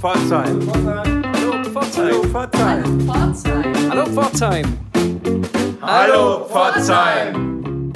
Pforzheim. 0.00 0.60
Hallo 1.34 1.64
Pforzheim. 1.64 2.32
Hallo 3.90 4.06
Pforzheim. 4.06 4.78
Hallo 5.82 6.44
Pforzheim. 6.46 7.92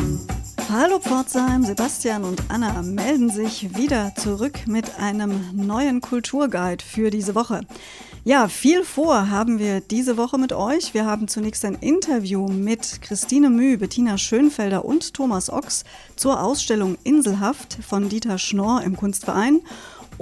Hallo 0.68 0.98
Pforzheim, 0.98 1.62
Sebastian 1.62 2.25
und 2.25 2.43
Anna 2.48 2.82
melden 2.82 3.30
sich 3.30 3.77
wieder 3.77 4.12
zurück 4.16 4.66
mit 4.66 4.98
einem 4.98 5.45
neuen 5.54 6.00
Kulturguide 6.00 6.84
für 6.84 7.11
diese 7.11 7.36
Woche. 7.36 7.61
Ja, 8.25 8.48
viel 8.48 8.82
vor 8.82 9.30
haben 9.30 9.61
wir 9.61 9.80
diese 9.80 10.16
Woche 10.16 10.39
mit 10.39 10.53
euch. 10.53 10.95
Wir 10.95 11.07
haben 11.07 11.29
zunächst 11.29 11.64
ein 11.64 11.77
Interview 11.77 12.48
mit 12.48 13.00
Christine 13.03 13.48
Müh, 13.48 13.77
Bettina 13.77 14.19
Schönfelder 14.19 14.84
und 14.84 15.14
Thomas 15.14 15.50
Ochs 15.50 15.84
zur 16.16 16.43
Ausstellung 16.43 16.98
Inselhaft 17.05 17.79
von 17.87 18.09
Dieter 18.09 18.39
Schnorr 18.39 18.82
im 18.82 18.96
Kunstverein. 18.96 19.61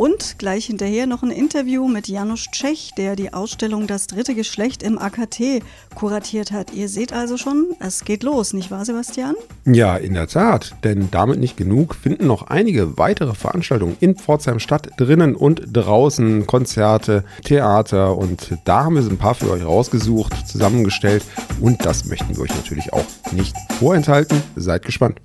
Und 0.00 0.38
gleich 0.38 0.64
hinterher 0.64 1.06
noch 1.06 1.22
ein 1.22 1.30
Interview 1.30 1.86
mit 1.86 2.08
Janusz 2.08 2.46
Tschech, 2.50 2.92
der 2.96 3.16
die 3.16 3.34
Ausstellung 3.34 3.86
Das 3.86 4.06
dritte 4.06 4.34
Geschlecht 4.34 4.82
im 4.82 4.98
AKT 4.98 5.62
kuratiert 5.94 6.52
hat. 6.52 6.72
Ihr 6.72 6.88
seht 6.88 7.12
also 7.12 7.36
schon, 7.36 7.74
es 7.80 8.02
geht 8.06 8.22
los, 8.22 8.54
nicht 8.54 8.70
wahr, 8.70 8.86
Sebastian? 8.86 9.34
Ja, 9.66 9.98
in 9.98 10.14
der 10.14 10.26
Tat. 10.26 10.74
Denn 10.84 11.10
damit 11.10 11.38
nicht 11.38 11.58
genug 11.58 11.94
finden 11.94 12.26
noch 12.28 12.46
einige 12.46 12.96
weitere 12.96 13.34
Veranstaltungen 13.34 13.98
in 14.00 14.16
Pforzheim 14.16 14.58
statt, 14.58 14.88
drinnen 14.96 15.36
und 15.36 15.64
draußen, 15.70 16.46
Konzerte, 16.46 17.22
Theater. 17.44 18.16
Und 18.16 18.56
da 18.64 18.84
haben 18.84 18.94
wir 18.94 19.02
so 19.02 19.10
ein 19.10 19.18
paar 19.18 19.34
für 19.34 19.50
euch 19.50 19.66
rausgesucht, 19.66 20.48
zusammengestellt. 20.48 21.26
Und 21.60 21.84
das 21.84 22.06
möchten 22.06 22.34
wir 22.34 22.44
euch 22.44 22.56
natürlich 22.56 22.94
auch 22.94 23.04
nicht 23.32 23.54
vorenthalten. 23.78 24.42
Seid 24.56 24.86
gespannt. 24.86 25.20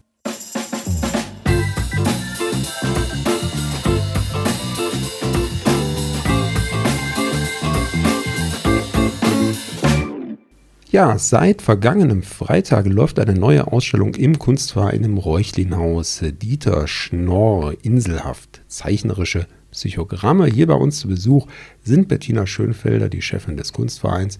Ja, 10.96 11.18
seit 11.18 11.62
vergangenem 11.62 12.24
Freitag 12.24 12.86
läuft 12.86 13.20
eine 13.20 13.34
neue 13.34 13.68
Ausstellung 13.68 14.16
im 14.16 14.40
Kunstverein 14.40 15.04
im 15.04 15.18
Reuchlinhaus. 15.18 16.24
Dieter 16.24 16.88
Schnorr, 16.88 17.74
Inselhaft, 17.82 18.62
zeichnerische 18.70 19.46
Psychogramme. 19.72 20.46
Hier 20.46 20.68
bei 20.68 20.76
uns 20.76 21.00
zu 21.02 21.10
Besuch 21.10 21.48
sind 21.84 22.08
Bettina 22.08 22.48
Schönfelder, 22.48 23.10
die 23.10 23.22
Chefin 23.22 23.58
des 23.58 23.74
Kunstvereins, 23.74 24.38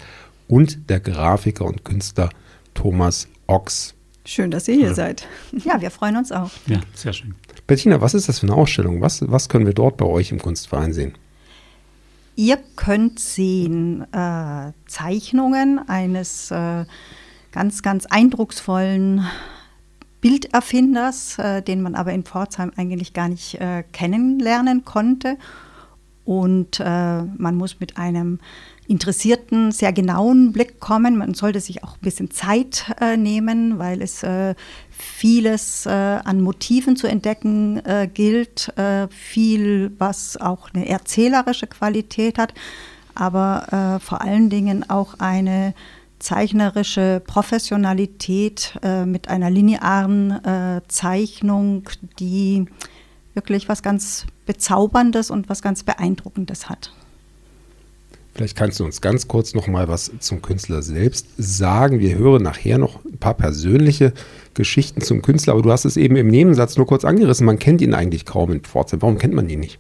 und 0.48 0.90
der 0.90 1.02
Grafiker 1.02 1.66
und 1.66 1.84
Künstler 1.84 2.30
Thomas 2.74 3.28
Ochs. 3.48 3.94
Schön, 4.24 4.50
dass 4.50 4.70
ihr 4.70 4.76
hier 4.76 4.88
ja. 4.88 4.94
seid. 4.94 5.28
Ja, 5.52 5.82
wir 5.82 5.92
freuen 5.92 6.16
uns 6.16 6.32
auch. 6.32 6.52
Ja, 6.68 6.80
sehr 6.94 7.12
schön. 7.12 7.36
Bettina, 7.68 8.00
was 8.00 8.14
ist 8.14 8.30
das 8.30 8.40
für 8.40 8.48
eine 8.48 8.56
Ausstellung? 8.56 9.02
Was, 9.02 9.30
was 9.30 9.50
können 9.50 9.66
wir 9.66 9.74
dort 9.74 9.98
bei 9.98 10.06
euch 10.06 10.32
im 10.32 10.40
Kunstverein 10.40 10.94
sehen? 10.94 11.16
Ihr 12.36 12.58
könnt 12.76 13.20
sehen 13.20 14.06
äh, 14.14 14.74
Zeichnungen 14.88 15.80
eines 15.88 16.52
äh, 16.52 16.86
ganz, 17.52 17.82
ganz 17.82 18.06
eindrucksvollen 18.06 19.26
Bilderfinders, 20.20 21.40
äh, 21.40 21.62
den 21.62 21.82
man 21.82 21.96
aber 21.96 22.12
in 22.12 22.24
Pforzheim 22.24 22.72
eigentlich 22.76 23.14
gar 23.14 23.30
nicht 23.30 23.56
äh, 23.62 23.84
kennenlernen 23.92 24.84
konnte. 24.84 25.38
Und 26.26 26.80
äh, 26.80 27.22
man 27.22 27.56
muss 27.56 27.80
mit 27.80 27.98
einem 27.98 28.40
interessierten, 28.88 29.72
sehr 29.72 29.94
genauen 29.94 30.52
Blick 30.52 30.80
kommen. 30.80 31.18
Man 31.18 31.34
sollte 31.34 31.60
sich 31.60 31.84
auch 31.84 31.94
ein 31.94 32.02
bisschen 32.02 32.32
Zeit 32.32 32.86
äh, 33.02 33.18
nehmen, 33.18 33.80
weil 33.80 34.02
es 34.02 34.24
äh, 34.24 34.56
vieles 34.90 35.86
äh, 35.86 35.90
an 35.90 36.42
Motiven 36.42 36.96
zu 36.96 37.08
entdecken 37.08 37.84
äh, 37.86 38.08
gilt, 38.12 38.76
äh, 38.78 39.08
viel, 39.10 39.92
was 39.98 40.38
auch 40.38 40.70
eine 40.74 40.88
erzählerische 40.88 41.68
Qualität 41.68 42.38
hat, 42.38 42.54
aber 43.16 43.98
äh, 43.98 44.00
vor 44.00 44.22
allen 44.22 44.50
Dingen 44.50 44.90
auch 44.90 45.16
eine 45.20 45.74
zeichnerische 46.18 47.22
Professionalität 47.28 48.80
mit 49.06 49.28
einer 49.28 49.52
linearen 49.52 50.82
Zeichnung, 50.88 51.84
die 52.20 52.66
wirklich 53.36 53.70
was 53.70 53.84
ganz 53.84 54.26
Bezauberndes 54.46 55.30
und 55.30 55.50
was 55.50 55.62
ganz 55.62 55.84
Beeindruckendes 55.84 56.68
hat. 56.68 56.94
Vielleicht 58.36 58.58
kannst 58.58 58.82
du 58.82 58.84
uns 58.84 59.00
ganz 59.00 59.30
kurz 59.30 59.54
noch 59.54 59.68
mal 59.68 59.88
was 59.88 60.12
zum 60.20 60.42
Künstler 60.42 60.82
selbst 60.82 61.26
sagen. 61.38 62.00
Wir 62.02 62.18
hören 62.18 62.44
nachher 62.44 62.78
noch 62.78 63.06
ein 63.06 63.18
paar 63.18 63.34
persönliche 63.34 64.12
Geschichten 64.54 65.00
zum 65.00 65.22
Künstler, 65.22 65.54
aber 65.54 65.62
du 65.62 65.72
hast 65.72 65.86
es 65.86 65.96
eben 65.96 66.18
im 66.18 66.28
Nebensatz 66.28 66.76
nur 66.76 66.86
kurz 66.86 67.06
angerissen. 67.06 67.46
Man 67.46 67.60
kennt 67.60 67.80
ihn 67.80 67.94
eigentlich 67.94 68.26
kaum 68.26 68.52
in 68.52 68.60
Pforzheim. 68.60 69.02
Warum 69.02 69.18
kennt 69.18 69.34
man 69.34 69.48
ihn 69.50 69.62
nicht? 69.62 69.80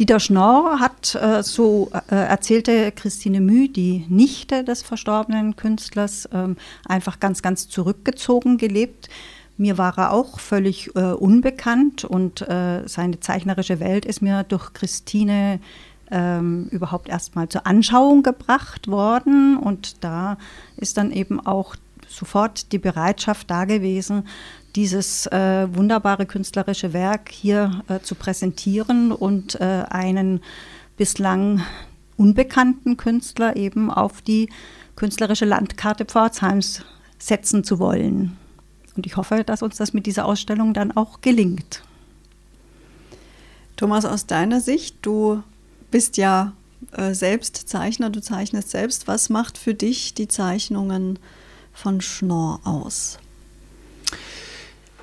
Dieter 0.00 0.18
Schnorr 0.18 0.80
hat, 0.80 1.14
äh, 1.14 1.44
so 1.44 1.92
äh, 2.10 2.16
erzählte 2.16 2.90
Christine 2.90 3.40
Müh, 3.40 3.68
die 3.68 4.06
Nichte 4.08 4.64
des 4.64 4.82
verstorbenen 4.82 5.54
Künstlers, 5.54 6.28
ähm, 6.32 6.56
einfach 6.84 7.20
ganz, 7.20 7.42
ganz 7.42 7.68
zurückgezogen 7.68 8.58
gelebt. 8.58 9.08
Mir 9.56 9.78
war 9.78 9.96
er 9.98 10.12
auch 10.12 10.40
völlig 10.40 10.96
äh, 10.96 11.12
unbekannt 11.12 12.04
und 12.04 12.44
seine 12.86 13.20
zeichnerische 13.20 13.78
Welt 13.78 14.04
ist 14.04 14.20
mir 14.20 14.42
durch 14.42 14.72
Christine 14.72 15.60
ähm, 16.12 16.68
überhaupt 16.70 17.08
erstmal 17.08 17.48
zur 17.48 17.66
Anschauung 17.66 18.22
gebracht 18.22 18.86
worden. 18.86 19.56
Und 19.56 20.04
da 20.04 20.36
ist 20.76 20.96
dann 20.96 21.10
eben 21.10 21.44
auch 21.44 21.74
sofort 22.06 22.70
die 22.72 22.78
Bereitschaft 22.78 23.50
da 23.50 23.64
gewesen, 23.64 24.28
dieses 24.76 25.26
äh, 25.26 25.66
wunderbare 25.74 26.26
künstlerische 26.26 26.92
Werk 26.92 27.30
hier 27.30 27.82
äh, 27.88 28.00
zu 28.00 28.14
präsentieren 28.14 29.10
und 29.12 29.60
äh, 29.60 29.84
einen 29.88 30.40
bislang 30.96 31.62
unbekannten 32.16 32.96
Künstler 32.96 33.56
eben 33.56 33.90
auf 33.90 34.22
die 34.22 34.48
künstlerische 34.96 35.46
Landkarte 35.46 36.04
Pforzheims 36.04 36.82
setzen 37.18 37.64
zu 37.64 37.78
wollen. 37.78 38.36
Und 38.96 39.06
ich 39.06 39.16
hoffe, 39.16 39.42
dass 39.44 39.62
uns 39.62 39.76
das 39.76 39.94
mit 39.94 40.06
dieser 40.06 40.26
Ausstellung 40.26 40.74
dann 40.74 40.92
auch 40.92 41.22
gelingt. 41.22 41.82
Thomas, 43.76 44.04
aus 44.04 44.26
deiner 44.26 44.60
Sicht, 44.60 44.96
du 45.02 45.42
bist 45.92 46.16
ja 46.16 46.52
äh, 46.90 47.14
selbst 47.14 47.56
Zeichner, 47.68 48.10
du 48.10 48.20
zeichnest 48.20 48.70
selbst. 48.70 49.06
Was 49.06 49.30
macht 49.30 49.56
für 49.56 49.74
dich 49.74 50.14
die 50.14 50.26
Zeichnungen 50.26 51.20
von 51.72 52.00
Schnorr 52.00 52.60
aus? 52.64 53.18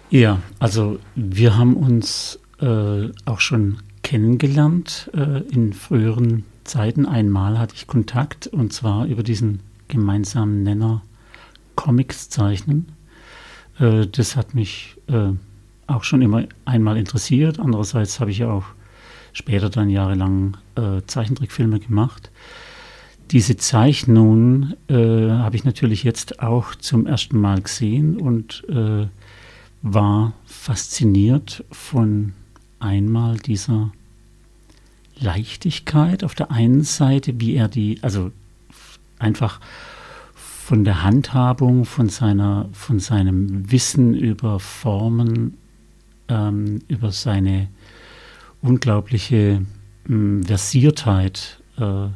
Ja, 0.10 0.42
also 0.60 1.00
wir 1.16 1.56
haben 1.58 1.76
uns 1.78 2.40
äh, 2.60 3.10
auch 3.26 3.40
schon 3.40 3.78
kennengelernt 4.04 5.10
äh, 5.14 5.42
in 5.50 5.72
früheren 5.72 6.44
Zeiten. 6.64 7.06
Einmal 7.06 7.60
hatte 7.60 7.76
ich 7.76 7.88
Kontakt 7.88 8.48
und 8.48 8.74
zwar 8.74 9.06
über 9.06 9.24
diesen 9.24 9.62
gemeinsamen 9.88 10.64
Nenner 10.64 11.04
Comics 11.76 12.30
zeichnen. 12.30 12.92
Äh, 13.80 14.08
das 14.08 14.36
hat 14.36 14.56
mich 14.56 14.98
äh, 15.08 15.32
auch 15.88 16.04
schon 16.04 16.22
immer 16.22 16.46
einmal 16.66 16.98
interessiert. 16.98 17.60
Andererseits 17.60 18.20
habe 18.20 18.32
ich 18.32 18.40
ja 18.40 18.52
auch 18.52 18.66
später 19.34 19.69
dann 19.69 19.90
jahrelang 19.90 20.57
äh, 20.75 21.01
Zeichentrickfilme 21.06 21.79
gemacht. 21.79 22.31
Diese 23.31 23.57
Zeichnungen 23.57 24.75
äh, 24.88 25.29
habe 25.29 25.56
ich 25.56 25.63
natürlich 25.63 26.03
jetzt 26.03 26.40
auch 26.41 26.73
zum 26.75 27.06
ersten 27.06 27.40
Mal 27.40 27.62
gesehen 27.62 28.17
und 28.17 28.63
äh, 28.69 29.07
war 29.81 30.34
fasziniert 30.45 31.63
von 31.72 32.34
einmal 32.79 33.38
dieser 33.38 33.91
Leichtigkeit 35.19 36.23
auf 36.23 36.34
der 36.34 36.51
einen 36.51 36.84
Seite, 36.84 37.40
wie 37.40 37.56
er 37.56 37.67
die, 37.67 38.00
also 38.01 38.31
einfach 39.19 39.59
von 40.34 40.84
der 40.84 41.03
Handhabung, 41.03 41.85
von, 41.85 42.09
seiner, 42.09 42.69
von 42.73 43.00
seinem 43.00 43.72
Wissen 43.72 44.13
über 44.13 44.59
Formen, 44.59 45.57
ähm, 46.29 46.79
über 46.88 47.11
seine 47.11 47.67
unglaubliche 48.62 49.62
mh, 50.06 50.08
hm, 50.08 50.44
Versiertheit, 50.44 51.61
äh, 51.78 52.06
äh, 52.06 52.09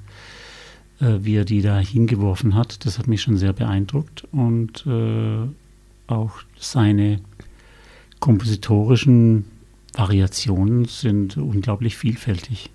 wie 0.99 1.35
er 1.35 1.45
die 1.45 1.61
da 1.61 1.79
hingeworfen 1.79 2.55
hat. 2.55 2.85
Das 2.85 2.97
hat 2.99 3.07
mich 3.07 3.21
schon 3.21 3.37
sehr 3.37 3.53
beeindruckt 3.53 4.25
und 4.31 4.85
äh, 4.87 5.47
auch 6.07 6.39
seine 6.57 7.19
kompositorischen 8.19 9.45
Variationen 9.93 10.85
sind 10.85 11.37
unglaublich 11.37 11.97
vielfältig. 11.97 12.71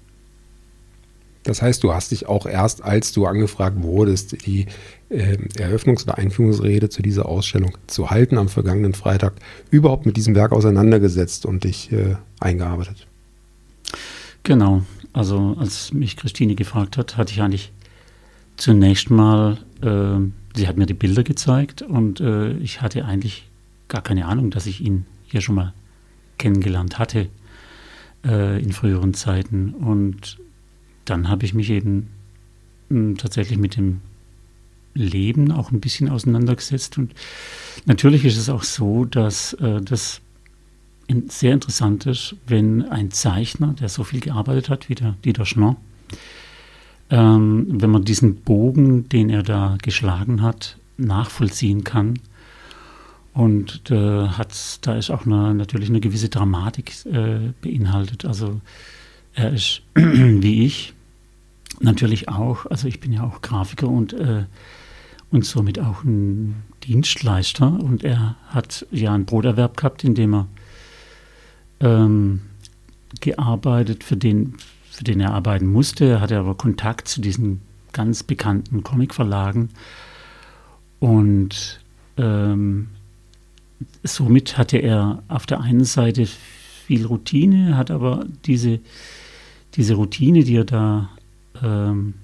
Das 1.49 1.63
heißt, 1.63 1.83
du 1.83 1.95
hast 1.95 2.11
dich 2.11 2.29
auch 2.29 2.45
erst, 2.45 2.85
als 2.85 3.13
du 3.13 3.25
angefragt 3.25 3.83
wurdest, 3.83 4.45
die 4.45 4.67
äh, 5.09 5.39
Eröffnungs- 5.57 6.05
oder 6.05 6.19
Einführungsrede 6.19 6.91
zu 6.91 7.01
dieser 7.01 7.27
Ausstellung 7.27 7.79
zu 7.87 8.11
halten 8.11 8.37
am 8.37 8.51
vergangenen 8.51 8.93
Freitag, 8.93 9.33
überhaupt 9.71 10.05
mit 10.05 10.19
diesem 10.19 10.35
Werk 10.35 10.53
auseinandergesetzt 10.53 11.47
und 11.47 11.65
dich 11.65 11.91
äh, 11.91 12.17
eingearbeitet. 12.39 13.08
Genau. 14.43 14.83
Also 15.13 15.57
als 15.59 15.93
mich 15.93 16.17
Christine 16.17 16.55
gefragt 16.55 16.97
hat, 16.97 17.17
hatte 17.17 17.33
ich 17.33 17.43
eigentlich 17.43 17.73
zunächst 18.57 19.11
mal, 19.11 19.59
äh, 19.81 20.19
sie 20.57 20.69
hat 20.69 20.77
mir 20.77 20.87
die 20.87 20.95
Bilder 20.95 21.23
gezeigt 21.23 21.83
und 21.83 22.21
äh, 22.21 22.53
ich 22.59 22.83
hatte 22.83 23.05
eigentlich 23.05 23.49
gar 23.89 24.03
keine 24.03 24.27
Ahnung, 24.27 24.51
dass 24.51 24.67
ich 24.67 24.81
ihn 24.81 25.07
hier 25.25 25.41
schon 25.41 25.55
mal 25.55 25.73
kennengelernt 26.37 26.99
hatte 26.99 27.29
äh, 28.25 28.63
in 28.63 28.73
früheren 28.73 29.15
Zeiten. 29.15 29.75
Und 29.75 30.39
dann 31.05 31.29
habe 31.29 31.45
ich 31.45 31.55
mich 31.55 31.71
eben 31.71 32.09
mh, 32.89 32.99
hm, 32.99 33.17
tatsächlich 33.17 33.59
mit 33.59 33.77
dem 33.77 34.01
Leben 34.95 35.53
auch 35.53 35.71
ein 35.71 35.81
bisschen 35.81 36.09
auseinandergesetzt. 36.09 36.99
Und 36.99 37.15
natürlich 37.87 38.25
ist 38.25 38.37
es 38.37 38.49
auch 38.49 38.63
so, 38.63 39.05
dass 39.05 39.55
äh, 39.55 39.81
das 39.81 40.21
sehr 41.29 41.55
interessant 41.55 42.07
ist, 42.07 42.37
wenn 42.47 42.89
ein 42.89 43.11
Zeichner, 43.11 43.75
der 43.81 43.89
so 43.89 44.05
viel 44.05 44.21
gearbeitet 44.21 44.69
hat 44.69 44.89
wie 44.89 44.95
der 44.95 45.15
Dieter 45.25 45.47
Schnorr, 45.47 45.77
ähm, 47.11 47.67
wenn 47.69 47.91
man 47.91 48.05
diesen 48.05 48.37
Bogen, 48.37 49.09
den 49.09 49.31
er 49.31 49.43
da 49.43 49.79
geschlagen 49.83 50.43
hat, 50.43 50.77
nachvollziehen 50.99 51.85
kann. 51.85 52.19
Und 53.33 53.91
äh, 53.91 54.29
hat, 54.29 54.79
da 54.83 54.97
ist 54.97 55.11
auch 55.11 55.25
eine, 55.25 55.55
natürlich 55.55 55.89
eine 55.89 56.01
gewisse 56.01 56.29
Dramatik 56.29 56.93
äh, 57.07 57.53
beinhaltet. 57.63 58.25
Also 58.25 58.61
er 59.35 59.53
ist 59.53 59.83
wie 59.95 60.67
ich 60.67 60.93
natürlich 61.81 62.29
auch, 62.29 62.67
also 62.67 62.89
ich 62.89 63.01
bin 63.01 63.13
ja 63.13 63.23
auch 63.23 63.41
Grafiker 63.41 63.89
und, 63.89 64.13
äh, 64.13 64.45
und 65.31 65.45
somit 65.45 65.79
auch 65.79 66.05
ein 66.05 66.57
Dienstleister. 66.85 67.73
Und 67.73 68.05
er 68.05 68.37
hat 68.49 68.87
ja 68.91 69.15
einen 69.15 69.25
Broterwerb 69.25 69.77
gehabt, 69.77 70.05
in 70.05 70.15
dem 70.15 70.35
er 70.35 70.49
ähm, 71.81 72.41
gearbeitet, 73.21 74.05
für 74.05 74.17
den, 74.17 74.55
für 74.91 75.05
den 75.05 75.21
er 75.21 75.33
arbeiten 75.33 75.67
musste. 75.67 76.05
Er 76.07 76.21
hatte 76.21 76.39
aber 76.39 76.55
Kontakt 76.55 77.09
zu 77.09 77.21
diesen 77.21 77.61
ganz 77.93 78.23
bekannten 78.23 78.83
Comicverlagen 78.83 79.71
und 81.01 81.81
ähm, 82.17 82.89
somit 84.03 84.59
hatte 84.59 84.79
er 84.79 85.23
auf 85.29 85.47
der 85.47 85.61
einen 85.61 85.85
Seite 85.85 86.27
viel 86.87 87.07
Routine, 87.07 87.77
hat 87.77 87.91
aber 87.91 88.27
diese, 88.45 88.81
diese 89.75 89.95
Routine, 89.95 90.45
die 90.45 90.57
er 90.57 90.65
da 90.65 91.11
ähm, 91.63 92.15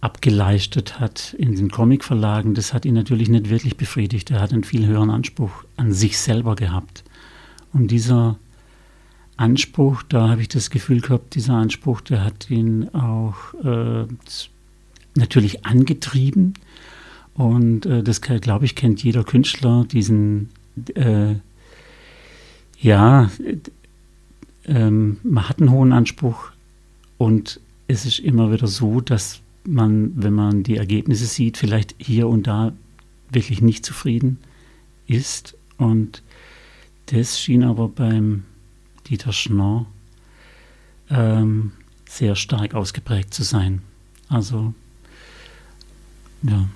abgeleistet 0.00 1.00
hat 1.00 1.34
in 1.34 1.56
den 1.56 1.70
Comicverlagen, 1.70 2.54
das 2.54 2.72
hat 2.72 2.84
ihn 2.84 2.94
natürlich 2.94 3.28
nicht 3.28 3.50
wirklich 3.50 3.76
befriedigt. 3.76 4.30
Er 4.30 4.40
hat 4.40 4.52
einen 4.52 4.64
viel 4.64 4.86
höheren 4.86 5.10
Anspruch 5.10 5.64
an 5.76 5.92
sich 5.92 6.18
selber 6.18 6.54
gehabt. 6.54 7.02
Und 7.72 7.90
dieser 7.90 8.38
Anspruch, 9.36 10.02
da 10.02 10.28
habe 10.30 10.42
ich 10.42 10.48
das 10.48 10.70
Gefühl 10.70 11.00
gehabt, 11.00 11.34
dieser 11.34 11.54
Anspruch, 11.54 12.00
der 12.00 12.24
hat 12.24 12.50
ihn 12.50 12.88
auch 12.94 13.54
äh, 13.62 14.06
natürlich 15.14 15.66
angetrieben. 15.66 16.54
Und 17.34 17.84
äh, 17.86 18.02
das, 18.02 18.20
glaube 18.22 18.64
ich, 18.64 18.74
kennt 18.74 19.02
jeder 19.02 19.24
Künstler, 19.24 19.84
diesen, 19.84 20.48
äh, 20.94 21.34
ja, 22.80 23.30
ähm, 24.64 25.18
man 25.22 25.48
hat 25.48 25.60
einen 25.60 25.70
hohen 25.70 25.92
Anspruch 25.92 26.50
und 27.18 27.60
es 27.88 28.06
ist 28.06 28.18
immer 28.18 28.52
wieder 28.52 28.66
so, 28.66 29.00
dass 29.00 29.40
man, 29.64 30.12
wenn 30.16 30.32
man 30.32 30.62
die 30.62 30.76
Ergebnisse 30.76 31.26
sieht, 31.26 31.58
vielleicht 31.58 31.94
hier 31.98 32.28
und 32.28 32.46
da 32.46 32.72
wirklich 33.30 33.60
nicht 33.60 33.84
zufrieden 33.84 34.38
ist. 35.06 35.56
Und 35.76 36.22
das 37.06 37.40
schien 37.40 37.62
aber 37.62 37.88
beim 37.88 38.44
Dieter 39.08 39.32
Schnorr 39.32 39.86
ähm, 41.10 41.72
sehr 42.08 42.34
stark 42.36 42.74
ausgeprägt 42.74 43.34
zu 43.34 43.42
sein. 43.42 43.82
Also, 44.28 44.74
ja. 46.42 46.68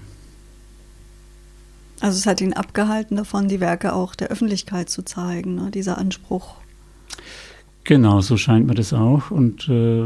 Also 2.01 2.17
es 2.17 2.27
hat 2.27 2.41
ihn 2.41 2.55
abgehalten 2.55 3.17
davon, 3.17 3.49
die 3.49 3.61
Werke 3.61 3.93
auch 3.93 4.15
der 4.15 4.29
Öffentlichkeit 4.29 4.89
zu 4.89 5.03
zeigen, 5.03 5.57
ne? 5.57 5.71
dieser 5.71 5.99
Anspruch. 5.99 6.57
Genau, 7.85 8.21
so 8.21 8.37
scheint 8.37 8.67
mir 8.67 8.75
das 8.75 8.93
auch. 8.93 9.31
Und 9.31 9.69
äh, 9.69 10.05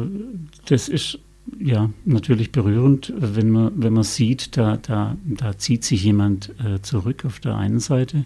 das 0.66 0.88
ist 0.88 1.18
ja 1.58 1.90
natürlich 2.04 2.50
berührend, 2.50 3.12
wenn 3.16 3.50
man, 3.50 3.72
wenn 3.76 3.92
man 3.92 4.02
sieht, 4.02 4.56
da, 4.56 4.76
da, 4.76 5.16
da 5.24 5.56
zieht 5.58 5.84
sich 5.84 6.02
jemand 6.02 6.50
äh, 6.64 6.80
zurück 6.82 7.24
auf 7.24 7.40
der 7.40 7.56
einen 7.56 7.80
Seite. 7.80 8.24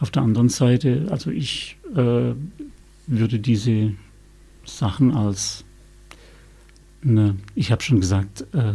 Auf 0.00 0.10
der 0.10 0.22
anderen 0.22 0.48
Seite, 0.48 1.06
also 1.10 1.30
ich 1.30 1.76
äh, 1.94 2.32
würde 3.06 3.38
diese 3.38 3.92
Sachen 4.64 5.14
als, 5.14 5.64
eine, 7.04 7.36
ich 7.54 7.72
habe 7.72 7.82
schon 7.82 8.00
gesagt, 8.00 8.46
äh, 8.52 8.74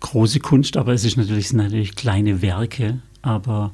große 0.00 0.40
Kunst, 0.40 0.76
aber 0.76 0.92
es 0.92 1.04
ist 1.04 1.16
natürlich, 1.16 1.48
sind 1.48 1.58
natürlich 1.58 1.96
kleine 1.96 2.42
Werke, 2.42 3.00
aber 3.22 3.72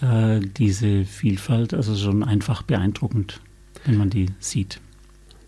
äh, 0.00 0.40
diese 0.40 1.04
Vielfalt, 1.04 1.74
also 1.74 1.94
schon 1.96 2.24
einfach 2.24 2.62
beeindruckend, 2.62 3.40
wenn 3.84 3.98
man 3.98 4.10
die 4.10 4.26
sieht. 4.38 4.80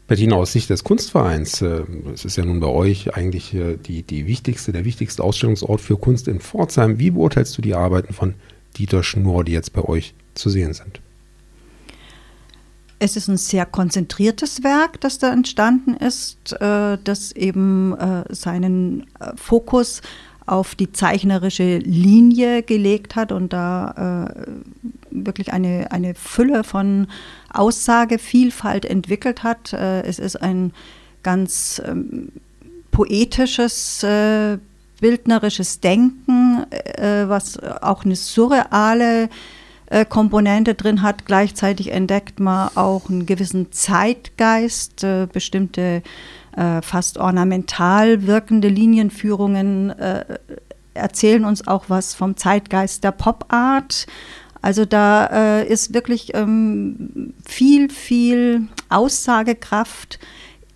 Bettina, 0.06 0.36
aus 0.36 0.52
Sicht 0.52 0.69
des 0.69 0.84
Kunstvereins, 0.84 1.62
äh, 1.62 1.84
es 2.12 2.26
ist 2.26 2.36
ja 2.36 2.44
nun 2.44 2.60
bei 2.60 2.66
euch 2.66 3.14
eigentlich 3.14 3.54
äh, 3.54 3.78
die, 3.78 4.02
die 4.02 4.26
wichtigste, 4.26 4.72
der 4.72 4.84
wichtigste 4.84 5.24
Ausstellungsort 5.24 5.80
für 5.80 5.96
Kunst 5.96 6.28
in 6.28 6.40
Pforzheim. 6.40 6.98
Wie 6.98 7.12
beurteilst 7.12 7.56
du 7.56 7.62
die 7.62 7.74
Arbeiten 7.74 8.12
von 8.12 8.34
Dieter 8.76 9.02
Schnurr, 9.02 9.44
die 9.44 9.52
jetzt 9.52 9.72
bei 9.72 9.82
euch 9.82 10.12
zu 10.34 10.50
sehen 10.50 10.74
sind? 10.74 11.00
Es 13.02 13.16
ist 13.16 13.26
ein 13.26 13.37
sehr 13.37 13.66
konzentriertes 13.66 14.62
Werk, 14.62 15.00
das 15.00 15.19
da 15.19 15.32
entstanden 15.32 15.94
ist, 15.94 16.52
äh, 16.60 16.99
das 17.02 17.32
eben 17.32 17.99
äh, 17.99 18.32
seinen 18.32 19.08
äh, 19.19 19.32
Fokus 19.34 20.02
auf 20.46 20.76
die 20.76 20.93
zeichnerische 20.93 21.78
Linie 21.78 22.62
gelegt 22.62 23.16
hat 23.16 23.32
und 23.32 23.52
da 23.52 24.26
wirklich 25.10 25.52
eine, 25.52 25.93
eine 25.93 26.16
Fülle 26.16 26.64
von 26.64 27.06
Aussagevielfalt 27.52 28.84
entwickelt 28.84 29.44
hat. 29.44 29.72
es 29.72 30.19
ist 30.19 30.43
ein 30.43 30.72
ganz 31.22 31.81
ähm, 31.87 32.32
poetisches, 32.90 34.05
bildnerisches 35.00 35.78
Denken, 35.78 36.66
was 37.28 37.60
auch 37.62 38.05
eine 38.05 38.16
surreale 38.16 39.28
äh, 39.93 40.06
Komponente 40.06 40.75
drin 40.75 41.03
hat. 41.03 41.27
Gleichzeitig 41.27 41.93
entdeckt 41.93 42.41
man 42.41 42.71
auch 42.75 43.11
einen 43.11 43.27
gewissen 43.27 43.73
Zeitgeist, 43.73 45.05
äh, 45.05 45.27
bestimmte 45.31 46.03
äh, 46.56 46.83
fast 46.83 47.19
ornamental 47.19 48.27
wirkende 48.27 48.69
Linienführungen 48.69 49.91
äh, 49.91 50.25
erzählen 50.94 51.44
uns 51.44 51.67
auch 51.67 51.85
was 51.89 52.15
vom 52.15 52.37
Zeitgeist 52.37 53.05
der 53.05 53.12
Pop-Art. 53.12 54.06
Also 54.62 54.85
da 54.85 55.27
äh, 55.61 55.69
ist 55.69 55.93
wirklich 55.93 56.35
ähm, 56.35 57.35
viel, 57.44 57.91
viel 57.91 58.69
Aussagekraft 58.89 60.19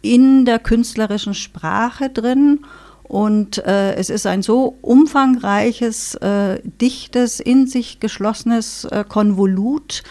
in 0.03 0.45
der 0.45 0.59
künstlerischen 0.59 1.35
Sprache 1.35 2.11
drin. 2.11 2.61
Und 3.09 3.59
äh, 3.59 3.95
es 3.95 4.11
ist 4.11 4.27
ein 4.27 4.43
so 4.43 4.77
umfangreiches, 4.83 6.17
äh, 6.17 6.61
dichtes, 6.65 7.39
in 7.39 7.67
sich 7.67 8.01
geschlossenes 8.01 8.85
äh, 8.85 9.05
Konvolut, 9.09 10.03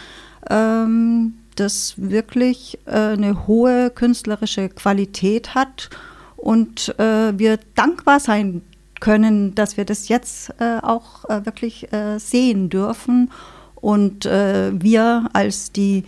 ähm, 0.48 1.34
das 1.56 1.94
wirklich 1.96 2.78
äh, 2.86 2.90
eine 2.90 3.46
hohe 3.46 3.90
künstlerische 3.90 4.70
Qualität 4.70 5.54
hat. 5.54 5.90
Und 6.36 6.98
äh, 6.98 7.38
wir 7.38 7.58
dankbar 7.74 8.20
sein 8.20 8.62
können, 9.00 9.54
dass 9.54 9.76
wir 9.76 9.84
das 9.84 10.08
jetzt 10.08 10.54
äh, 10.58 10.78
auch 10.80 11.24
wirklich 11.44 11.88
sehen 12.16 12.70
dürfen. 12.70 13.30
Und 13.74 14.24
wir 14.24 15.28
als 15.34 15.70
die 15.70 16.04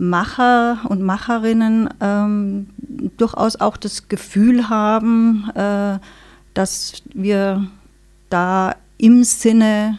Macher 0.00 0.78
und 0.88 1.02
Macherinnen 1.02 1.90
ähm, 2.00 2.70
durchaus 3.18 3.56
auch 3.56 3.76
das 3.76 4.08
Gefühl 4.08 4.70
haben, 4.70 5.50
äh, 5.54 5.98
dass 6.54 7.02
wir 7.12 7.68
da 8.30 8.76
im 8.96 9.24
Sinne 9.24 9.98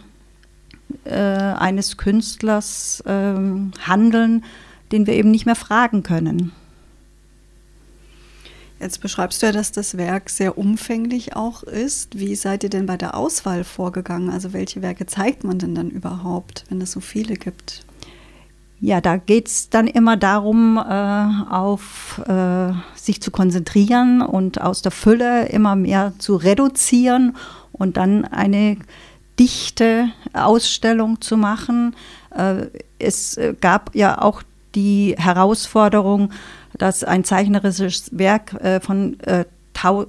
äh, 1.06 1.14
eines 1.14 1.98
Künstlers 1.98 3.02
äh, 3.06 3.36
handeln, 3.88 4.44
den 4.92 5.06
wir 5.06 5.14
eben 5.14 5.30
nicht 5.30 5.46
mehr 5.46 5.56
fragen 5.56 6.02
können. 6.02 6.52
Jetzt 8.80 9.02
beschreibst 9.02 9.44
du 9.44 9.46
ja, 9.46 9.52
dass 9.52 9.72
das 9.72 9.98
Werk 9.98 10.32
sehr 10.32 10.58
umfänglich 10.58 11.36
auch 11.36 11.62
ist. 11.62 12.18
Wie 12.18 12.34
seid 12.34 12.64
ihr 12.64 12.72
denn 12.72 12.88
bei 12.88 12.98
der 12.98 13.16
Auswahl 13.16 13.64
vorgegangen? 13.64 14.32
Also 14.32 14.52
welche 14.52 14.82
Werke 14.82 15.06
zeigt 15.06 15.44
man 15.44 15.60
denn 15.60 15.76
dann 15.76 15.92
überhaupt, 15.92 16.66
wenn 16.70 16.82
es 16.82 16.92
so 16.92 17.02
viele 17.02 17.36
gibt? 17.36 17.86
Ja, 18.84 19.00
da 19.00 19.18
geht 19.18 19.48
es 19.48 19.70
dann 19.70 19.86
immer 19.86 20.18
darum, 20.18 20.78
äh, 20.78 21.52
auf 21.52 22.20
äh, 22.28 22.74
sich 22.96 23.22
zu 23.22 23.30
konzentrieren 23.30 24.24
und 24.24 24.60
aus 24.60 24.82
der 24.82 24.92
Fülle 24.92 25.50
immer 25.50 25.76
mehr 25.76 26.14
zu 26.18 26.36
reduzieren 26.36 27.36
und 27.74 27.96
dann 27.96 28.26
eine 28.26 28.78
dichte 29.38 30.10
Ausstellung 30.34 31.22
zu 31.22 31.38
machen. 31.38 31.96
Äh, 32.36 32.70
es 32.98 33.40
gab 33.62 33.96
ja 33.96 34.20
auch 34.20 34.42
die 34.74 35.16
Herausforderung, 35.16 36.32
dass 36.76 37.04
ein 37.04 37.24
zeichnerisches 37.24 38.10
Werk 38.18 38.54
äh, 38.64 38.80
von 38.80 39.20
äh, 39.20 39.46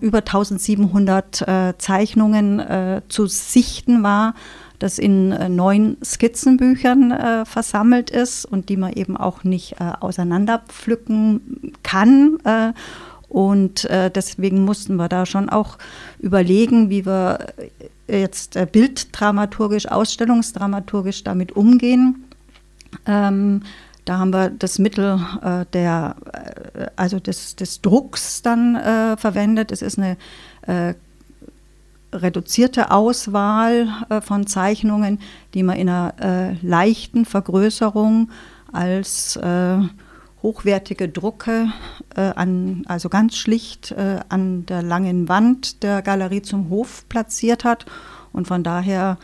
über 0.00 0.19
1700 0.19 1.43
äh, 1.43 1.75
Zeichnungen 1.79 3.02
zu 3.09 3.26
sichten 3.26 4.02
war 4.02 4.35
das 4.82 4.98
in 4.98 5.32
äh, 5.32 5.48
neun 5.48 5.96
Skizzenbüchern 6.04 7.12
äh, 7.12 7.44
versammelt 7.44 8.10
ist 8.10 8.44
und 8.44 8.68
die 8.68 8.76
man 8.76 8.92
eben 8.92 9.16
auch 9.16 9.44
nicht 9.44 9.80
äh, 9.80 9.92
auseinanderpflücken 10.00 11.72
kann. 11.82 12.38
Äh, 12.44 12.72
Und 13.28 13.86
äh, 13.86 14.10
deswegen 14.10 14.66
mussten 14.66 14.96
wir 14.96 15.08
da 15.08 15.24
schon 15.24 15.48
auch 15.48 15.78
überlegen, 16.18 16.90
wie 16.90 17.06
wir 17.06 17.38
jetzt 18.06 18.56
äh, 18.56 18.66
bilddramaturgisch, 18.70 19.86
ausstellungsdramaturgisch 19.88 21.24
damit 21.24 21.52
umgehen. 21.52 22.24
Ähm, 23.06 23.62
da 24.04 24.18
haben 24.18 24.32
wir 24.34 24.50
das 24.50 24.78
Mittel 24.78 25.18
äh, 25.42 25.64
der, 25.72 26.16
also 26.96 27.20
des, 27.20 27.56
des 27.56 27.80
Drucks 27.80 28.42
dann 28.42 28.76
äh, 28.76 29.16
verwendet. 29.16 29.72
Es 29.72 29.80
ist 29.80 29.96
eine 29.98 30.18
äh, 30.66 30.92
reduzierte 32.12 32.90
Auswahl 32.90 33.88
äh, 34.09 34.21
von 34.21 34.47
Zeichnungen, 34.47 35.19
die 35.54 35.62
man 35.62 35.76
in 35.76 35.88
einer 35.88 36.14
äh, 36.21 36.66
leichten 36.66 37.25
Vergrößerung 37.25 38.31
als 38.73 39.38
hochwertige 40.42 41.11
Drucke 41.11 41.66
an, 42.16 42.85
also 42.87 43.11
ganz 43.11 43.37
schlicht 43.37 43.95
an 44.31 44.64
der 44.64 44.83
langen 44.83 45.28
Wand 45.28 45.83
der 45.83 46.00
Galerie 46.00 46.40
zum 46.40 46.71
Hof 46.71 47.07
platziert 47.11 47.64
hat 47.64 47.85
und 48.33 48.49
von 48.49 48.64
daher 48.64 49.19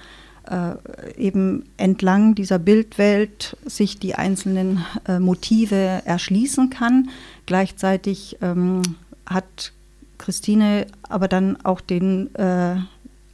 äh, 0.49 0.77
eben 1.17 1.65
entlang 1.77 2.35
dieser 2.35 2.59
Bildwelt 2.59 3.57
sich 3.67 3.99
die 3.99 4.15
einzelnen 4.15 4.85
äh, 5.07 5.19
Motive 5.19 6.03
erschließen 6.05 6.71
kann. 6.71 7.11
Gleichzeitig 7.45 8.39
ähm, 8.41 8.81
hat 9.27 9.73
Christine 10.19 10.87
aber 11.09 11.29
dann 11.29 11.57
auch 11.65 11.81
den 11.81 12.35
äh, 12.35 12.77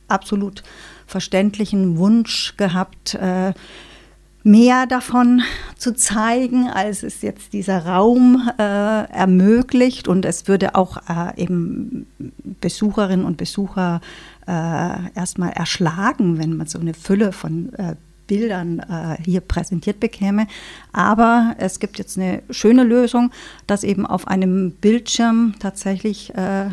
absolut 0.09 0.63
verständlichen 1.07 1.99
Wunsch 1.99 2.57
gehabt, 2.57 3.15
äh, 3.15 3.53
mehr 4.45 4.87
davon 4.87 5.43
zu 5.77 5.95
zeigen, 5.95 6.69
als 6.69 7.03
es 7.03 7.23
jetzt 7.23 7.55
dieser 7.55 7.87
Raum 7.87 8.51
äh, 8.59 8.63
ermöglicht. 8.63 10.07
Und 10.07 10.27
es 10.27 10.47
würde 10.47 10.75
auch 10.75 10.99
äh, 11.09 11.41
eben 11.43 12.07
Besucherinnen 12.61 13.25
und 13.25 13.39
Besucher 13.39 14.01
äh, 14.47 15.11
erstmal 15.15 15.51
erschlagen, 15.53 16.39
wenn 16.39 16.57
man 16.57 16.67
so 16.67 16.79
eine 16.79 16.93
Fülle 16.93 17.33
von 17.33 17.73
äh, 17.75 17.97
Bildern 18.27 18.79
äh, 18.81 19.23
hier 19.23 19.41
präsentiert 19.41 20.01
bekäme. 20.01 20.47
Aber 20.93 21.55
es 21.59 21.81
gibt 21.81 21.99
jetzt 21.99 22.19
eine 22.19 22.43
schöne 22.51 22.85
Lösung, 22.85 23.31
dass 23.67 23.85
eben 23.85 24.07
auf 24.07 24.29
einem 24.29 24.73
Bildschirm 24.73 25.55
tatsächlich 25.59 26.35
äh, 26.35 26.71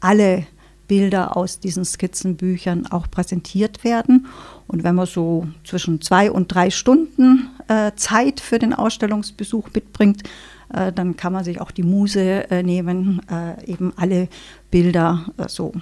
alle 0.00 0.46
Bilder 0.88 1.36
aus 1.36 1.58
diesen 1.58 1.84
Skizzenbüchern 1.84 2.86
auch 2.86 3.10
präsentiert 3.10 3.82
werden. 3.84 4.26
Und 4.66 4.84
wenn 4.84 4.94
man 4.94 5.06
so 5.06 5.46
zwischen 5.64 6.00
zwei 6.00 6.30
und 6.30 6.54
drei 6.54 6.70
Stunden 6.70 7.48
äh, 7.68 7.92
Zeit 7.96 8.40
für 8.40 8.58
den 8.58 8.74
Ausstellungsbesuch 8.74 9.70
mitbringt, 9.74 10.24
äh, 10.72 10.92
dann 10.92 11.16
kann 11.16 11.32
man 11.32 11.44
sich 11.44 11.60
auch 11.60 11.70
die 11.70 11.82
Muse 11.82 12.50
äh, 12.50 12.62
nehmen, 12.62 13.20
äh, 13.30 13.70
eben 13.70 13.92
alle 13.96 14.28
Bilder 14.70 15.24
so 15.48 15.72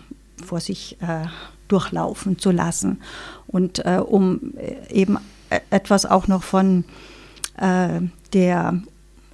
vor 0.45 0.61
sich 0.61 0.97
äh, 1.01 1.27
durchlaufen 1.71 2.39
zu 2.39 2.51
lassen. 2.51 3.01
Und 3.47 3.85
äh, 3.85 4.01
um 4.05 4.55
äh, 4.57 4.93
eben 4.93 5.19
äh, 5.51 5.61
etwas 5.71 6.07
auch 6.07 6.29
noch 6.29 6.43
von 6.43 6.85
äh, 7.59 8.01
der 8.33 8.81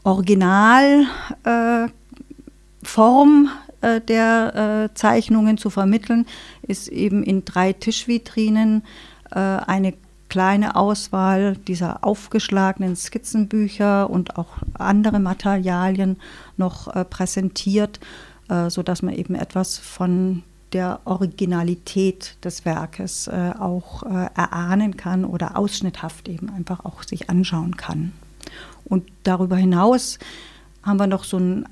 Originalform 0.02 1.90
äh, 3.80 4.00
der 4.00 4.90
Zeichnungen 4.94 5.58
zu 5.58 5.70
vermitteln, 5.70 6.26
ist 6.62 6.88
eben 6.88 7.22
in 7.22 7.44
drei 7.44 7.72
Tischvitrinen 7.72 8.82
eine 9.30 9.94
kleine 10.28 10.76
Auswahl 10.76 11.56
dieser 11.56 12.04
aufgeschlagenen 12.04 12.94
Skizzenbücher 12.94 14.08
und 14.08 14.38
auch 14.38 14.58
andere 14.74 15.18
Materialien 15.18 16.18
noch 16.56 16.86
präsentiert, 17.10 17.98
sodass 18.68 19.02
man 19.02 19.14
eben 19.14 19.34
etwas 19.34 19.78
von 19.78 20.44
der 20.76 21.00
Originalität 21.06 22.36
des 22.44 22.66
Werkes 22.66 23.28
äh, 23.28 23.52
auch 23.58 24.02
äh, 24.02 24.28
erahnen 24.34 24.98
kann 24.98 25.24
oder 25.24 25.56
ausschnitthaft 25.56 26.28
eben 26.28 26.50
einfach 26.50 26.84
auch 26.84 27.02
sich 27.02 27.30
anschauen 27.30 27.78
kann. 27.78 28.12
Und 28.84 29.08
darüber 29.22 29.56
hinaus 29.56 30.18
haben 30.82 30.98
wir 30.98 31.06
noch 31.06 31.24
so 31.24 31.38
ein, 31.38 31.66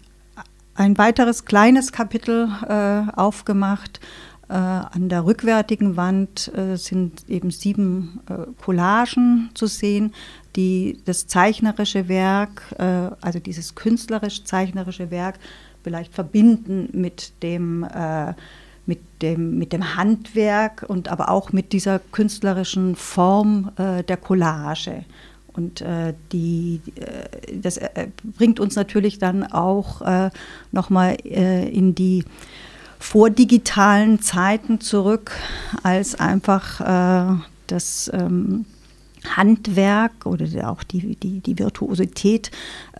ein 0.74 0.96
weiteres 0.96 1.44
kleines 1.44 1.92
Kapitel 1.92 2.48
äh, 2.66 3.12
aufgemacht. 3.14 4.00
Äh, 4.48 4.54
an 4.54 5.10
der 5.10 5.26
rückwärtigen 5.26 5.98
Wand 5.98 6.50
äh, 6.56 6.76
sind 6.76 7.28
eben 7.28 7.50
sieben 7.50 8.20
äh, 8.30 8.46
Collagen 8.58 9.50
zu 9.52 9.66
sehen, 9.66 10.14
die 10.56 10.98
das 11.04 11.26
zeichnerische 11.26 12.08
Werk, 12.08 12.62
also 13.20 13.40
dieses 13.40 13.74
künstlerisch-zeichnerische 13.74 15.10
Werk, 15.10 15.40
vielleicht 15.82 16.14
verbinden 16.14 16.88
mit 16.92 17.32
dem 17.42 17.82
äh, 17.82 18.34
mit 18.86 19.00
dem, 19.22 19.58
mit 19.58 19.72
dem 19.72 19.96
Handwerk 19.96 20.84
und 20.86 21.08
aber 21.08 21.30
auch 21.30 21.52
mit 21.52 21.72
dieser 21.72 21.98
künstlerischen 21.98 22.96
Form 22.96 23.70
äh, 23.76 24.02
der 24.02 24.16
Collage. 24.16 25.04
Und 25.54 25.80
äh, 25.80 26.14
die, 26.32 26.80
äh, 26.96 27.56
das 27.56 27.76
äh, 27.76 28.08
bringt 28.36 28.58
uns 28.58 28.74
natürlich 28.74 29.18
dann 29.18 29.44
auch 29.44 30.02
äh, 30.02 30.30
nochmal 30.72 31.16
äh, 31.24 31.68
in 31.68 31.94
die 31.94 32.24
vordigitalen 32.98 34.20
Zeiten 34.20 34.80
zurück, 34.80 35.30
als 35.82 36.18
einfach 36.18 36.80
äh, 36.80 37.36
das 37.68 38.10
ähm, 38.12 38.64
Handwerk 39.36 40.26
oder 40.26 40.70
auch 40.70 40.82
die, 40.82 41.16
die, 41.16 41.40
die 41.40 41.58
Virtuosität 41.58 42.50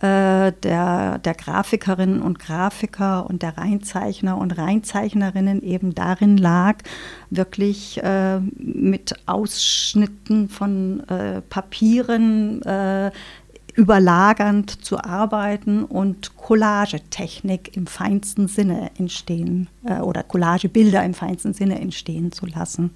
äh, 0.01 0.51
der, 0.51 1.19
der 1.19 1.33
Grafikerinnen 1.33 2.21
und 2.21 2.39
Grafiker 2.39 3.29
und 3.29 3.41
der 3.41 3.57
Reinzeichner 3.57 4.37
und 4.37 4.57
Reinzeichnerinnen 4.57 5.61
eben 5.63 5.95
darin 5.95 6.37
lag, 6.37 6.77
wirklich 7.29 8.01
äh, 8.03 8.39
mit 8.57 9.15
Ausschnitten 9.25 10.49
von 10.49 11.01
äh, 11.09 11.41
Papieren 11.41 12.61
äh, 12.63 13.11
überlagernd 13.75 14.85
zu 14.85 14.97
arbeiten 14.99 15.83
und 15.83 16.37
Collagetechnik 16.37 17.75
im 17.75 17.87
feinsten 17.87 18.47
Sinne 18.47 18.91
entstehen 18.97 19.67
äh, 19.85 19.99
oder 19.99 20.23
Collagebilder 20.23 21.03
im 21.03 21.13
feinsten 21.13 21.53
Sinne 21.53 21.79
entstehen 21.79 22.31
zu 22.31 22.45
lassen. 22.45 22.91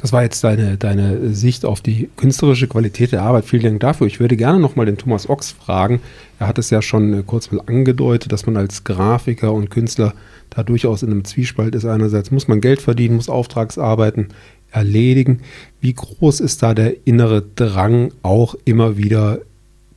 Das 0.00 0.14
war 0.14 0.22
jetzt 0.22 0.42
deine, 0.44 0.78
deine 0.78 1.34
Sicht 1.34 1.66
auf 1.66 1.82
die 1.82 2.08
künstlerische 2.16 2.68
Qualität 2.68 3.12
der 3.12 3.22
Arbeit. 3.22 3.44
Vielen 3.44 3.64
Dank 3.64 3.80
dafür. 3.80 4.06
Ich 4.06 4.18
würde 4.18 4.34
gerne 4.34 4.58
nochmal 4.58 4.86
den 4.86 4.96
Thomas 4.96 5.28
Ochs 5.28 5.50
fragen. 5.50 6.00
Er 6.38 6.46
hat 6.46 6.58
es 6.58 6.70
ja 6.70 6.80
schon 6.80 7.12
äh, 7.12 7.22
kurz 7.22 7.52
mal 7.52 7.62
angedeutet, 7.66 8.32
dass 8.32 8.46
man 8.46 8.56
als 8.56 8.84
Grafiker 8.84 9.52
und 9.52 9.68
Künstler 9.68 10.14
da 10.48 10.62
durchaus 10.62 11.02
in 11.02 11.10
einem 11.10 11.24
Zwiespalt 11.24 11.74
ist. 11.74 11.84
Einerseits 11.84 12.30
muss 12.30 12.48
man 12.48 12.62
Geld 12.62 12.80
verdienen, 12.80 13.16
muss 13.16 13.28
Auftragsarbeiten 13.28 14.28
erledigen. 14.70 15.40
Wie 15.82 15.92
groß 15.92 16.40
ist 16.40 16.62
da 16.62 16.72
der 16.72 17.06
innere 17.06 17.42
Drang, 17.54 18.12
auch 18.22 18.54
immer 18.64 18.96
wieder 18.96 19.40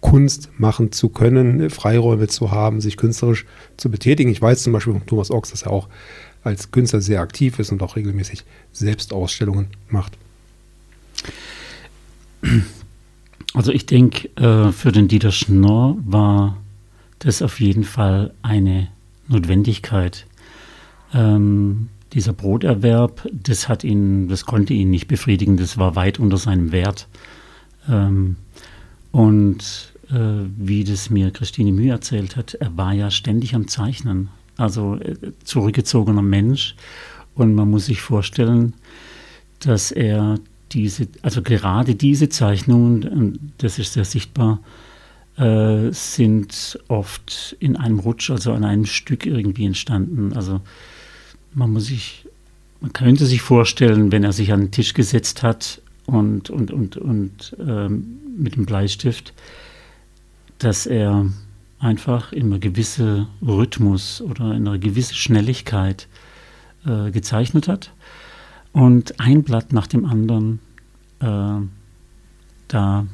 Kunst 0.02 0.50
machen 0.58 0.92
zu 0.92 1.08
können, 1.08 1.70
Freiräume 1.70 2.28
zu 2.28 2.52
haben, 2.52 2.82
sich 2.82 2.98
künstlerisch 2.98 3.46
zu 3.78 3.90
betätigen? 3.90 4.32
Ich 4.32 4.42
weiß 4.42 4.64
zum 4.64 4.74
Beispiel 4.74 4.94
von 4.94 5.06
Thomas 5.06 5.32
Ochs, 5.32 5.52
dass 5.52 5.62
er 5.62 5.72
auch 5.72 5.88
als 6.44 6.72
Künstler 6.72 7.02
sehr 7.02 7.22
aktiv 7.22 7.60
ist 7.60 7.72
und 7.72 7.82
auch 7.82 7.96
regelmäßig 7.96 8.44
Selbstausstellungen 8.72 9.68
macht. 9.90 10.18
Also 13.54 13.72
ich 13.72 13.86
denke, 13.86 14.30
äh, 14.36 14.72
für 14.72 14.92
den 14.92 15.08
Dieter 15.08 15.32
Schnorr 15.32 15.98
war 16.06 16.58
das 17.20 17.42
auf 17.42 17.60
jeden 17.60 17.84
Fall 17.84 18.34
eine 18.42 18.90
Notwendigkeit. 19.28 20.26
Ähm, 21.14 21.90
dieser 22.14 22.34
Broterwerb, 22.34 23.28
das 23.32 23.70
hat 23.70 23.84
ihn, 23.84 24.28
das 24.28 24.46
konnte 24.46 24.74
ihn 24.74 24.90
nicht 24.90 25.08
befriedigen, 25.08 25.58
das 25.58 25.78
war 25.78 25.96
weit 25.96 26.20
unter 26.20 26.38
seinem 26.38 26.72
Wert. 26.72 27.08
Ähm, 27.88 28.36
und 29.12 29.94
äh, 30.10 30.46
wie 30.58 30.84
das 30.84 31.10
mir 31.10 31.32
Christine 31.32 31.72
Mühe 31.72 31.92
erzählt 31.92 32.36
hat, 32.36 32.56
er 32.56 32.76
war 32.78 32.94
ja 32.94 33.10
ständig 33.10 33.56
am 33.56 33.68
Zeichnen 33.68 34.30
also 34.58 34.96
äh, 34.96 35.16
zurückgezogener 35.44 36.22
Mensch. 36.22 36.76
Und 37.36 37.56
man 37.56 37.70
muss 37.70 37.88
sich 37.88 38.02
vorstellen, 38.02 38.74
dass 39.60 39.92
er 39.92 40.40
diese, 40.72 41.08
also 41.22 41.42
gerade 41.42 41.96
diese 41.96 42.30
Zeichnungen, 42.30 43.54
das 43.58 43.80
ist 43.80 43.94
sehr 43.94 44.06
sichtbar, 44.06 44.60
äh, 45.38 45.92
sind 45.92 46.80
oft 46.88 47.56
in 47.60 47.76
einem 47.76 48.00
Rutsch, 48.00 48.30
also 48.30 48.54
an 48.54 48.64
einem 48.64 48.86
Stück 48.86 49.26
irgendwie 49.26 49.66
entstanden. 49.66 50.34
Also 50.34 50.62
man 51.54 51.72
muss 51.72 51.86
sich, 51.86 52.28
man 52.82 52.94
könnte 52.94 53.26
sich 53.26 53.42
vorstellen, 53.42 54.12
wenn 54.12 54.24
er 54.24 54.34
sich 54.34 54.52
an 54.54 54.62
den 54.62 54.72
Tisch 54.72 54.94
gesetzt 54.94 55.44
hat 55.44 55.82
und, 56.06 56.50
und, 56.50 56.72
und, 56.72 56.98
und 56.98 57.56
ähm, 57.60 58.20
mit 58.38 58.56
dem 58.56 58.66
Bleistift, 58.66 59.34
dass 60.60 60.86
er 60.86 61.26
einfach 61.84 62.32
in 62.32 62.46
einem 62.46 62.60
gewissen 62.60 63.28
Rhythmus 63.42 64.22
oder 64.22 64.54
in 64.54 64.68
einer 64.68 64.78
gewissen 64.78 65.16
Schnelligkeit 65.16 66.08
äh, 66.86 67.12
gezeichnet 67.12 67.68
hat 67.68 67.92
und 68.72 69.20
ein 69.20 69.44
Blatt 69.44 69.74
nach 69.74 69.88
dem 69.88 70.06
anderen 70.06 70.60
äh, 71.20 71.68
da 72.70 73.06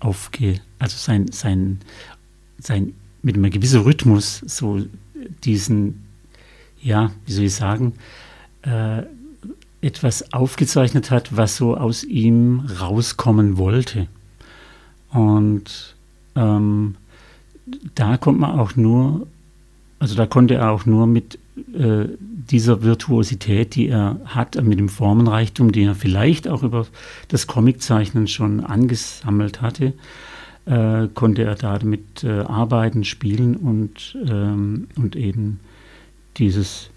aufge, 0.00 0.60
also 0.78 0.96
sein, 0.96 1.28
sein, 1.30 1.80
sein 2.58 2.94
mit 3.22 3.36
einem 3.36 3.50
gewissen 3.50 3.82
Rhythmus 3.82 4.38
so 4.46 4.84
diesen, 5.44 6.04
ja, 6.80 7.12
wie 7.26 7.32
soll 7.32 7.44
ich 7.44 7.54
sagen, 7.54 7.94
äh, 8.62 9.02
etwas 9.82 10.32
aufgezeichnet 10.32 11.10
hat, 11.10 11.36
was 11.36 11.56
so 11.56 11.76
aus 11.76 12.02
ihm 12.02 12.66
rauskommen 12.80 13.58
wollte. 13.58 14.08
Und 15.10 15.96
ähm, 16.34 16.96
da 17.94 18.16
kommt 18.16 18.40
man 18.40 18.58
auch 18.58 18.76
nur, 18.76 19.26
also 19.98 20.14
da 20.14 20.26
konnte 20.26 20.54
er 20.54 20.70
auch 20.70 20.86
nur 20.86 21.06
mit 21.06 21.38
äh, 21.74 22.06
dieser 22.50 22.82
Virtuosität, 22.82 23.74
die 23.74 23.88
er 23.88 24.20
hat, 24.24 24.62
mit 24.62 24.78
dem 24.78 24.88
Formenreichtum, 24.88 25.72
den 25.72 25.88
er 25.88 25.94
vielleicht 25.94 26.48
auch 26.48 26.62
über 26.62 26.86
das 27.28 27.46
Comiczeichnen 27.46 28.28
schon 28.28 28.64
angesammelt 28.64 29.62
hatte, 29.62 29.94
äh, 30.66 31.08
konnte 31.14 31.44
er 31.44 31.54
damit 31.54 32.24
äh, 32.24 32.40
arbeiten, 32.40 33.04
spielen 33.04 33.56
und, 33.56 34.16
ähm, 34.28 34.88
und 34.96 35.16
eben 35.16 35.60
dieses, 36.36 36.90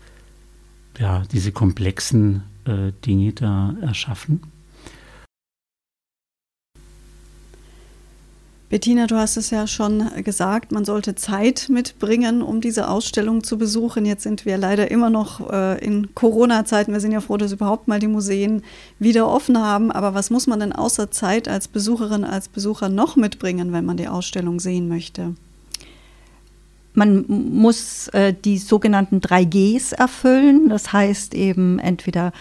ja, 0.99 1.23
diese 1.31 1.51
komplexen 1.51 2.43
äh, 2.65 2.91
Dinge 3.05 3.33
da 3.33 3.75
erschaffen. 3.81 4.41
Bettina, 8.69 9.07
du 9.07 9.15
hast 9.15 9.35
es 9.35 9.49
ja 9.49 9.65
schon 9.65 10.03
gesagt, 10.23 10.71
man 10.71 10.85
sollte 10.85 11.15
Zeit 11.15 11.69
mitbringen, 11.69 12.43
um 12.43 12.61
diese 12.61 12.87
Ausstellung 12.87 13.43
zu 13.43 13.57
besuchen. 13.57 14.05
Jetzt 14.05 14.21
sind 14.21 14.45
wir 14.45 14.59
leider 14.59 14.91
immer 14.91 15.09
noch 15.09 15.51
äh, 15.51 15.83
in 15.83 16.13
Corona-Zeiten. 16.13 16.93
Wir 16.93 16.99
sind 16.99 17.11
ja 17.11 17.19
froh, 17.19 17.37
dass 17.37 17.51
überhaupt 17.51 17.87
mal 17.87 17.99
die 17.99 18.07
Museen 18.07 18.61
wieder 18.99 19.27
offen 19.27 19.57
haben. 19.57 19.91
Aber 19.91 20.13
was 20.13 20.29
muss 20.29 20.45
man 20.45 20.59
denn 20.59 20.71
außer 20.71 21.09
Zeit 21.09 21.47
als 21.47 21.67
Besucherin, 21.67 22.23
als 22.23 22.47
Besucher 22.47 22.89
noch 22.89 23.15
mitbringen, 23.15 23.73
wenn 23.73 23.85
man 23.85 23.97
die 23.97 24.07
Ausstellung 24.07 24.59
sehen 24.59 24.87
möchte? 24.87 25.33
Man 26.93 27.25
muss 27.27 28.09
äh, 28.09 28.35
die 28.35 28.59
sogenannten 28.59 29.19
3Gs 29.19 29.93
erfüllen. 29.95 30.69
Das 30.69 30.93
heißt 30.93 31.33
eben 31.33 31.79
entweder 31.79 32.33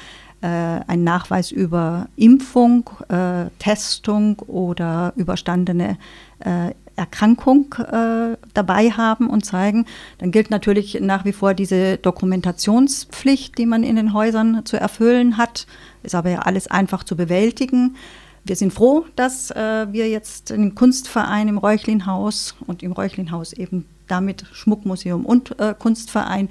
ein 0.46 1.04
Nachweis 1.04 1.50
über 1.50 2.08
Impfung, 2.16 2.88
äh, 3.08 3.46
Testung 3.58 4.38
oder 4.40 5.12
überstandene 5.16 5.98
äh, 6.40 6.72
Erkrankung 6.98 7.74
äh, 7.74 8.36
dabei 8.54 8.90
haben 8.90 9.30
und 9.30 9.46
zeigen. 9.46 9.86
Dann 10.18 10.32
gilt 10.32 10.50
natürlich 10.50 10.98
nach 11.00 11.24
wie 11.24 11.32
vor 11.32 11.54
diese 11.54 11.96
Dokumentationspflicht, 11.96 13.56
die 13.56 13.66
man 13.66 13.84
in 13.84 13.96
den 13.96 14.12
Häusern 14.12 14.62
zu 14.64 14.76
erfüllen 14.78 15.38
hat. 15.38 15.66
Ist 16.02 16.14
aber 16.14 16.30
ja 16.30 16.40
alles 16.40 16.66
einfach 16.66 17.04
zu 17.04 17.16
bewältigen. 17.16 17.96
Wir 18.44 18.56
sind 18.56 18.72
froh, 18.72 19.04
dass 19.14 19.50
äh, 19.50 19.86
wir 19.92 20.08
jetzt 20.08 20.50
den 20.50 20.74
Kunstverein 20.74 21.48
im 21.48 21.58
Räuchlinhaus 21.58 22.56
und 22.66 22.82
im 22.82 22.92
Räuchlinhaus 22.92 23.52
eben 23.52 23.84
damit 24.08 24.46
Schmuckmuseum 24.52 25.24
und 25.24 25.58
äh, 25.60 25.74
Kunstverein 25.78 26.46
äh, 26.46 26.50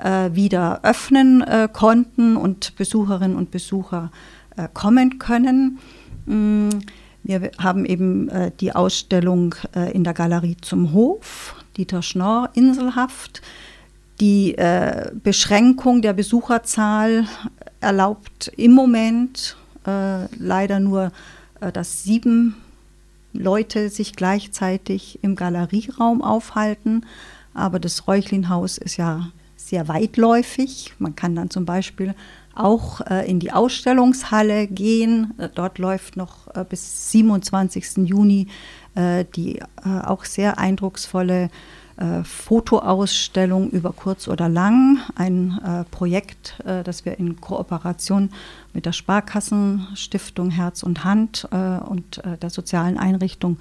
wieder 0.00 0.80
öffnen 0.84 1.42
äh, 1.42 1.68
konnten 1.72 2.36
und 2.36 2.76
Besucherinnen 2.76 3.36
und 3.36 3.50
Besucher 3.50 4.12
äh, 4.58 4.68
kommen 4.74 5.18
können. 5.18 5.78
Mm, 6.26 6.70
wir 7.22 7.50
haben 7.58 7.84
eben 7.84 8.28
äh, 8.28 8.50
die 8.58 8.74
Ausstellung 8.74 9.54
äh, 9.74 9.92
in 9.92 10.02
der 10.02 10.14
Galerie 10.14 10.56
zum 10.60 10.92
Hof, 10.92 11.54
Dieter 11.76 12.02
Schnorr, 12.02 12.50
Inselhaft. 12.54 13.40
Die 14.20 14.56
Beschränkung 15.22 16.02
der 16.02 16.12
Besucherzahl 16.12 17.28
erlaubt 17.78 18.50
im 18.56 18.72
Moment 18.72 19.56
leider 19.84 20.80
nur, 20.80 21.12
dass 21.72 22.02
sieben 22.02 22.56
Leute 23.32 23.90
sich 23.90 24.16
gleichzeitig 24.16 25.20
im 25.22 25.36
Galerieraum 25.36 26.20
aufhalten. 26.20 27.06
Aber 27.54 27.78
das 27.78 28.08
Räuchlinhaus 28.08 28.76
ist 28.78 28.96
ja 28.96 29.30
sehr 29.58 29.88
weitläufig. 29.88 30.94
Man 30.98 31.14
kann 31.14 31.34
dann 31.34 31.50
zum 31.50 31.66
Beispiel 31.66 32.14
auch 32.54 33.02
äh, 33.02 33.28
in 33.28 33.38
die 33.38 33.52
Ausstellungshalle 33.52 34.66
gehen. 34.66 35.34
Äh, 35.38 35.48
dort 35.54 35.78
läuft 35.78 36.16
noch 36.16 36.48
äh, 36.54 36.64
bis 36.64 37.12
27. 37.12 37.98
Juni 38.08 38.48
äh, 38.98 39.24
die 39.36 39.58
äh, 39.58 39.64
auch 40.04 40.24
sehr 40.24 40.58
eindrucksvolle 40.58 41.50
äh, 41.98 42.24
Fotoausstellung 42.24 43.70
über 43.70 43.92
kurz 43.92 44.26
oder 44.26 44.48
lang, 44.48 44.98
ein 45.14 45.86
Projekt, 45.90 46.62
das 46.64 47.04
wir 47.04 47.18
in 47.18 47.40
Kooperation 47.40 48.30
mit 48.72 48.86
der 48.86 48.92
Sparkassenstiftung 48.92 50.50
Herz 50.50 50.82
und 50.82 51.04
Hand 51.04 51.48
und 51.50 52.22
der 52.40 52.50
sozialen 52.50 52.98
Einrichtung 52.98 53.58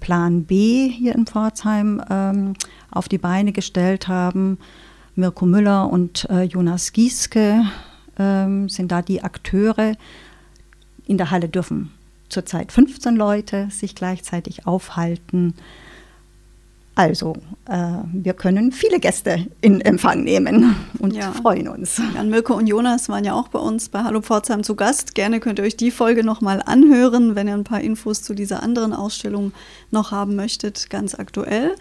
Plan 0.00 0.44
B 0.44 0.88
hier 0.88 1.14
in 1.14 1.26
Pforzheim 1.26 2.02
ähm, 2.08 2.54
auf 2.90 3.08
die 3.08 3.18
Beine 3.18 3.52
gestellt 3.52 4.08
haben. 4.08 4.58
Mirko 5.14 5.46
Müller 5.46 5.90
und 5.90 6.26
Jonas 6.48 6.92
Gieske 6.92 7.64
ähm, 8.18 8.68
sind 8.68 8.92
da 8.92 9.02
die 9.02 9.22
Akteure. 9.22 9.96
In 11.06 11.18
der 11.18 11.30
Halle 11.30 11.48
dürfen 11.48 11.90
zurzeit 12.28 12.72
15 12.72 13.14
Leute 13.14 13.68
sich 13.70 13.94
gleichzeitig 13.94 14.66
aufhalten. 14.66 15.54
Also, 16.94 17.34
äh, 17.68 17.88
wir 18.12 18.34
können 18.34 18.70
viele 18.70 19.00
Gäste 19.00 19.46
in 19.62 19.80
Empfang 19.80 20.24
nehmen 20.24 20.76
und 20.98 21.14
ja. 21.14 21.32
freuen 21.32 21.68
uns. 21.68 22.00
Jan 22.14 22.28
Mirko 22.28 22.54
und 22.54 22.66
Jonas 22.66 23.08
waren 23.08 23.24
ja 23.24 23.32
auch 23.32 23.48
bei 23.48 23.58
uns 23.58 23.88
bei 23.88 24.02
Hallo 24.02 24.20
Pforzheim 24.20 24.62
zu 24.62 24.76
Gast. 24.76 25.14
Gerne 25.14 25.40
könnt 25.40 25.58
ihr 25.58 25.64
euch 25.64 25.76
die 25.76 25.90
Folge 25.90 26.22
nochmal 26.22 26.62
anhören, 26.64 27.34
wenn 27.34 27.48
ihr 27.48 27.54
ein 27.54 27.64
paar 27.64 27.80
Infos 27.80 28.22
zu 28.22 28.34
dieser 28.34 28.62
anderen 28.62 28.92
Ausstellung 28.92 29.52
noch 29.90 30.10
haben 30.10 30.36
möchtet, 30.36 30.90
ganz 30.90 31.14
aktuell. 31.14 31.76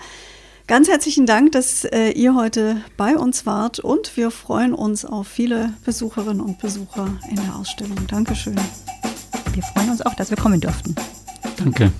Ganz 0.71 0.87
herzlichen 0.87 1.25
Dank, 1.25 1.51
dass 1.51 1.83
äh, 1.83 2.11
ihr 2.11 2.33
heute 2.33 2.77
bei 2.95 3.17
uns 3.17 3.45
wart 3.45 3.81
und 3.81 4.15
wir 4.15 4.31
freuen 4.31 4.73
uns 4.73 5.03
auf 5.03 5.27
viele 5.27 5.73
Besucherinnen 5.83 6.39
und 6.39 6.59
Besucher 6.59 7.09
in 7.29 7.35
der 7.35 7.57
Ausstellung. 7.57 7.97
Dankeschön. 8.07 8.55
Wir 9.51 9.63
freuen 9.63 9.89
uns 9.89 10.01
auch, 10.01 10.13
dass 10.13 10.29
wir 10.29 10.37
kommen 10.37 10.61
durften. 10.61 10.95
Danke. 11.57 11.91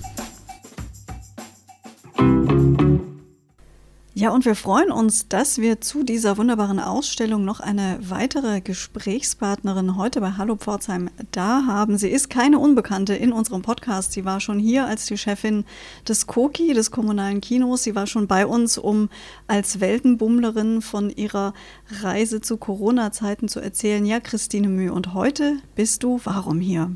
Ja, 4.14 4.28
und 4.28 4.44
wir 4.44 4.54
freuen 4.56 4.92
uns, 4.92 5.28
dass 5.28 5.56
wir 5.56 5.80
zu 5.80 6.02
dieser 6.02 6.36
wunderbaren 6.36 6.78
Ausstellung 6.78 7.46
noch 7.46 7.60
eine 7.60 7.98
weitere 8.02 8.60
Gesprächspartnerin 8.60 9.96
heute 9.96 10.20
bei 10.20 10.32
Hallo 10.32 10.56
Pforzheim 10.56 11.08
da 11.30 11.64
haben. 11.66 11.96
Sie 11.96 12.10
ist 12.10 12.28
keine 12.28 12.58
Unbekannte 12.58 13.14
in 13.14 13.32
unserem 13.32 13.62
Podcast. 13.62 14.12
Sie 14.12 14.26
war 14.26 14.38
schon 14.40 14.58
hier 14.58 14.84
als 14.84 15.06
die 15.06 15.16
Chefin 15.16 15.64
des 16.06 16.26
Koki, 16.26 16.74
des 16.74 16.90
kommunalen 16.90 17.40
Kinos. 17.40 17.84
Sie 17.84 17.94
war 17.94 18.06
schon 18.06 18.26
bei 18.26 18.46
uns, 18.46 18.76
um 18.76 19.08
als 19.46 19.80
Weltenbummlerin 19.80 20.82
von 20.82 21.08
ihrer 21.08 21.54
Reise 22.02 22.42
zu 22.42 22.58
Corona-Zeiten 22.58 23.48
zu 23.48 23.60
erzählen. 23.60 24.04
Ja, 24.04 24.20
Christine 24.20 24.68
Mühe. 24.68 24.92
Und 24.92 25.14
heute 25.14 25.56
bist 25.74 26.02
du 26.02 26.20
warum 26.24 26.60
hier? 26.60 26.90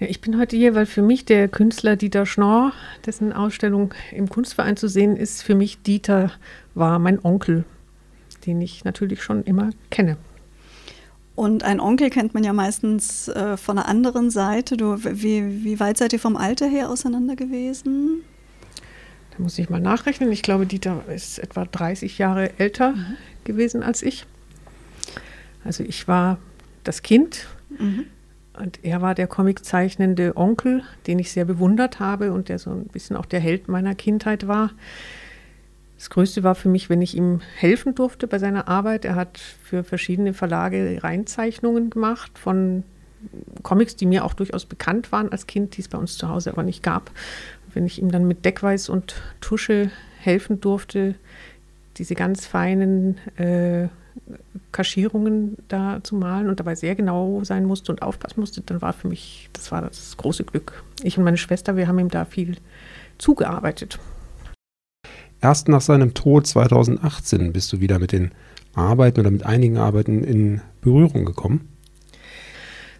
Ja, 0.00 0.06
ich 0.06 0.20
bin 0.20 0.38
heute 0.38 0.56
hier, 0.56 0.76
weil 0.76 0.86
für 0.86 1.02
mich 1.02 1.24
der 1.24 1.48
Künstler 1.48 1.96
Dieter 1.96 2.24
Schnorr, 2.24 2.72
dessen 3.04 3.32
Ausstellung 3.32 3.94
im 4.12 4.28
Kunstverein 4.28 4.76
zu 4.76 4.88
sehen 4.88 5.16
ist, 5.16 5.42
für 5.42 5.56
mich 5.56 5.82
Dieter 5.82 6.30
war 6.74 7.00
mein 7.00 7.18
Onkel, 7.24 7.64
den 8.46 8.60
ich 8.60 8.84
natürlich 8.84 9.24
schon 9.24 9.42
immer 9.42 9.70
kenne. 9.90 10.16
Und 11.34 11.64
ein 11.64 11.80
Onkel 11.80 12.10
kennt 12.10 12.32
man 12.32 12.44
ja 12.44 12.52
meistens 12.52 13.26
äh, 13.26 13.56
von 13.56 13.74
der 13.74 13.88
anderen 13.88 14.30
Seite. 14.30 14.76
Du, 14.76 15.02
wie, 15.02 15.64
wie 15.64 15.80
weit 15.80 15.96
seid 15.96 16.12
ihr 16.12 16.20
vom 16.20 16.36
Alter 16.36 16.66
her 16.66 16.90
auseinander 16.90 17.34
gewesen? 17.34 18.22
Da 19.32 19.42
muss 19.42 19.58
ich 19.58 19.68
mal 19.68 19.80
nachrechnen. 19.80 20.30
Ich 20.30 20.42
glaube, 20.42 20.66
Dieter 20.66 21.02
ist 21.12 21.40
etwa 21.40 21.64
30 21.64 22.18
Jahre 22.18 22.56
älter 22.60 22.92
mhm. 22.92 23.16
gewesen 23.42 23.82
als 23.82 24.02
ich. 24.02 24.26
Also 25.64 25.82
ich 25.82 26.06
war 26.06 26.38
das 26.84 27.02
Kind. 27.02 27.48
Mhm. 27.76 28.06
Und 28.58 28.84
er 28.84 29.00
war 29.00 29.14
der 29.14 29.26
comiczeichnende 29.26 30.36
Onkel, 30.36 30.82
den 31.06 31.18
ich 31.18 31.30
sehr 31.30 31.44
bewundert 31.44 32.00
habe 32.00 32.32
und 32.32 32.48
der 32.48 32.58
so 32.58 32.70
ein 32.70 32.86
bisschen 32.86 33.16
auch 33.16 33.26
der 33.26 33.40
Held 33.40 33.68
meiner 33.68 33.94
Kindheit 33.94 34.48
war. 34.48 34.70
Das 35.96 36.10
Größte 36.10 36.44
war 36.44 36.54
für 36.54 36.68
mich, 36.68 36.88
wenn 36.90 37.02
ich 37.02 37.16
ihm 37.16 37.40
helfen 37.56 37.94
durfte 37.94 38.28
bei 38.28 38.38
seiner 38.38 38.68
Arbeit. 38.68 39.04
Er 39.04 39.16
hat 39.16 39.38
für 39.38 39.82
verschiedene 39.82 40.32
Verlage 40.32 41.00
Reinzeichnungen 41.02 41.90
gemacht 41.90 42.38
von 42.38 42.84
Comics, 43.62 43.96
die 43.96 44.06
mir 44.06 44.24
auch 44.24 44.34
durchaus 44.34 44.64
bekannt 44.64 45.10
waren 45.10 45.30
als 45.32 45.46
Kind, 45.46 45.76
die 45.76 45.80
es 45.80 45.88
bei 45.88 45.98
uns 45.98 46.16
zu 46.16 46.28
Hause 46.28 46.52
aber 46.52 46.62
nicht 46.62 46.82
gab. 46.82 47.10
Wenn 47.74 47.84
ich 47.84 48.00
ihm 48.00 48.10
dann 48.12 48.28
mit 48.28 48.44
Deckweiß 48.44 48.88
und 48.88 49.20
Tusche 49.40 49.90
helfen 50.20 50.60
durfte, 50.60 51.16
diese 51.96 52.14
ganz 52.14 52.46
feinen 52.46 53.18
äh, 53.36 53.88
Kaschierungen 54.72 55.56
da 55.68 56.00
zu 56.02 56.14
malen 56.14 56.48
und 56.48 56.60
dabei 56.60 56.74
sehr 56.74 56.94
genau 56.94 57.42
sein 57.44 57.64
musste 57.64 57.92
und 57.92 58.02
aufpassen 58.02 58.40
musste, 58.40 58.60
dann 58.60 58.82
war 58.82 58.92
für 58.92 59.08
mich, 59.08 59.48
das 59.52 59.72
war 59.72 59.82
das 59.82 60.16
große 60.16 60.44
Glück. 60.44 60.82
Ich 61.02 61.18
und 61.18 61.24
meine 61.24 61.36
Schwester, 61.36 61.76
wir 61.76 61.88
haben 61.88 61.98
ihm 61.98 62.10
da 62.10 62.24
viel 62.24 62.56
zugearbeitet. 63.18 63.98
Erst 65.40 65.68
nach 65.68 65.80
seinem 65.80 66.14
Tod 66.14 66.46
2018 66.46 67.52
bist 67.52 67.72
du 67.72 67.80
wieder 67.80 67.98
mit 67.98 68.12
den 68.12 68.32
Arbeiten 68.74 69.20
oder 69.20 69.30
mit 69.30 69.46
einigen 69.46 69.78
Arbeiten 69.78 70.24
in 70.24 70.60
Berührung 70.80 71.24
gekommen. 71.24 71.68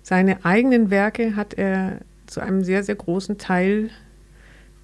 Seine 0.02 0.44
eigenen 0.44 0.90
Werke 0.90 1.36
hat 1.36 1.54
er 1.54 1.98
zu 2.26 2.40
einem 2.40 2.64
sehr, 2.64 2.84
sehr 2.84 2.94
großen 2.94 3.38
Teil 3.38 3.90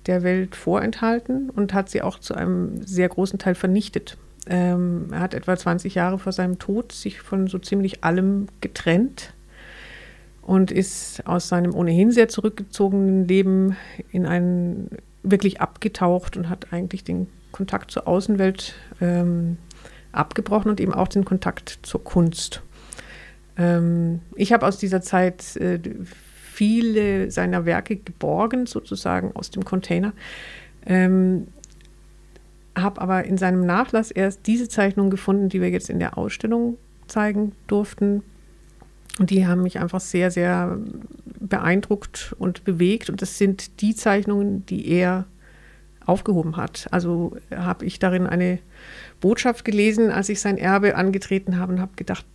der 0.06 0.22
Welt 0.22 0.54
vorenthalten 0.56 1.50
und 1.50 1.72
hat 1.72 1.88
sie 1.88 2.02
auch 2.02 2.18
zu 2.18 2.34
einem 2.34 2.84
sehr 2.84 3.08
großen 3.08 3.38
Teil 3.38 3.54
vernichtet. 3.54 4.18
Ähm, 4.46 5.08
er 5.10 5.20
hat 5.20 5.34
etwa 5.34 5.56
20 5.56 5.94
Jahre 5.94 6.18
vor 6.18 6.32
seinem 6.32 6.58
Tod 6.58 6.92
sich 6.92 7.20
von 7.20 7.46
so 7.46 7.58
ziemlich 7.58 8.04
allem 8.04 8.46
getrennt 8.60 9.32
und 10.42 10.70
ist 10.70 11.26
aus 11.26 11.48
seinem 11.48 11.74
ohnehin 11.74 12.10
sehr 12.10 12.28
zurückgezogenen 12.28 13.26
Leben 13.26 13.76
in 14.12 14.26
ein 14.26 14.88
wirklich 15.22 15.60
abgetaucht 15.60 16.36
und 16.36 16.50
hat 16.50 16.72
eigentlich 16.72 17.02
den 17.02 17.28
Kontakt 17.50 17.90
zur 17.90 18.06
Außenwelt 18.06 18.74
ähm, 19.00 19.56
abgebrochen 20.12 20.70
und 20.70 20.80
eben 20.80 20.92
auch 20.92 21.08
den 21.08 21.24
Kontakt 21.24 21.78
zur 21.82 22.04
Kunst. 22.04 22.62
Ähm, 23.56 24.20
ich 24.36 24.52
habe 24.52 24.66
aus 24.66 24.78
dieser 24.78 25.00
Zeit 25.00 25.56
äh, 25.56 25.80
viele 26.04 27.30
seiner 27.30 27.64
Werke 27.64 27.96
geborgen, 27.96 28.66
sozusagen 28.66 29.34
aus 29.34 29.50
dem 29.50 29.64
Container. 29.64 30.12
Ähm, 30.84 31.48
habe 32.76 33.00
aber 33.00 33.24
in 33.24 33.38
seinem 33.38 33.64
Nachlass 33.66 34.10
erst 34.10 34.46
diese 34.46 34.68
Zeichnungen 34.68 35.10
gefunden, 35.10 35.48
die 35.48 35.60
wir 35.60 35.70
jetzt 35.70 35.90
in 35.90 35.98
der 35.98 36.18
Ausstellung 36.18 36.76
zeigen 37.06 37.52
durften. 37.66 38.22
Und 39.18 39.30
die 39.30 39.46
haben 39.46 39.62
mich 39.62 39.78
einfach 39.78 40.00
sehr, 40.00 40.30
sehr 40.30 40.78
beeindruckt 41.38 42.34
und 42.38 42.64
bewegt. 42.64 43.10
Und 43.10 43.22
das 43.22 43.38
sind 43.38 43.80
die 43.80 43.94
Zeichnungen, 43.94 44.66
die 44.66 44.88
er 44.88 45.26
aufgehoben 46.04 46.56
hat. 46.56 46.88
Also 46.90 47.36
habe 47.54 47.84
ich 47.84 47.98
darin 47.98 48.26
eine 48.26 48.58
Botschaft 49.20 49.64
gelesen, 49.64 50.10
als 50.10 50.28
ich 50.28 50.40
sein 50.40 50.58
Erbe 50.58 50.96
angetreten 50.96 51.58
habe 51.58 51.74
und 51.74 51.80
habe 51.80 51.92
gedacht, 51.96 52.26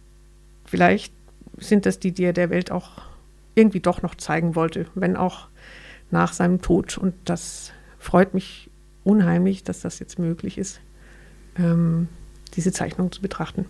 vielleicht 0.66 1.14
sind 1.58 1.86
das 1.86 2.00
die, 2.00 2.12
die 2.12 2.24
er 2.24 2.34
der 2.34 2.50
Welt 2.50 2.72
auch 2.72 3.02
irgendwie 3.56 3.82
doch 3.82 4.02
noch 4.02 4.16
zeigen 4.16 4.56
wollte, 4.56 4.86
wenn 4.96 5.18
auch 5.18 5.50
nach 6.12 6.34
seinem 6.34 6.62
Tod. 6.62 6.98
Und 6.98 7.14
das 7.26 7.74
freut 8.00 8.34
mich 8.34 8.69
unheimlich, 9.10 9.64
dass 9.64 9.82
das 9.82 10.00
jetzt 10.00 10.20
möglich 10.20 10.58
ist, 10.58 10.80
ähm, 11.58 12.08
diese 12.56 12.72
Zeichnung 12.72 13.12
zu 13.12 13.22
betrachten, 13.22 13.66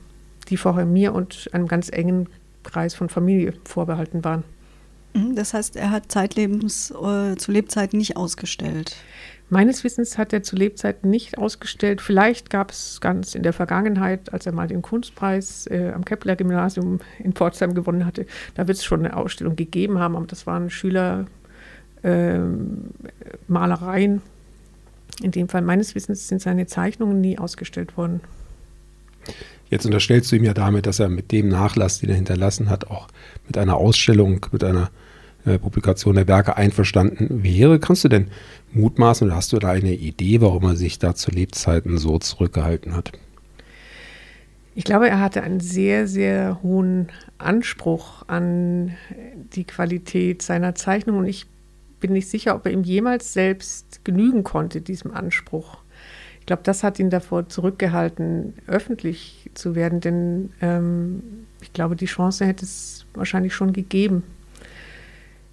die 0.50 0.58
vorher 0.58 0.86
mir 0.86 1.14
und 1.14 1.50
einem 1.54 1.68
ganz 1.68 1.90
engen 1.90 2.28
Kreis 2.64 2.94
von 2.94 3.10
Familie 3.10 3.54
vorbehalten 3.64 4.24
waren. 4.24 4.44
Mhm, 5.14 5.36
das 5.36 5.54
heißt, 5.54 5.76
er 5.76 5.92
hat 5.92 6.12
zeitlebens 6.12 6.92
äh, 6.92 7.36
zu 7.36 7.52
Lebzeiten 7.52 7.98
nicht 7.98 8.18
ausgestellt. 8.18 8.96
Meines 9.52 9.84
Wissens 9.84 10.20
hat 10.20 10.32
er 10.32 10.44
zu 10.44 10.56
Lebzeiten 10.56 11.10
nicht 11.10 11.40
ausgestellt. 11.40 12.02
Vielleicht 12.02 12.52
gab 12.52 12.70
es 12.70 13.02
ganz 13.02 13.34
in 13.34 13.42
der 13.42 13.54
Vergangenheit, 13.54 14.32
als 14.32 14.46
er 14.46 14.52
mal 14.52 14.68
den 14.68 14.84
Kunstpreis 14.84 15.66
äh, 15.68 15.92
am 15.96 16.06
Kepler-Gymnasium 16.06 17.00
in 17.18 17.34
Pforzheim 17.34 17.74
gewonnen 17.74 18.06
hatte, 18.06 18.28
da 18.54 18.68
wird 18.68 18.78
es 18.78 18.84
schon 18.84 19.00
eine 19.00 19.18
Ausstellung 19.18 19.56
gegeben 19.56 19.98
haben, 19.98 20.16
aber 20.16 20.28
das 20.28 20.46
waren 20.46 20.70
Schülermalereien. 20.70 21.28
Ähm, 22.04 24.22
in 25.22 25.32
dem 25.32 25.50
Fall 25.50 25.62
meines 25.62 25.96
Wissens 25.96 26.28
sind 26.28 26.42
seine 26.42 26.68
Zeichnungen 26.68 27.22
nie 27.22 27.38
ausgestellt 27.38 27.98
worden. 27.98 28.22
Jetzt 29.70 29.86
unterstellst 29.86 30.32
du 30.32 30.36
ihm 30.36 30.44
ja 30.44 30.54
damit, 30.54 30.86
dass 30.86 31.00
er 31.00 31.10
mit 31.10 31.32
dem 31.32 31.48
Nachlass, 31.50 32.00
den 32.00 32.10
er 32.10 32.16
hinterlassen 32.16 32.70
hat, 32.70 32.90
auch 32.90 33.08
mit 33.46 33.58
einer 33.58 33.76
Ausstellung, 33.76 34.46
mit 34.52 34.64
einer 34.64 34.90
äh, 35.46 35.60
Publikation 35.60 36.16
der 36.16 36.28
Werke 36.28 36.58
einverstanden 36.58 37.44
wäre. 37.44 37.80
Kannst 37.80 38.04
du 38.04 38.10
denn 38.10 38.30
mutmaßen 38.74 39.28
oder 39.28 39.36
hast 39.36 39.54
du 39.54 39.60
da 39.60 39.70
eine 39.70 39.94
Idee, 39.94 40.42
warum 40.42 40.64
er 40.64 40.76
sich 40.76 41.00
da 41.00 41.14
zu 41.14 41.32
Lebzeiten 41.32 41.98
so 41.98 42.18
zurückgehalten 42.18 42.96
hat? 42.96 43.12
Ich 44.76 44.84
glaube, 44.86 45.10
er 45.10 45.20
hatte 45.20 45.44
einen 45.44 45.60
sehr, 45.60 46.08
sehr 46.08 46.60
hohen 46.64 47.10
Anspruch 47.38 48.24
an 48.28 48.96
die 49.54 49.66
Qualität 49.66 50.42
seiner 50.42 50.74
Zeichnung 50.76 51.18
und 51.18 51.26
ich 51.26 51.48
bin 52.00 52.14
nicht 52.14 52.30
sicher, 52.30 52.56
ob 52.56 52.66
er 52.66 52.72
ihm 52.72 52.84
jemals 52.84 53.34
selbst 53.34 54.04
genügen 54.04 54.44
konnte, 54.44 54.82
diesem 54.82 55.12
Anspruch. 55.12 55.78
Ich 56.40 56.46
glaube, 56.46 56.64
das 56.64 56.84
hat 56.84 57.00
ihn 57.00 57.10
davor 57.10 57.48
zurückgehalten, 57.48 58.54
öffentlich 58.68 59.50
zu 59.54 59.76
werden, 59.76 60.00
denn 60.00 60.52
ähm, 60.62 61.22
ich 61.62 61.74
glaube, 61.74 61.96
die 61.96 62.06
Chance 62.06 62.46
hätte 62.46 62.66
es 62.66 63.06
wahrscheinlich 63.14 63.54
schon 63.54 63.74
gegeben. 63.74 64.24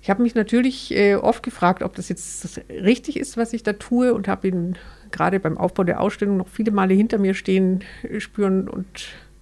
Ich 0.07 0.11
habe 0.11 0.23
mich 0.23 0.37
natürlich 0.37 0.95
äh, 0.95 1.17
oft 1.17 1.43
gefragt, 1.43 1.83
ob 1.83 1.97
das 1.97 2.09
jetzt 2.09 2.61
richtig 2.71 3.19
ist, 3.19 3.37
was 3.37 3.53
ich 3.53 3.65
da 3.65 3.73
tue 3.73 4.15
und 4.15 4.29
habe 4.29 4.47
ihn 4.47 4.77
gerade 5.11 5.41
beim 5.41 5.59
Aufbau 5.59 5.83
der 5.83 6.01
Ausstellung 6.01 6.37
noch 6.37 6.47
viele 6.47 6.71
Male 6.71 6.95
hinter 6.95 7.19
mir 7.19 7.35
stehen 7.35 7.83
äh, 8.05 8.21
spüren 8.21 8.69
und 8.69 8.87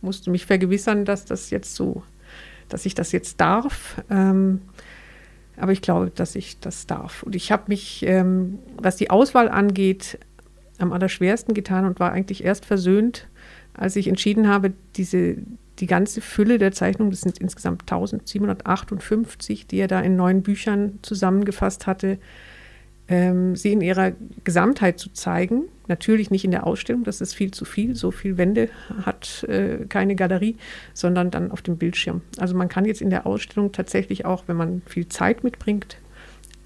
musste 0.00 0.30
mich 0.30 0.46
vergewissern, 0.46 1.04
dass 1.04 1.26
das 1.26 1.50
jetzt 1.50 1.74
so, 1.74 2.02
dass 2.70 2.86
ich 2.86 2.94
das 2.94 3.12
jetzt 3.12 3.40
darf. 3.42 4.02
Ähm, 4.10 4.62
aber 5.56 5.72
ich 5.72 5.82
glaube, 5.82 6.10
dass 6.10 6.34
ich 6.34 6.58
das 6.60 6.86
darf. 6.86 7.22
Und 7.22 7.34
ich 7.34 7.52
habe 7.52 7.64
mich, 7.68 8.04
ähm, 8.06 8.58
was 8.76 8.96
die 8.96 9.10
Auswahl 9.10 9.48
angeht, 9.48 10.18
am 10.78 10.92
allerschwersten 10.92 11.54
getan 11.54 11.84
und 11.84 12.00
war 12.00 12.12
eigentlich 12.12 12.44
erst 12.44 12.64
versöhnt, 12.64 13.28
als 13.74 13.96
ich 13.96 14.08
entschieden 14.08 14.48
habe, 14.48 14.72
diese, 14.96 15.36
die 15.78 15.86
ganze 15.86 16.20
Fülle 16.20 16.58
der 16.58 16.72
Zeichnungen, 16.72 17.10
das 17.10 17.20
sind 17.20 17.38
insgesamt 17.38 17.82
1758, 17.82 19.66
die 19.66 19.78
er 19.78 19.88
da 19.88 20.00
in 20.00 20.16
neun 20.16 20.42
Büchern 20.42 20.98
zusammengefasst 21.02 21.86
hatte, 21.86 22.18
ähm, 23.08 23.56
sie 23.56 23.72
in 23.72 23.80
ihrer 23.80 24.12
Gesamtheit 24.44 24.98
zu 24.98 25.12
zeigen. 25.12 25.64
Natürlich 25.86 26.30
nicht 26.30 26.44
in 26.44 26.50
der 26.50 26.66
Ausstellung, 26.66 27.04
das 27.04 27.20
ist 27.20 27.34
viel 27.34 27.50
zu 27.50 27.64
viel, 27.66 27.94
so 27.94 28.10
viel 28.10 28.38
Wände 28.38 28.70
hat 29.04 29.44
äh, 29.44 29.84
keine 29.88 30.16
Galerie, 30.16 30.56
sondern 30.94 31.30
dann 31.30 31.50
auf 31.50 31.60
dem 31.60 31.76
Bildschirm. 31.76 32.22
Also 32.38 32.56
man 32.56 32.68
kann 32.68 32.86
jetzt 32.86 33.02
in 33.02 33.10
der 33.10 33.26
Ausstellung 33.26 33.72
tatsächlich 33.72 34.24
auch, 34.24 34.44
wenn 34.46 34.56
man 34.56 34.82
viel 34.86 35.08
Zeit 35.08 35.44
mitbringt, 35.44 35.98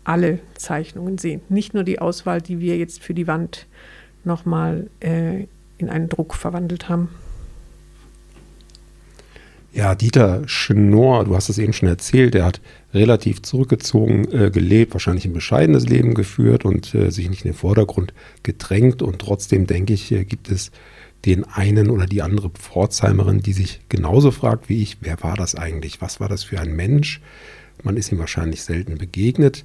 alle 0.04 0.38
Zeichnungen 0.54 1.18
sehen. 1.18 1.40
Nicht 1.48 1.74
nur 1.74 1.82
die 1.82 1.98
Auswahl, 1.98 2.40
die 2.40 2.60
wir 2.60 2.76
jetzt 2.76 3.02
für 3.02 3.14
die 3.14 3.26
Wand 3.26 3.66
nochmal 4.24 4.88
äh, 5.00 5.46
in 5.78 5.90
einen 5.90 6.08
Druck 6.08 6.34
verwandelt 6.34 6.88
haben. 6.88 7.08
Ja, 9.72 9.94
Dieter 9.94 10.42
Schnorr, 10.48 11.24
du 11.24 11.36
hast 11.36 11.50
es 11.50 11.58
eben 11.58 11.72
schon 11.74 11.88
erzählt, 11.88 12.34
er 12.34 12.46
hat 12.46 12.60
relativ 12.94 13.42
zurückgezogen 13.42 14.26
äh, 14.32 14.50
gelebt, 14.50 14.94
wahrscheinlich 14.94 15.26
ein 15.26 15.34
bescheidenes 15.34 15.86
Leben 15.86 16.14
geführt 16.14 16.64
und 16.64 16.94
äh, 16.94 17.10
sich 17.10 17.28
nicht 17.28 17.44
in 17.44 17.52
den 17.52 17.56
Vordergrund 17.56 18.14
gedrängt. 18.42 19.02
Und 19.02 19.18
trotzdem, 19.18 19.66
denke 19.66 19.92
ich, 19.92 20.10
äh, 20.10 20.24
gibt 20.24 20.50
es 20.50 20.70
den 21.26 21.44
einen 21.44 21.90
oder 21.90 22.06
die 22.06 22.22
andere 22.22 22.48
Pforzheimerin, 22.48 23.40
die 23.40 23.52
sich 23.52 23.80
genauso 23.88 24.30
fragt 24.30 24.68
wie 24.68 24.82
ich, 24.82 24.98
wer 25.00 25.22
war 25.22 25.36
das 25.36 25.54
eigentlich? 25.54 26.00
Was 26.00 26.18
war 26.18 26.28
das 26.28 26.44
für 26.44 26.60
ein 26.60 26.74
Mensch? 26.74 27.20
Man 27.82 27.96
ist 27.96 28.10
ihm 28.10 28.18
wahrscheinlich 28.18 28.62
selten 28.62 28.96
begegnet 28.96 29.64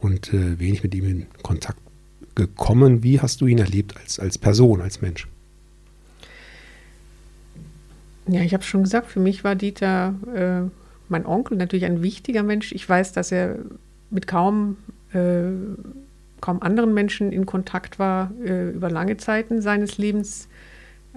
und 0.00 0.34
äh, 0.34 0.58
wenig 0.58 0.82
mit 0.82 0.94
ihm 0.94 1.04
in 1.04 1.26
Kontakt 1.42 1.78
gekommen. 2.34 3.04
Wie 3.04 3.20
hast 3.20 3.40
du 3.40 3.46
ihn 3.46 3.58
erlebt 3.58 3.96
als, 3.96 4.18
als 4.18 4.36
Person, 4.36 4.80
als 4.80 5.00
Mensch? 5.00 5.28
Ja, 8.26 8.40
ich 8.40 8.54
habe 8.54 8.64
schon 8.64 8.84
gesagt, 8.84 9.08
für 9.08 9.20
mich 9.20 9.44
war 9.44 9.54
Dieter 9.54 10.14
äh, 10.34 10.70
mein 11.08 11.26
Onkel 11.26 11.58
natürlich 11.58 11.84
ein 11.84 12.02
wichtiger 12.02 12.42
Mensch. 12.42 12.72
Ich 12.72 12.88
weiß, 12.88 13.12
dass 13.12 13.30
er 13.30 13.58
mit 14.10 14.26
kaum, 14.26 14.78
äh, 15.12 15.50
kaum 16.40 16.62
anderen 16.62 16.94
Menschen 16.94 17.32
in 17.32 17.44
Kontakt 17.44 17.98
war 17.98 18.32
äh, 18.42 18.70
über 18.70 18.90
lange 18.90 19.18
Zeiten 19.18 19.60
seines 19.60 19.98
Lebens. 19.98 20.48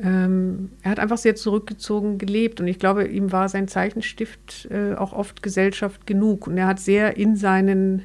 Ähm, 0.04 0.72
er 0.84 0.92
hat 0.92 1.00
einfach 1.00 1.18
sehr 1.18 1.36
zurückgezogen 1.36 2.18
gelebt 2.18 2.60
und 2.60 2.68
ich 2.68 2.78
glaube, 2.78 3.08
ihm 3.08 3.32
war 3.32 3.50
sein 3.50 3.68
Zeichenstift 3.68 4.68
äh, 4.70 4.94
auch 4.94 5.14
oft 5.14 5.42
Gesellschaft 5.42 6.06
genug 6.06 6.46
und 6.46 6.58
er 6.58 6.68
hat 6.68 6.80
sehr 6.80 7.18
in, 7.18 7.36
seinen, 7.36 8.04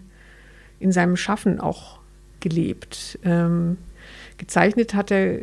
in 0.79 0.93
seinem 0.93 1.17
Schaffen 1.17 1.61
auch 1.61 1.99
gelebt. 2.41 3.19
Ähm, 3.25 3.77
gezeichnet 4.43 4.95
hat 4.95 5.13
er 5.13 5.39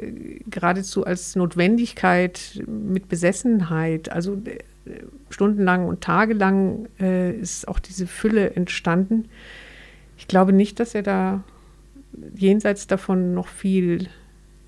geradezu 0.50 1.06
als 1.06 1.38
Notwendigkeit 1.38 2.62
mit 2.68 3.08
Besessenheit. 3.08 4.12
Also 4.12 4.34
äh, 4.44 4.60
stundenlang 5.30 5.88
und 5.88 6.02
tagelang 6.02 6.90
äh, 7.00 7.32
ist 7.32 7.66
auch 7.70 7.80
diese 7.80 8.08
Fülle 8.08 8.58
entstanden. 8.58 9.30
Ich 10.18 10.28
glaube 10.28 10.52
nicht, 10.52 10.82
dass 10.82 10.96
er 10.96 11.04
da 11.04 11.46
jenseits 12.36 12.88
davon 12.88 13.34
noch 13.34 13.48
viel 13.48 14.10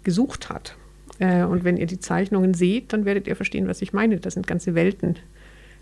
gesucht 0.04 0.48
hat. 0.48 0.78
Äh, 1.20 1.44
und 1.44 1.65
wenn 1.65 1.76
ihr 1.76 1.88
die 1.88 2.00
Zeichnungen 2.00 2.54
seht, 2.54 2.94
dann 2.94 3.04
werdet 3.04 3.28
ihr 3.28 3.36
verstehen, 3.36 3.67
was 3.67 3.82
ich 3.82 3.91
meine. 3.91 4.15
Das 4.17 4.36
sind 4.36 4.48
ganze 4.48 4.76
Welten 4.76 5.17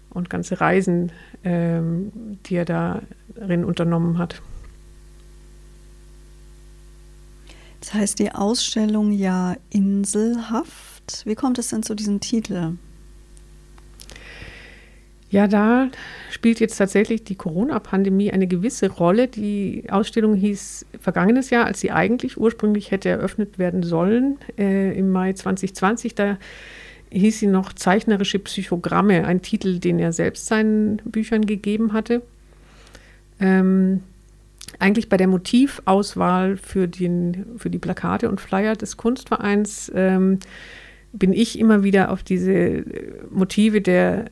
und 0.10 0.32
ganze 0.32 0.60
Reisen, 0.60 1.12
ähm, 1.44 2.12
die 2.48 2.56
er 2.56 2.66
darin 2.66 3.64
unternommen 3.64 4.18
hat. 4.18 4.42
Das 7.90 8.02
heißt 8.02 8.20
die 8.20 8.32
Ausstellung 8.32 9.12
ja 9.12 9.56
Inselhaft. 9.72 11.24
Wie 11.26 11.34
kommt 11.34 11.58
es 11.58 11.70
denn 11.70 11.82
zu 11.82 11.96
diesem 11.96 12.20
Titel? 12.20 12.74
Ja, 15.32 15.48
da 15.48 15.90
spielt 16.30 16.60
jetzt 16.60 16.78
tatsächlich 16.78 17.24
die 17.24 17.34
Corona-Pandemie 17.34 18.32
eine 18.32 18.46
gewisse 18.46 18.92
Rolle. 18.92 19.28
Die 19.28 19.86
Ausstellung 19.90 20.36
hieß 20.36 20.86
vergangenes 21.00 21.50
Jahr, 21.50 21.66
als 21.66 21.80
sie 21.80 21.90
eigentlich 21.90 22.38
ursprünglich 22.38 22.92
hätte 22.92 23.10
eröffnet 23.10 23.58
werden 23.58 23.82
sollen, 23.82 24.38
äh, 24.60 24.96
im 24.96 25.12
Mai 25.12 25.34
2020. 25.34 26.14
Da 26.14 26.38
hieß 27.10 27.40
sie 27.40 27.48
noch 27.48 27.74
Zeichnerische 27.74 28.38
Psychogramme, 28.38 29.26
ein 29.26 29.42
Titel, 29.42 29.80
den 29.80 29.98
er 29.98 30.14
selbst 30.14 30.46
seinen 30.46 30.98
Büchern 30.98 31.48
gegeben 31.48 31.94
hatte. 31.94 32.22
Ähm, 33.40 34.04
eigentlich 34.80 35.10
bei 35.10 35.18
der 35.18 35.28
Motivauswahl 35.28 36.58
für, 36.58 36.88
den, 36.88 37.46
für 37.58 37.70
die 37.70 37.80
Plakate 37.80 38.30
und 38.30 38.40
Flyer 38.40 38.76
des 38.76 38.98
Kunstvereins 38.98 39.92
ähm, 39.96 40.40
bin 41.12 41.34
ich 41.34 41.58
immer 41.58 41.84
wieder 41.84 42.12
auf 42.12 42.24
diese 42.24 42.54
äh, 42.54 43.14
Motive 43.30 43.82
der 43.82 44.26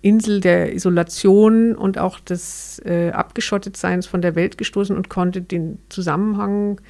Insel 0.00 0.40
der 0.40 0.74
Isolation 0.74 1.76
und 1.76 1.98
auch 1.98 2.18
des 2.18 2.80
äh, 2.84 3.10
Abgeschottetseins 3.10 4.06
von 4.06 4.20
der 4.22 4.34
Welt 4.34 4.58
gestoßen 4.58 4.96
und 4.96 5.08
konnte 5.08 5.42
den 5.42 5.78
Zusammenhang 5.88 6.78
äh, 6.78 6.82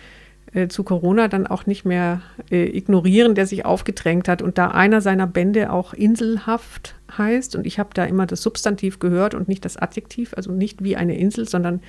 zu 0.68 0.84
Corona 0.84 1.28
dann 1.28 1.46
auch 1.46 1.66
nicht 1.66 1.84
mehr 1.84 2.20
äh, 2.50 2.64
ignorieren, 2.76 3.34
der 3.34 3.46
sich 3.46 3.64
aufgedrängt 3.64 4.28
hat. 4.28 4.42
Und 4.42 4.58
da 4.58 4.68
einer 4.68 5.00
seiner 5.00 5.26
Bände 5.26 5.72
auch 5.72 5.94
Inselhaft 5.94 6.94
heißt, 7.16 7.56
und 7.56 7.66
ich 7.66 7.78
habe 7.78 7.90
da 7.94 8.04
immer 8.04 8.26
das 8.26 8.42
Substantiv 8.42 8.98
gehört 8.98 9.34
und 9.34 9.48
nicht 9.48 9.64
das 9.64 9.76
Adjektiv, 9.76 10.34
also 10.36 10.52
nicht 10.52 10.82
wie 10.82 10.96
eine 10.96 11.16
Insel, 11.16 11.48
sondern 11.48 11.80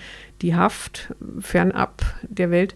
die 0.41 0.55
Haft 0.55 1.13
fernab 1.39 2.03
der 2.23 2.51
Welt, 2.51 2.75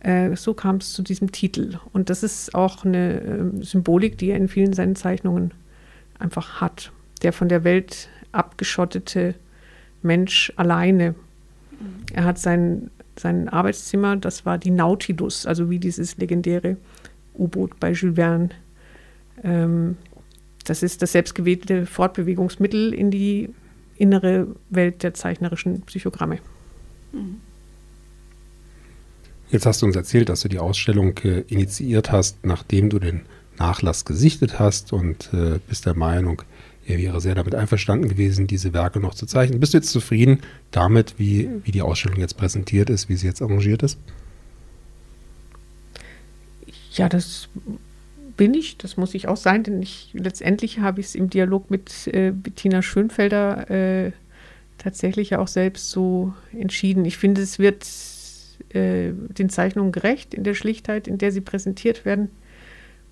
äh, 0.00 0.36
so 0.36 0.54
kam 0.54 0.76
es 0.76 0.92
zu 0.92 1.02
diesem 1.02 1.32
Titel. 1.32 1.78
Und 1.92 2.10
das 2.10 2.22
ist 2.22 2.54
auch 2.54 2.84
eine 2.84 3.20
äh, 3.20 3.64
Symbolik, 3.64 4.18
die 4.18 4.30
er 4.30 4.36
in 4.36 4.48
vielen 4.48 4.72
seinen 4.72 4.96
Zeichnungen 4.96 5.52
einfach 6.18 6.60
hat 6.60 6.92
der 7.22 7.32
von 7.32 7.48
der 7.48 7.64
Welt 7.64 8.08
abgeschottete 8.32 9.34
Mensch 10.02 10.52
alleine. 10.56 11.14
Er 12.12 12.24
hat 12.24 12.38
sein, 12.38 12.90
sein 13.18 13.48
Arbeitszimmer, 13.48 14.16
das 14.16 14.46
war 14.46 14.58
die 14.58 14.70
Nautilus, 14.70 15.46
also 15.46 15.70
wie 15.70 15.78
dieses 15.78 16.16
legendäre 16.16 16.76
U-Boot 17.34 17.78
bei 17.78 17.92
Jules 17.92 18.16
Verne. 18.16 18.50
Ähm, 19.42 19.96
das 20.64 20.82
ist 20.82 21.02
das 21.02 21.12
selbstgewählte 21.12 21.86
Fortbewegungsmittel 21.86 22.94
in 22.94 23.10
die 23.10 23.50
innere 23.96 24.46
Welt 24.70 25.02
der 25.02 25.14
zeichnerischen 25.14 25.82
Psychogramme. 25.82 26.38
Jetzt 29.50 29.66
hast 29.66 29.82
du 29.82 29.86
uns 29.86 29.96
erzählt, 29.96 30.28
dass 30.28 30.40
du 30.40 30.48
die 30.48 30.58
Ausstellung 30.58 31.16
äh, 31.18 31.40
initiiert 31.48 32.10
hast, 32.10 32.44
nachdem 32.44 32.88
du 32.90 32.98
den 32.98 33.22
Nachlass 33.58 34.04
gesichtet 34.04 34.58
hast 34.58 34.92
und 34.92 35.30
äh, 35.34 35.58
bist 35.68 35.84
der 35.86 35.94
Meinung, 35.94 36.42
er 36.86 36.98
wäre 36.98 37.20
sehr 37.20 37.34
damit 37.34 37.54
einverstanden 37.54 38.08
gewesen, 38.08 38.46
diese 38.46 38.72
Werke 38.72 39.00
noch 39.00 39.14
zu 39.14 39.26
zeichnen. 39.26 39.60
Bist 39.60 39.74
du 39.74 39.78
jetzt 39.78 39.90
zufrieden 39.90 40.40
damit, 40.70 41.14
wie, 41.18 41.48
wie 41.64 41.70
die 41.70 41.82
Ausstellung 41.82 42.18
jetzt 42.18 42.36
präsentiert 42.36 42.90
ist, 42.90 43.08
wie 43.08 43.16
sie 43.16 43.26
jetzt 43.26 43.40
arrangiert 43.40 43.82
ist? 43.82 43.98
Ja, 46.92 47.08
das 47.08 47.48
bin 48.36 48.54
ich, 48.54 48.76
das 48.78 48.96
muss 48.96 49.14
ich 49.14 49.28
auch 49.28 49.36
sein, 49.36 49.62
denn 49.62 49.80
ich, 49.82 50.10
letztendlich 50.12 50.80
habe 50.80 51.00
ich 51.00 51.06
es 51.06 51.14
im 51.14 51.30
Dialog 51.30 51.70
mit 51.70 52.08
äh, 52.08 52.32
Bettina 52.32 52.82
Schönfelder 52.82 53.70
äh, 53.70 54.12
tatsächlich 54.78 55.36
auch 55.36 55.48
selbst 55.48 55.90
so 55.90 56.34
entschieden. 56.58 57.04
Ich 57.04 57.16
finde, 57.16 57.42
es 57.42 57.58
wird 57.58 57.86
äh, 58.70 59.12
den 59.12 59.48
Zeichnungen 59.48 59.92
gerecht 59.92 60.34
in 60.34 60.44
der 60.44 60.54
Schlichtheit, 60.54 61.06
in 61.06 61.18
der 61.18 61.30
sie 61.30 61.40
präsentiert 61.40 62.04
werden. 62.04 62.30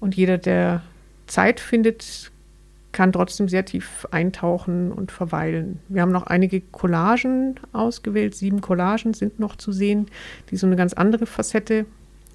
Und 0.00 0.16
jeder, 0.16 0.38
der 0.38 0.82
Zeit 1.26 1.60
findet, 1.60 2.32
kann 2.92 3.12
trotzdem 3.12 3.48
sehr 3.48 3.64
tief 3.64 4.06
eintauchen 4.10 4.90
und 4.92 5.12
verweilen. 5.12 5.78
Wir 5.88 6.02
haben 6.02 6.12
noch 6.12 6.26
einige 6.26 6.60
Collagen 6.60 7.60
ausgewählt. 7.72 8.34
Sieben 8.34 8.60
Collagen 8.60 9.14
sind 9.14 9.38
noch 9.38 9.56
zu 9.56 9.72
sehen, 9.72 10.06
die 10.50 10.56
so 10.56 10.66
eine 10.66 10.76
ganz 10.76 10.92
andere 10.92 11.26
Facette 11.26 11.86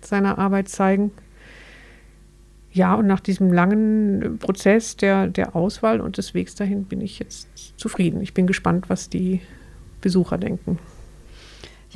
seiner 0.02 0.38
Arbeit 0.38 0.70
zeigen. 0.70 1.12
Ja, 2.72 2.96
und 2.96 3.08
nach 3.08 3.22
diesem 3.22 3.54
langen 3.54 4.38
Prozess 4.40 4.98
der, 4.98 5.28
der 5.28 5.56
Auswahl 5.56 6.02
und 6.02 6.18
des 6.18 6.34
Wegs 6.34 6.56
dahin 6.56 6.86
bin 6.86 7.02
ich 7.02 7.20
jetzt 7.20 7.48
zufrieden. 7.78 8.22
Ich 8.22 8.34
bin 8.34 8.48
gespannt, 8.48 8.90
was 8.90 9.10
die 9.10 9.42
Besucher 10.02 10.38
denken. 10.38 10.80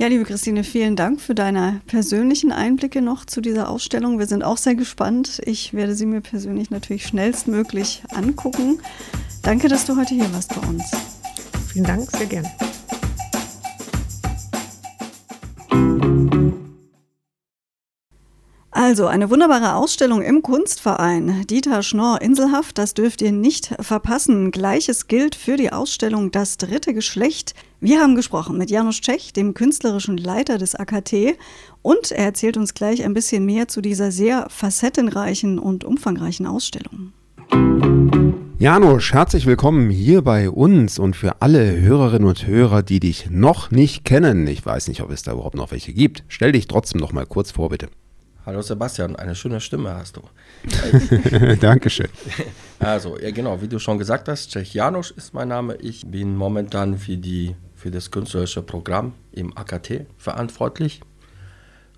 Ja, 0.00 0.06
liebe 0.06 0.24
Christine, 0.24 0.64
vielen 0.64 0.96
Dank 0.96 1.20
für 1.20 1.34
deine 1.34 1.82
persönlichen 1.86 2.52
Einblicke 2.52 3.02
noch 3.02 3.26
zu 3.26 3.42
dieser 3.42 3.68
Ausstellung. 3.68 4.18
Wir 4.18 4.26
sind 4.26 4.42
auch 4.42 4.56
sehr 4.56 4.74
gespannt. 4.74 5.42
Ich 5.44 5.74
werde 5.74 5.94
sie 5.94 6.06
mir 6.06 6.22
persönlich 6.22 6.70
natürlich 6.70 7.04
schnellstmöglich 7.04 8.02
angucken. 8.08 8.80
Danke, 9.42 9.68
dass 9.68 9.84
du 9.84 9.98
heute 9.98 10.14
hier 10.14 10.32
warst 10.32 10.58
bei 10.58 10.66
uns. 10.66 10.84
Vielen 11.70 11.84
Dank, 11.84 12.10
sehr 12.12 12.24
gerne. 12.24 12.50
Also 18.90 19.06
eine 19.06 19.30
wunderbare 19.30 19.76
Ausstellung 19.76 20.20
im 20.20 20.42
Kunstverein. 20.42 21.46
Dieter 21.48 21.84
Schnorr 21.84 22.20
Inselhaft, 22.22 22.76
das 22.76 22.92
dürft 22.92 23.22
ihr 23.22 23.30
nicht 23.30 23.72
verpassen. 23.78 24.50
Gleiches 24.50 25.06
gilt 25.06 25.36
für 25.36 25.56
die 25.56 25.70
Ausstellung 25.70 26.32
Das 26.32 26.56
dritte 26.56 26.92
Geschlecht. 26.92 27.54
Wir 27.78 28.00
haben 28.00 28.16
gesprochen 28.16 28.58
mit 28.58 28.68
Janusz 28.68 29.00
Tschech, 29.00 29.32
dem 29.32 29.54
künstlerischen 29.54 30.16
Leiter 30.16 30.58
des 30.58 30.74
AKT, 30.74 31.36
und 31.82 32.10
er 32.10 32.24
erzählt 32.24 32.56
uns 32.56 32.74
gleich 32.74 33.04
ein 33.04 33.14
bisschen 33.14 33.44
mehr 33.44 33.68
zu 33.68 33.80
dieser 33.80 34.10
sehr 34.10 34.48
facettenreichen 34.50 35.60
und 35.60 35.84
umfangreichen 35.84 36.48
Ausstellung. 36.48 37.12
Janusz, 38.58 39.12
herzlich 39.12 39.46
willkommen 39.46 39.90
hier 39.90 40.22
bei 40.22 40.50
uns 40.50 40.98
und 40.98 41.14
für 41.14 41.40
alle 41.42 41.80
Hörerinnen 41.80 42.26
und 42.26 42.44
Hörer, 42.44 42.82
die 42.82 42.98
dich 42.98 43.30
noch 43.30 43.70
nicht 43.70 44.04
kennen. 44.04 44.48
Ich 44.48 44.66
weiß 44.66 44.88
nicht, 44.88 45.00
ob 45.00 45.12
es 45.12 45.22
da 45.22 45.34
überhaupt 45.34 45.54
noch 45.54 45.70
welche 45.70 45.92
gibt. 45.92 46.24
Stell 46.26 46.50
dich 46.50 46.66
trotzdem 46.66 47.00
noch 47.00 47.12
mal 47.12 47.24
kurz 47.24 47.52
vor, 47.52 47.68
bitte. 47.68 47.88
Hallo 48.46 48.62
Sebastian, 48.62 49.16
eine 49.16 49.34
schöne 49.34 49.60
Stimme 49.60 49.94
hast 49.94 50.16
du. 50.16 50.22
Dankeschön. 51.60 52.08
Also, 52.82 53.18
ja 53.18 53.30
genau, 53.30 53.60
wie 53.60 53.68
du 53.68 53.78
schon 53.78 53.98
gesagt 53.98 54.26
hast, 54.26 54.50
Czech 54.52 54.72
Janusz 54.72 55.10
ist 55.10 55.34
mein 55.34 55.48
Name. 55.48 55.74
Ich 55.76 56.06
bin 56.06 56.34
momentan 56.34 56.96
für, 56.96 57.18
die, 57.18 57.54
für 57.74 57.90
das 57.90 58.10
künstlerische 58.10 58.62
Programm 58.62 59.12
im 59.32 59.54
AKT 59.54 60.06
verantwortlich 60.16 61.02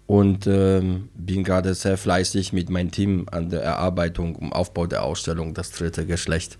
und 0.08 0.48
ähm, 0.48 1.08
bin 1.14 1.44
gerade 1.44 1.74
sehr 1.74 1.96
fleißig 1.96 2.52
mit 2.52 2.68
meinem 2.68 2.90
Team 2.90 3.26
an 3.30 3.48
der 3.48 3.62
Erarbeitung 3.62 4.34
und 4.34 4.52
Aufbau 4.52 4.86
der 4.86 5.04
Ausstellung 5.04 5.54
Das 5.54 5.70
dritte 5.70 6.04
Geschlecht. 6.04 6.58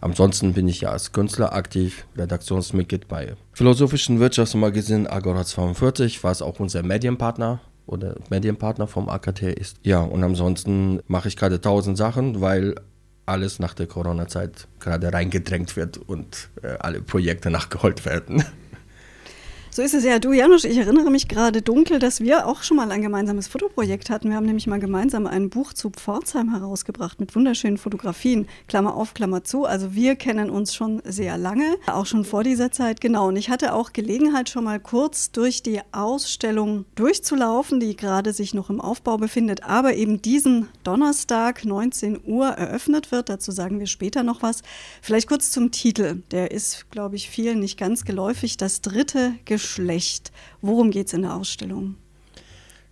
Ansonsten 0.00 0.52
bin 0.52 0.68
ich 0.68 0.82
ja 0.82 0.90
als 0.90 1.10
Künstler 1.10 1.52
aktiv, 1.52 2.06
Redaktionsmitglied 2.16 3.08
bei 3.08 3.34
Philosophischen 3.54 4.20
Wirtschaftsmagazin 4.20 5.08
Agora 5.08 5.44
42, 5.44 6.22
was 6.22 6.42
auch 6.42 6.60
unser 6.60 6.84
Medienpartner 6.84 7.60
oder 7.86 8.16
Medienpartner 8.30 8.86
vom 8.86 9.08
AKT 9.08 9.42
ist. 9.42 9.76
Ja, 9.82 10.00
und 10.00 10.22
ansonsten 10.22 11.00
mache 11.06 11.28
ich 11.28 11.36
gerade 11.36 11.60
tausend 11.60 11.96
Sachen, 11.96 12.40
weil 12.40 12.74
alles 13.26 13.58
nach 13.58 13.74
der 13.74 13.86
Corona-Zeit 13.86 14.66
gerade 14.80 15.12
reingedrängt 15.12 15.76
wird 15.76 15.96
und 15.98 16.48
äh, 16.62 16.76
alle 16.78 17.00
Projekte 17.02 17.50
nachgeholt 17.50 18.04
werden. 18.04 18.44
So 19.74 19.80
ist 19.80 19.94
es 19.94 20.04
ja. 20.04 20.18
Du, 20.18 20.32
Janusz, 20.32 20.64
ich 20.64 20.76
erinnere 20.76 21.10
mich 21.10 21.28
gerade 21.28 21.62
dunkel, 21.62 21.98
dass 21.98 22.20
wir 22.20 22.46
auch 22.46 22.62
schon 22.62 22.76
mal 22.76 22.92
ein 22.92 23.00
gemeinsames 23.00 23.48
Fotoprojekt 23.48 24.10
hatten. 24.10 24.28
Wir 24.28 24.36
haben 24.36 24.44
nämlich 24.44 24.66
mal 24.66 24.78
gemeinsam 24.78 25.26
ein 25.26 25.48
Buch 25.48 25.72
zu 25.72 25.88
Pforzheim 25.88 26.50
herausgebracht 26.50 27.18
mit 27.20 27.34
wunderschönen 27.34 27.78
Fotografien. 27.78 28.48
Klammer 28.68 28.94
auf, 28.94 29.14
Klammer 29.14 29.44
zu. 29.44 29.64
Also 29.64 29.94
wir 29.94 30.16
kennen 30.16 30.50
uns 30.50 30.74
schon 30.74 31.00
sehr 31.06 31.38
lange, 31.38 31.78
auch 31.86 32.04
schon 32.04 32.26
vor 32.26 32.44
dieser 32.44 32.70
Zeit. 32.70 33.00
Genau. 33.00 33.28
Und 33.28 33.36
ich 33.36 33.48
hatte 33.48 33.72
auch 33.72 33.94
Gelegenheit, 33.94 34.50
schon 34.50 34.64
mal 34.64 34.78
kurz 34.78 35.30
durch 35.30 35.62
die 35.62 35.80
Ausstellung 35.90 36.84
durchzulaufen, 36.94 37.80
die 37.80 37.96
gerade 37.96 38.34
sich 38.34 38.52
noch 38.52 38.68
im 38.68 38.78
Aufbau 38.78 39.16
befindet, 39.16 39.64
aber 39.64 39.94
eben 39.94 40.20
diesen 40.20 40.68
Donnerstag 40.84 41.64
19 41.64 42.20
Uhr 42.26 42.48
eröffnet 42.48 43.10
wird. 43.10 43.30
Dazu 43.30 43.52
sagen 43.52 43.78
wir 43.78 43.86
später 43.86 44.22
noch 44.22 44.42
was. 44.42 44.60
Vielleicht 45.00 45.28
kurz 45.28 45.50
zum 45.50 45.70
Titel. 45.70 46.22
Der 46.30 46.50
ist, 46.50 46.90
glaube 46.90 47.16
ich, 47.16 47.30
vielen 47.30 47.60
nicht 47.60 47.78
ganz 47.78 48.04
geläufig. 48.04 48.58
Das 48.58 48.82
dritte 48.82 49.32
Geschäft 49.46 49.61
Geschlecht. 49.62 50.32
Worum 50.60 50.90
geht 50.90 51.06
es 51.06 51.12
in 51.12 51.22
der 51.22 51.34
Ausstellung? 51.34 51.94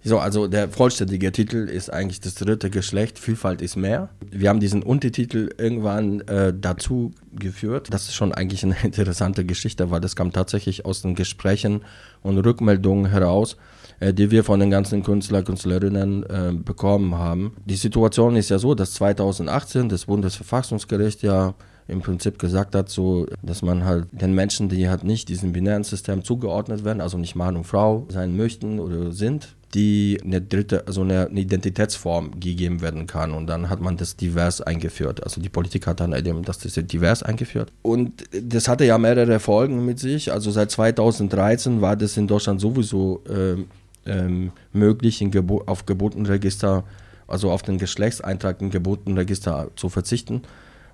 So, 0.02 0.18
also 0.18 0.46
der 0.46 0.70
vollständige 0.70 1.30
Titel 1.30 1.68
ist 1.68 1.92
eigentlich 1.92 2.20
das 2.20 2.34
dritte 2.34 2.70
Geschlecht, 2.70 3.18
Vielfalt 3.18 3.60
ist 3.60 3.76
mehr. 3.76 4.08
Wir 4.30 4.48
haben 4.48 4.60
diesen 4.60 4.82
Untertitel 4.82 5.50
irgendwann 5.58 6.22
äh, 6.22 6.54
dazu 6.58 7.12
geführt. 7.32 7.88
Das 7.90 8.04
ist 8.08 8.14
schon 8.14 8.32
eigentlich 8.32 8.64
eine 8.64 8.76
interessante 8.82 9.44
Geschichte, 9.44 9.90
weil 9.90 10.00
das 10.00 10.16
kam 10.16 10.32
tatsächlich 10.32 10.86
aus 10.86 11.02
den 11.02 11.14
Gesprächen 11.14 11.82
und 12.22 12.38
Rückmeldungen 12.38 13.10
heraus, 13.10 13.58
äh, 13.98 14.14
die 14.14 14.30
wir 14.30 14.42
von 14.42 14.58
den 14.58 14.70
ganzen 14.70 15.02
Künstler, 15.02 15.42
Künstlerinnen 15.42 16.22
äh, 16.22 16.52
bekommen 16.54 17.16
haben. 17.16 17.56
Die 17.66 17.76
Situation 17.76 18.36
ist 18.36 18.48
ja 18.48 18.58
so, 18.58 18.74
dass 18.74 18.94
2018 18.94 19.90
das 19.90 20.06
Bundesverfassungsgericht 20.06 21.22
ja 21.22 21.54
im 21.90 22.00
Prinzip 22.00 22.38
gesagt 22.38 22.74
hat, 22.74 22.88
so, 22.88 23.26
dass 23.42 23.62
man 23.62 23.84
halt 23.84 24.06
den 24.12 24.34
Menschen, 24.34 24.68
die 24.68 24.88
halt 24.88 25.04
nicht 25.04 25.28
diesem 25.28 25.52
binären 25.52 25.84
System 25.84 26.24
zugeordnet 26.24 26.84
werden, 26.84 27.00
also 27.00 27.18
nicht 27.18 27.34
Mann 27.34 27.56
und 27.56 27.64
Frau 27.64 28.06
sein 28.08 28.36
möchten 28.36 28.78
oder 28.78 29.12
sind, 29.12 29.56
die 29.74 30.18
eine 30.24 30.40
dritte, 30.40 30.86
also 30.86 31.02
eine, 31.02 31.28
Identitätsform 31.30 32.40
gegeben 32.40 32.80
werden 32.80 33.06
kann. 33.06 33.32
Und 33.32 33.46
dann 33.46 33.68
hat 33.68 33.80
man 33.80 33.96
das 33.96 34.16
divers 34.16 34.60
eingeführt. 34.60 35.22
Also 35.22 35.40
die 35.40 35.48
Politik 35.48 35.86
hat 35.86 36.00
dann 36.00 36.12
eben 36.12 36.42
das 36.42 36.58
divers 36.58 37.22
eingeführt. 37.22 37.72
Und 37.82 38.24
das 38.32 38.68
hatte 38.68 38.84
ja 38.84 38.98
mehrere 38.98 39.38
Folgen 39.38 39.84
mit 39.84 39.98
sich. 39.98 40.32
Also 40.32 40.50
seit 40.50 40.70
2013 40.70 41.80
war 41.80 41.96
das 41.96 42.16
in 42.16 42.26
Deutschland 42.26 42.60
sowieso 42.60 43.22
ähm, 43.28 43.66
ähm, 44.06 44.52
möglich, 44.72 45.24
Gebo 45.30 45.62
auf 45.66 45.86
Geburtenregister, 45.86 46.84
also 47.28 47.50
auf 47.50 47.62
den 47.62 47.78
Geschlechtseintrag 47.78 48.60
im 48.60 48.70
Geburtenregister 48.70 49.70
zu 49.76 49.88
verzichten. 49.88 50.42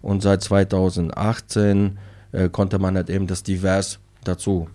Und 0.07 0.23
seit 0.23 0.41
2018 0.41 1.99
äh, 2.31 2.49
konnte 2.49 2.79
man 2.79 2.95
halt 2.95 3.11
eben 3.11 3.27
das 3.27 3.43
divers 3.43 3.99
dazu 4.23 4.69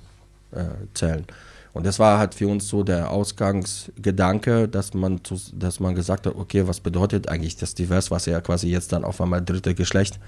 äh, 0.51 0.65
zählen. 0.93 1.23
Und 1.71 1.85
das 1.85 1.99
war 1.99 2.19
halt 2.19 2.35
für 2.35 2.49
uns 2.49 2.67
so 2.67 2.83
der 2.83 3.11
Ausgangsgedanke, 3.11 4.67
dass 4.67 4.93
man, 4.93 5.21
dass 5.53 5.79
man 5.79 5.95
gesagt 5.95 6.27
hat, 6.27 6.35
okay, 6.35 6.67
was 6.67 6.81
bedeutet 6.81 7.29
eigentlich 7.29 7.55
das 7.55 7.75
Divers, 7.75 8.11
was 8.11 8.25
ja 8.25 8.41
quasi 8.41 8.67
jetzt 8.67 8.91
dann 8.91 9.05
auf 9.05 9.21
einmal 9.21 9.41
dritte 9.41 9.73
Geschlecht 9.73 10.19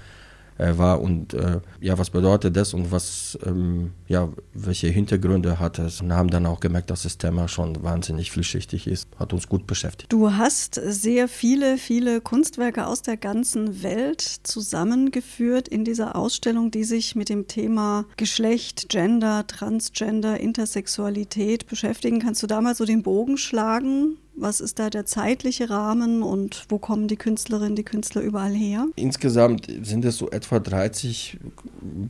war 0.58 1.00
und 1.00 1.34
äh, 1.34 1.60
ja, 1.80 1.98
was 1.98 2.10
bedeutet 2.10 2.56
das 2.56 2.74
und 2.74 2.92
was, 2.92 3.38
ähm, 3.44 3.92
ja, 4.06 4.28
welche 4.52 4.88
Hintergründe 4.88 5.58
hat 5.58 5.78
es 5.78 6.00
und 6.00 6.12
haben 6.12 6.30
dann 6.30 6.46
auch 6.46 6.60
gemerkt, 6.60 6.90
dass 6.90 7.02
das 7.02 7.18
Thema 7.18 7.48
schon 7.48 7.82
wahnsinnig 7.82 8.30
vielschichtig 8.30 8.86
ist, 8.86 9.08
hat 9.18 9.32
uns 9.32 9.48
gut 9.48 9.66
beschäftigt. 9.66 10.12
Du 10.12 10.32
hast 10.32 10.74
sehr 10.74 11.28
viele, 11.28 11.78
viele 11.78 12.20
Kunstwerke 12.20 12.86
aus 12.86 13.02
der 13.02 13.16
ganzen 13.16 13.82
Welt 13.82 14.20
zusammengeführt 14.20 15.68
in 15.68 15.84
dieser 15.84 16.16
Ausstellung, 16.16 16.70
die 16.70 16.84
sich 16.84 17.16
mit 17.16 17.28
dem 17.28 17.48
Thema 17.48 18.04
Geschlecht, 18.16 18.88
Gender, 18.88 19.46
Transgender, 19.46 20.38
Intersexualität 20.40 21.66
beschäftigen. 21.66 22.20
Kannst 22.20 22.42
du 22.42 22.46
da 22.46 22.60
mal 22.60 22.74
so 22.74 22.84
den 22.84 23.02
Bogen 23.02 23.36
schlagen? 23.36 24.18
Was 24.36 24.60
ist 24.60 24.78
da 24.78 24.90
der 24.90 25.06
zeitliche 25.06 25.70
Rahmen 25.70 26.22
und 26.22 26.64
wo 26.68 26.78
kommen 26.78 27.08
die 27.08 27.16
Künstlerinnen, 27.16 27.76
die 27.76 27.84
Künstler 27.84 28.20
überall 28.22 28.52
her? 28.52 28.86
Insgesamt 28.96 29.68
sind 29.82 30.04
es 30.04 30.16
so 30.16 30.30
etwa 30.30 30.58
30 30.58 31.38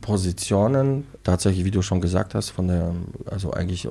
Positionen. 0.01 1.05
Tatsächlich, 1.23 1.65
wie 1.65 1.71
du 1.71 1.81
schon 1.81 2.01
gesagt 2.01 2.33
hast, 2.33 2.49
von 2.49 2.67
der, 2.67 2.95
also 3.25 3.51
eigentlich 3.51 3.87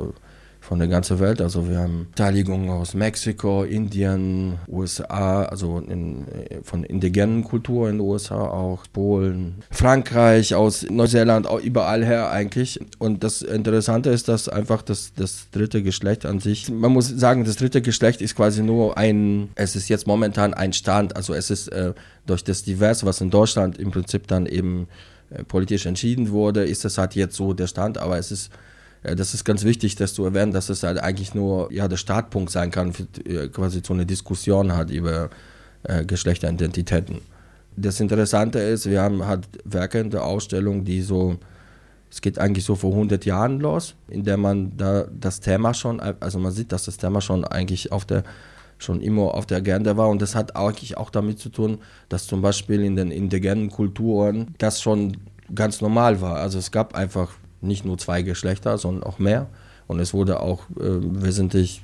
von 0.65 0.79
der 0.79 0.89
ganzen 0.89 1.21
Welt. 1.21 1.43
Also 1.43 1.69
wir 1.69 1.79
haben 1.79 2.07
Beteiligungen 2.11 2.71
aus 2.71 2.95
Mexiko, 2.95 3.65
Indien, 3.65 4.59
USA, 4.67 5.43
also 5.45 5.79
in, 5.79 6.25
von 6.63 6.85
indigenen 6.85 7.45
Kultur 7.45 7.91
in 7.91 7.99
den 7.99 8.01
USA 8.01 8.41
auch, 8.41 8.85
Polen, 8.93 9.57
Frankreich, 9.71 10.55
aus 10.55 10.87
Neuseeland, 10.89 11.47
auch 11.47 11.61
überall 11.61 12.03
her 12.05 12.31
eigentlich. 12.31 12.81
Und 12.99 13.25
das 13.25 13.43
Interessante 13.43 14.09
ist, 14.09 14.29
dass 14.29 14.49
einfach 14.49 14.81
das, 14.81 15.13
das 15.15 15.51
dritte 15.51 15.83
Geschlecht 15.83 16.25
an 16.25 16.41
sich, 16.41 16.71
man 16.71 16.93
muss 16.93 17.09
sagen, 17.09 17.45
das 17.45 17.57
dritte 17.57 17.83
Geschlecht 17.83 18.23
ist 18.23 18.35
quasi 18.35 18.63
nur 18.63 18.97
ein, 18.97 19.51
es 19.57 19.77
ist 19.77 19.91
jetzt 19.91 20.07
momentan 20.07 20.55
ein 20.55 20.73
Stand, 20.73 21.15
also 21.15 21.35
es 21.35 21.51
ist 21.51 21.69
äh, 21.69 21.93
durch 22.27 22.43
das 22.43 22.63
Divers, 22.63 23.05
was 23.05 23.21
in 23.21 23.31
Deutschland 23.31 23.77
im 23.79 23.91
Prinzip 23.91 24.27
dann 24.29 24.47
eben 24.47 24.89
äh, 25.29 25.45
politisch 25.45 25.85
entschieden 25.85 26.31
wurde, 26.31 26.65
ist 26.65 26.87
das 26.87 26.97
halt 26.97 27.15
jetzt 27.15 27.37
so 27.37 27.53
der 27.53 27.67
Stand, 27.67 27.99
aber 27.99 28.17
es 28.17 28.33
ist 28.33 28.51
das 29.05 29.35
ist 29.35 29.45
ganz 29.45 29.65
wichtig, 29.65 29.97
das 29.97 30.15
zu 30.15 30.25
erwähnen, 30.25 30.53
dass 30.53 30.71
es 30.71 30.83
halt 30.83 30.99
eigentlich 30.99 31.35
nur 31.35 31.71
ja, 31.73 31.89
der 31.89 31.99
Startpunkt 31.99 32.51
sein 32.51 32.71
kann, 32.71 32.93
für 32.93 33.07
äh, 33.27 33.49
quasi 33.49 33.83
so 33.85 33.93
eine 33.93 34.07
Diskussion 34.07 34.75
hat 34.75 34.91
über 34.91 35.29
äh, 35.83 36.05
Geschlechteridentitäten. 36.05 37.21
Das 37.77 38.01
Interessante 38.01 38.61
ist, 38.61 38.89
wir 38.89 39.03
haben 39.03 39.27
halt 39.27 39.47
Werke 39.65 39.99
in 39.99 40.11
der 40.11 40.25
Ausstellung, 40.25 40.85
die 40.85 41.03
so, 41.03 41.37
es 42.11 42.23
geht 42.23 42.39
eigentlich 42.39 42.65
so 42.65 42.77
vor 42.77 42.93
100 42.93 43.27
Jahren 43.27 43.61
los, 43.61 43.95
in 44.09 44.25
der 44.25 44.39
man 44.39 44.77
da 44.77 45.07
das 45.11 45.41
Thema 45.41 45.75
schon, 45.75 46.01
also 46.01 46.39
man 46.39 46.53
sieht, 46.53 46.73
dass 46.73 46.85
das 46.87 46.97
Thema 46.97 47.21
schon 47.21 47.45
eigentlich 47.45 47.93
auf 47.93 48.05
der 48.05 48.25
schon 48.79 49.01
immer 49.01 49.35
auf 49.35 49.47
der 49.47 49.59
Agenda 49.59 49.97
war 49.97 50.09
und 50.09 50.21
das 50.21 50.35
hat 50.35 50.57
eigentlich 50.57 50.97
auch 50.97 51.11
damit 51.11 51.39
zu 51.39 51.49
tun, 51.49 51.79
dass 52.09 52.27
zum 52.27 52.43
Beispiel 52.43 52.83
in 52.83 52.97
den 52.97 53.11
indigenen 53.11 53.71
Kulturen 53.71 54.55
das 54.59 54.83
schon 54.83 55.17
ganz 55.55 55.81
normal 55.81 56.21
war. 56.21 56.37
Also 56.37 56.59
es 56.59 56.71
gab 56.71 56.95
einfach 56.95 57.31
nicht 57.65 57.85
nur 57.85 57.99
zwei 57.99 58.23
Geschlechter, 58.23 58.79
sondern 58.79 59.05
auch 59.05 59.19
mehr. 59.19 59.49
Und 59.87 60.01
es 60.01 60.15
wurde 60.15 60.41
auch 60.41 60.63
äh, 60.71 61.01
wesentlich 61.01 61.83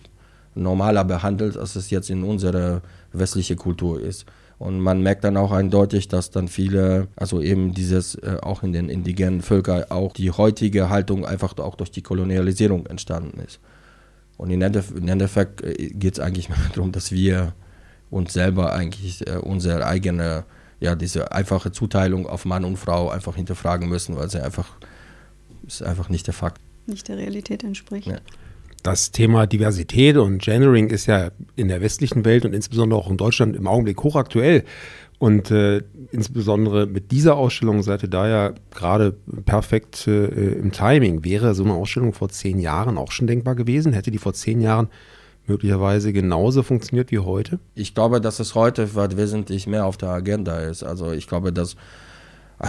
normaler 0.54 1.04
behandelt, 1.04 1.56
als 1.56 1.76
es 1.76 1.90
jetzt 1.90 2.10
in 2.10 2.24
unserer 2.24 2.82
westlichen 3.12 3.56
Kultur 3.56 4.00
ist. 4.00 4.26
Und 4.58 4.80
man 4.80 5.02
merkt 5.02 5.24
dann 5.24 5.38
auch 5.38 5.52
eindeutig, 5.52 6.08
dass 6.08 6.30
dann 6.30 6.48
viele, 6.48 7.08
also 7.16 7.40
eben 7.40 7.72
dieses, 7.72 8.14
äh, 8.16 8.36
auch 8.42 8.62
in 8.62 8.72
den 8.72 8.90
indigenen 8.90 9.40
Völkern, 9.40 9.84
auch 9.88 10.12
die 10.12 10.30
heutige 10.30 10.90
Haltung 10.90 11.24
einfach 11.24 11.56
auch 11.58 11.76
durch 11.76 11.90
die 11.90 12.02
Kolonialisierung 12.02 12.86
entstanden 12.86 13.40
ist. 13.40 13.58
Und 14.36 14.50
in 14.50 14.60
Endeffekt 14.60 15.62
äh, 15.62 15.88
geht 15.88 16.14
es 16.14 16.20
eigentlich 16.20 16.50
darum, 16.74 16.92
dass 16.92 17.10
wir 17.10 17.54
uns 18.10 18.34
selber 18.34 18.72
eigentlich 18.72 19.26
äh, 19.26 19.36
unsere 19.36 19.86
eigene, 19.86 20.44
ja, 20.78 20.94
diese 20.94 21.32
einfache 21.32 21.72
Zuteilung 21.72 22.26
auf 22.26 22.44
Mann 22.44 22.64
und 22.64 22.76
Frau 22.76 23.08
einfach 23.08 23.36
hinterfragen 23.36 23.88
müssen, 23.88 24.16
weil 24.16 24.28
sie 24.28 24.42
einfach 24.42 24.76
ist 25.74 25.82
einfach 25.82 26.08
nicht 26.08 26.26
der 26.26 26.34
Fakt. 26.34 26.60
Nicht 26.86 27.08
der 27.08 27.18
Realität 27.18 27.62
entspricht. 27.64 28.08
Ja. 28.08 28.18
Das 28.82 29.10
Thema 29.10 29.46
Diversität 29.46 30.16
und 30.16 30.40
Gendering 30.40 30.88
ist 30.88 31.06
ja 31.06 31.30
in 31.54 31.68
der 31.68 31.82
westlichen 31.82 32.24
Welt 32.24 32.44
und 32.46 32.54
insbesondere 32.54 32.98
auch 32.98 33.10
in 33.10 33.18
Deutschland 33.18 33.54
im 33.54 33.66
Augenblick 33.66 34.02
hochaktuell. 34.02 34.64
Und 35.18 35.50
äh, 35.50 35.82
insbesondere 36.12 36.86
mit 36.86 37.12
dieser 37.12 37.36
Ausstellung 37.36 37.82
seid 37.82 38.02
ihr 38.02 38.08
da 38.08 38.26
ja 38.26 38.54
gerade 38.70 39.12
perfekt 39.44 40.06
äh, 40.06 40.52
im 40.54 40.72
Timing. 40.72 41.24
Wäre 41.24 41.54
so 41.54 41.62
eine 41.62 41.74
Ausstellung 41.74 42.14
vor 42.14 42.30
zehn 42.30 42.58
Jahren 42.58 42.96
auch 42.96 43.12
schon 43.12 43.26
denkbar 43.26 43.54
gewesen? 43.54 43.92
Hätte 43.92 44.10
die 44.10 44.18
vor 44.18 44.32
zehn 44.32 44.62
Jahren 44.62 44.88
möglicherweise 45.46 46.14
genauso 46.14 46.62
funktioniert 46.62 47.10
wie 47.10 47.18
heute? 47.18 47.58
Ich 47.74 47.94
glaube, 47.94 48.22
dass 48.22 48.40
es 48.40 48.54
heute 48.54 48.94
wesentlich 48.94 49.66
mehr 49.66 49.84
auf 49.84 49.98
der 49.98 50.08
Agenda 50.08 50.58
ist. 50.58 50.82
Also 50.82 51.12
ich 51.12 51.26
glaube, 51.26 51.52
dass 51.52 51.76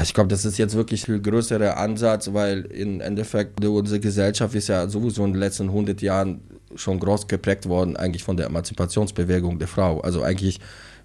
ich 0.01 0.13
glaube, 0.13 0.29
das 0.29 0.45
ist 0.45 0.57
jetzt 0.57 0.75
wirklich 0.75 1.07
ein 1.07 1.21
größerer 1.21 1.77
Ansatz, 1.77 2.33
weil 2.33 2.61
im 2.65 3.01
Endeffekt 3.01 3.63
unsere 3.65 3.99
Gesellschaft 3.99 4.55
ist 4.55 4.69
ja 4.69 4.87
sowieso 4.87 5.25
in 5.25 5.33
den 5.33 5.39
letzten 5.39 5.67
100 5.67 6.01
Jahren 6.01 6.41
schon 6.75 6.99
groß 6.99 7.27
geprägt 7.27 7.67
worden, 7.67 7.97
eigentlich 7.97 8.23
von 8.23 8.37
der 8.37 8.45
Emanzipationsbewegung 8.45 9.59
der 9.59 9.67
Frau. 9.67 9.99
Also 9.99 10.23
eigentlich 10.23 10.59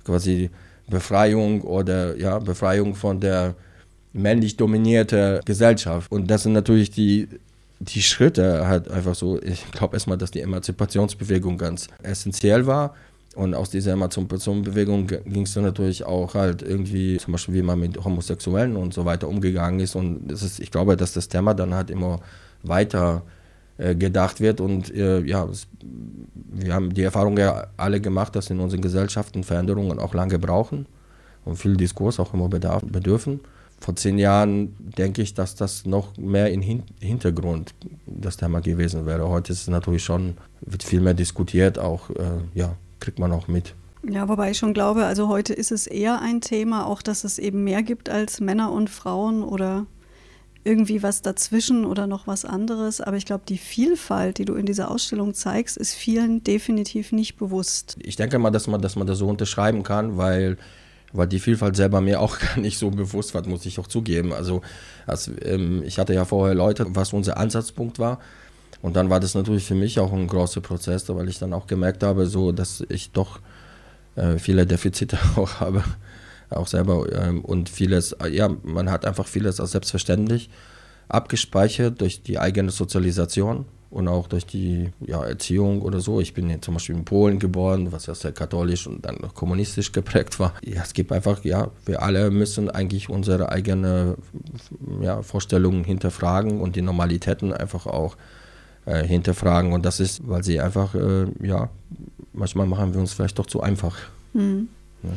quasi 0.05 0.51
Befreiung 0.89 1.63
oder 1.63 2.17
ja, 2.17 2.39
Befreiung 2.39 2.95
von 2.95 3.19
der 3.19 3.57
männlich 4.13 4.57
dominierten 4.57 5.41
Gesellschaft. 5.45 6.11
Und 6.13 6.31
das 6.31 6.45
sind 6.45 6.53
natürlich 6.53 6.91
die, 6.91 7.29
die 7.81 8.03
Schritte 8.03 8.69
halt 8.69 8.89
einfach 8.89 9.15
so. 9.15 9.43
Ich 9.43 9.71
glaube 9.73 9.97
erstmal, 9.97 10.19
dass 10.19 10.31
die 10.31 10.41
Emanzipationsbewegung 10.41 11.59
ganz 11.59 11.89
essentiell 12.03 12.67
war. 12.67 12.95
Und 13.37 13.55
aus 13.55 13.69
dieser 13.69 13.93
Emanzipationsbewegung 13.93 15.09
ging 15.09 15.43
es 15.43 15.53
dann 15.53 15.65
natürlich 15.65 16.05
auch 16.05 16.33
halt 16.33 16.63
irgendwie, 16.63 17.19
zum 17.19 17.33
Beispiel 17.33 17.53
wie 17.53 17.63
man 17.63 17.79
mit 17.79 18.03
Homosexuellen 18.03 18.77
und 18.77 18.95
so 18.95 19.05
weiter 19.05 19.29
umgegangen 19.29 19.79
ist. 19.81 19.95
Und 19.95 20.29
das 20.29 20.43
ist, 20.43 20.59
ich 20.59 20.71
glaube, 20.71 20.97
dass 20.97 21.13
das 21.13 21.29
Thema 21.29 21.53
dann 21.53 21.75
halt 21.75 21.91
immer 21.91 22.21
weiter 22.63 23.25
äh, 23.77 23.95
gedacht 23.95 24.41
wird. 24.41 24.63
Und 24.63 24.91
äh, 24.95 25.21
ja, 25.21 25.45
es, 25.45 25.67
wir 25.83 26.73
haben 26.73 26.95
die 26.95 27.03
Erfahrung 27.03 27.37
ja 27.37 27.67
alle 27.77 28.01
gemacht, 28.01 28.35
dass 28.35 28.49
in 28.49 28.59
unseren 28.59 28.81
Gesellschaften 28.81 29.45
Veränderungen 29.45 29.99
auch 29.99 30.15
lange 30.15 30.39
brauchen 30.39 30.87
und 31.45 31.57
viel 31.57 31.77
Diskurs 31.77 32.19
auch 32.19 32.33
immer 32.33 32.49
bedarf, 32.49 32.85
bedürfen. 32.87 33.41
Vor 33.81 33.95
zehn 33.97 34.17
Jahren 34.17 34.75
denke 34.97 35.21
ich, 35.21 35.35
dass 35.35 35.55
das 35.57 35.85
noch 35.85 36.17
mehr 36.17 36.51
im 36.51 36.63
Hin 36.63 36.85
Hintergrund 37.03 37.75
das 38.07 38.39
Thema 38.39 38.61
gewesen 38.61 39.05
wäre. 39.05 39.29
Heute 39.29 39.53
ist 39.53 39.61
es 39.61 39.69
natürlich 39.69 40.05
schon, 40.05 40.39
wird 40.63 40.83
viel 40.83 41.03
mehr 41.03 41.13
diskutiert, 41.13 41.79
auch 41.79 42.09
äh, 42.09 42.41
ja, 42.55 42.77
kriegt 43.01 43.19
man 43.19 43.33
auch 43.33 43.49
mit. 43.49 43.75
Ja, 44.09 44.29
wobei 44.29 44.53
ich 44.53 44.59
schon 44.59 44.73
glaube, 44.73 45.05
also 45.05 45.29
heute 45.29 45.53
ist 45.53 45.73
es 45.73 45.87
eher 45.87 46.21
ein 46.21 46.41
Thema, 46.41 46.87
auch 46.87 47.03
dass 47.03 47.25
es 47.25 47.39
eben 47.39 47.65
mehr 47.65 47.83
gibt 47.83 48.09
als 48.09 48.41
Männer 48.41 48.71
und 48.71 48.89
Frauen 48.89 49.43
oder 49.43 49.87
irgendwie 50.67 51.03
was 51.03 51.23
dazwischen 51.23 51.85
oder 51.85 52.07
noch 52.07 52.27
was 52.27 52.45
anderes. 52.45 53.01
Aber 53.01 53.17
ich 53.17 53.25
glaube, 53.25 53.45
die 53.49 53.59
Vielfalt, 53.59 54.39
die 54.39 54.45
du 54.45 54.55
in 54.55 54.67
dieser 54.67 54.91
Ausstellung 54.91 55.33
zeigst, 55.33 55.77
ist 55.77 55.95
vielen 55.95 56.43
definitiv 56.43 57.13
nicht 57.13 57.37
bewusst. 57.37 57.97
Ich 58.01 58.17
denke 58.17 58.39
mal, 58.39 58.51
dass 58.51 58.67
man, 58.67 58.81
dass 58.81 58.97
man 58.97 59.07
das 59.07 59.19
so 59.19 59.29
unterschreiben 59.29 59.85
kann, 59.85 60.17
weil, 60.17 60.57
weil 61.13 61.29
die 61.29 61.39
Vielfalt 61.39 61.77
selber 61.77 62.01
mir 62.01 62.21
auch 62.21 62.39
gar 62.41 62.59
nicht 62.59 62.79
so 62.79 62.91
bewusst 62.91 63.35
war, 63.35 63.47
muss 63.47 63.65
ich 63.65 63.79
auch 63.79 63.87
zugeben. 63.87 64.33
Also, 64.33 64.63
also 65.07 65.33
ähm, 65.43 65.83
ich 65.85 65.99
hatte 65.99 66.15
ja 66.15 66.25
vorher 66.25 66.55
Leute, 66.55 66.87
was 66.91 67.13
unser 67.13 67.39
Ansatzpunkt 67.39 67.99
war. 67.99 68.19
Und 68.83 68.97
dann 68.97 69.11
war 69.11 69.21
das 69.21 69.35
natürlich 69.35 69.65
für 69.65 69.75
mich 69.75 69.99
auch 69.99 70.13
ein 70.13 70.27
großer 70.27 70.61
Prozess, 70.61 71.09
weil 71.09 71.29
ich 71.29 71.39
dann 71.39 71.53
auch 71.53 71.67
gemerkt 71.67 72.03
habe, 72.03 72.27
so, 72.27 72.53
dass 72.53 72.85
ich 72.89 73.11
doch 73.11 73.41
äh, 74.17 74.39
viele 74.39 74.67
Defizite 74.67 75.19
auch 75.37 75.61
habe, 75.61 75.83
auch 76.51 76.67
selber. 76.67 77.07
Ähm, 77.13 77.45
und 77.45 77.69
vieles, 77.69 78.17
ja, 78.31 78.49
man 78.63 78.91
hat 78.91 79.05
einfach 79.05 79.27
vieles 79.27 79.61
als 79.61 79.73
selbstverständlich 79.73 80.51
abgespeichert 81.09 82.01
durch 82.01 82.23
die 82.23 82.39
eigene 82.39 82.71
Sozialisation 82.71 83.65
und 83.91 84.09
auch 84.09 84.27
durch 84.27 84.45
die 84.45 84.91
ja, 85.01 85.25
Erziehung 85.25 85.83
oder 85.83 86.01
so. 86.01 86.21
Ich 86.21 86.35
bin 86.35 86.61
zum 86.61 86.75
Beispiel 86.75 86.97
in 86.97 87.05
Polen 87.05 87.39
geboren, 87.39 87.93
was 87.93 88.07
ja 88.07 88.15
sehr 88.15 88.33
katholisch 88.33 88.87
und 88.87 89.07
dann 89.07 89.19
kommunistisch 89.35 89.93
geprägt 89.93 90.41
war. 90.41 90.55
Ja, 90.65 90.83
es 90.83 90.93
gibt 90.93 91.13
einfach, 91.13 91.45
ja, 91.45 91.71
wir 91.85 92.03
alle 92.03 92.31
müssen 92.31 92.69
eigentlich 92.69 93.09
unsere 93.09 93.51
eigenen 93.51 94.17
ja, 95.01 95.23
Vorstellungen 95.23 95.85
hinterfragen 95.85 96.61
und 96.61 96.77
die 96.77 96.83
Normalitäten 96.83 97.53
einfach 97.53 97.87
auch 97.87 98.17
äh, 98.87 99.07
hinterfragen. 99.07 99.73
Und 99.73 99.85
das 99.85 100.01
ist, 100.01 100.27
weil 100.27 100.43
sie 100.43 100.61
einfach, 100.61 100.95
äh, 100.95 101.27
ja, 101.43 101.69
manchmal 102.33 102.67
machen 102.67 102.95
wir 102.95 103.01
uns 103.01 103.13
vielleicht 103.13 103.39
doch 103.39 103.47
zu 103.47 103.61
einfach. 103.61 103.97
Mhm. 104.33 104.69
Ja. 105.03 105.11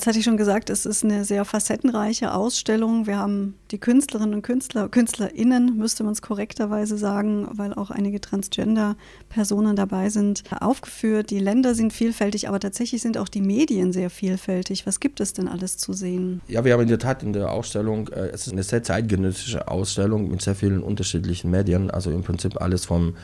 Das 0.00 0.06
hatte 0.06 0.18
ich 0.18 0.24
schon 0.24 0.38
gesagt, 0.38 0.70
es 0.70 0.86
ist 0.86 1.04
eine 1.04 1.26
sehr 1.26 1.44
facettenreiche 1.44 2.32
Ausstellung. 2.32 3.06
Wir 3.06 3.18
haben 3.18 3.56
die 3.70 3.76
Künstlerinnen 3.76 4.32
und 4.32 4.40
Künstler, 4.40 4.88
KünstlerInnen, 4.88 5.76
müsste 5.76 6.04
man 6.04 6.14
es 6.14 6.22
korrekterweise 6.22 6.96
sagen, 6.96 7.46
weil 7.52 7.74
auch 7.74 7.90
einige 7.90 8.18
Transgender-Personen 8.18 9.76
dabei 9.76 10.08
sind, 10.08 10.42
aufgeführt. 10.58 11.28
Die 11.28 11.38
Länder 11.38 11.74
sind 11.74 11.92
vielfältig, 11.92 12.48
aber 12.48 12.58
tatsächlich 12.60 13.02
sind 13.02 13.18
auch 13.18 13.28
die 13.28 13.42
Medien 13.42 13.92
sehr 13.92 14.08
vielfältig. 14.08 14.86
Was 14.86 15.00
gibt 15.00 15.20
es 15.20 15.34
denn 15.34 15.48
alles 15.48 15.76
zu 15.76 15.92
sehen? 15.92 16.40
Ja, 16.48 16.64
wir 16.64 16.72
haben 16.72 16.80
in 16.80 16.88
der 16.88 16.98
Tat 16.98 17.22
in 17.22 17.34
der 17.34 17.52
Ausstellung, 17.52 18.08
äh, 18.08 18.28
es 18.28 18.46
ist 18.46 18.54
eine 18.54 18.62
sehr 18.62 18.82
zeitgenössische 18.82 19.68
Ausstellung 19.68 20.30
mit 20.30 20.40
sehr 20.40 20.54
vielen 20.54 20.82
unterschiedlichen 20.82 21.50
Medien, 21.50 21.90
also 21.90 22.10
im 22.10 22.22
Prinzip 22.22 22.58
alles 22.58 22.86
vom 22.86 23.16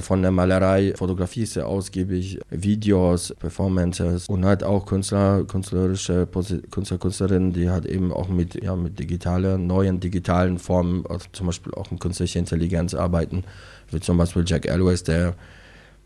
von 0.00 0.22
der 0.22 0.32
Malerei, 0.32 0.94
Fotografie 0.96 1.46
sehr 1.46 1.66
ausgiebig, 1.66 2.40
Videos, 2.50 3.34
Performances. 3.38 4.28
Und 4.28 4.44
halt 4.44 4.64
auch 4.64 4.86
Künstler, 4.86 5.44
künstlerische 5.44 6.26
Künstler, 6.26 6.98
Künstlerinnen, 6.98 7.52
die 7.52 7.70
halt 7.70 7.86
eben 7.86 8.12
auch 8.12 8.28
mit, 8.28 8.62
ja, 8.62 8.74
mit 8.74 8.98
digitalen, 8.98 9.66
neuen 9.66 10.00
digitalen 10.00 10.58
Formen, 10.58 11.06
also 11.06 11.26
zum 11.32 11.46
Beispiel 11.46 11.72
auch 11.74 11.90
mit 11.90 12.00
künstlicher 12.00 12.40
Intelligenz 12.40 12.94
arbeiten, 12.94 13.44
wie 13.90 14.00
zum 14.00 14.18
Beispiel 14.18 14.44
Jack 14.46 14.66
Elwes, 14.66 15.04
der 15.04 15.34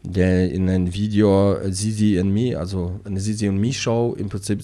der 0.03 0.51
in 0.51 0.67
einem 0.71 0.95
Video 0.95 1.59
Zizi 1.71 2.19
and 2.19 2.33
Me, 2.33 2.59
also 2.59 3.01
eine 3.05 3.21
Zizi 3.21 3.49
und 3.51 3.59
Me 3.59 3.71
Show 3.71 4.17
im 4.19 4.31
Prinzip 4.31 4.63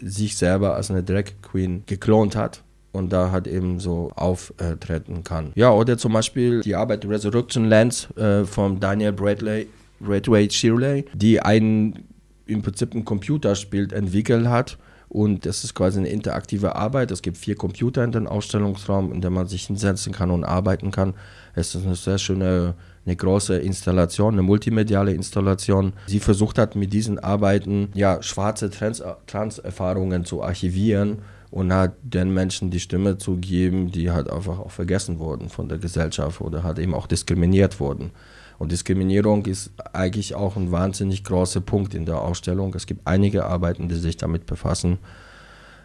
sich 0.00 0.36
selber 0.36 0.74
als 0.74 0.90
eine 0.90 1.02
Drag 1.02 1.24
Queen 1.42 1.82
geklont 1.86 2.36
hat 2.36 2.62
und 2.92 3.12
da 3.12 3.30
halt 3.30 3.46
eben 3.46 3.78
so 3.78 4.10
auftreten 4.16 5.22
kann. 5.24 5.52
Ja, 5.54 5.70
oder 5.70 5.96
zum 5.96 6.12
Beispiel 6.12 6.60
die 6.60 6.74
Arbeit 6.74 7.06
Resurrection 7.06 7.66
Lands 7.66 8.08
äh, 8.16 8.44
von 8.44 8.80
Daniel 8.80 9.12
Bradley, 9.12 9.68
Bradway 10.00 10.50
Shirley, 10.50 11.04
die 11.14 11.40
ein 11.40 12.04
im 12.46 12.62
Prinzip 12.62 12.94
ein 12.94 13.04
Computerspiel 13.04 13.92
entwickelt 13.92 14.48
hat. 14.48 14.76
Und 15.08 15.44
das 15.44 15.64
ist 15.64 15.74
quasi 15.74 15.98
eine 15.98 16.08
interaktive 16.08 16.76
Arbeit. 16.76 17.10
Es 17.10 17.20
gibt 17.20 17.36
vier 17.36 17.56
Computer 17.56 18.04
in 18.04 18.12
dem 18.12 18.28
Ausstellungsraum, 18.28 19.12
in 19.12 19.20
dem 19.20 19.32
man 19.32 19.48
sich 19.48 19.66
hinsetzen 19.66 20.12
kann 20.12 20.30
und 20.30 20.44
arbeiten 20.44 20.92
kann. 20.92 21.14
Es 21.54 21.74
ist 21.74 21.84
eine 21.84 21.96
sehr 21.96 22.18
schöne, 22.18 22.74
eine 23.04 23.16
große 23.16 23.56
Installation, 23.56 24.34
eine 24.34 24.42
multimediale 24.42 25.12
Installation. 25.12 25.94
Sie 26.06 26.20
versucht 26.20 26.58
hat 26.58 26.76
mit 26.76 26.92
diesen 26.92 27.18
Arbeiten 27.18 27.88
ja 27.94 28.22
schwarze 28.22 28.70
Trans-Erfahrungen 28.70 30.24
zu 30.24 30.44
archivieren 30.44 31.18
und 31.50 31.72
hat 31.72 31.94
den 32.02 32.32
Menschen 32.32 32.70
die 32.70 32.80
Stimme 32.80 33.18
zu 33.18 33.36
geben, 33.36 33.90
die 33.90 34.10
halt 34.10 34.30
einfach 34.30 34.58
auch 34.58 34.70
vergessen 34.70 35.18
wurden 35.18 35.48
von 35.48 35.68
der 35.68 35.78
Gesellschaft 35.78 36.40
oder 36.40 36.62
halt 36.62 36.78
eben 36.78 36.94
auch 36.94 37.06
diskriminiert 37.06 37.80
wurden. 37.80 38.12
Und 38.58 38.72
Diskriminierung 38.72 39.46
ist 39.46 39.72
eigentlich 39.92 40.34
auch 40.34 40.56
ein 40.56 40.70
wahnsinnig 40.70 41.24
großer 41.24 41.62
Punkt 41.62 41.94
in 41.94 42.04
der 42.04 42.20
Ausstellung. 42.20 42.74
Es 42.74 42.86
gibt 42.86 43.06
einige 43.06 43.46
Arbeiten, 43.46 43.88
die 43.88 43.94
sich 43.94 44.18
damit 44.18 44.46
befassen, 44.46 44.98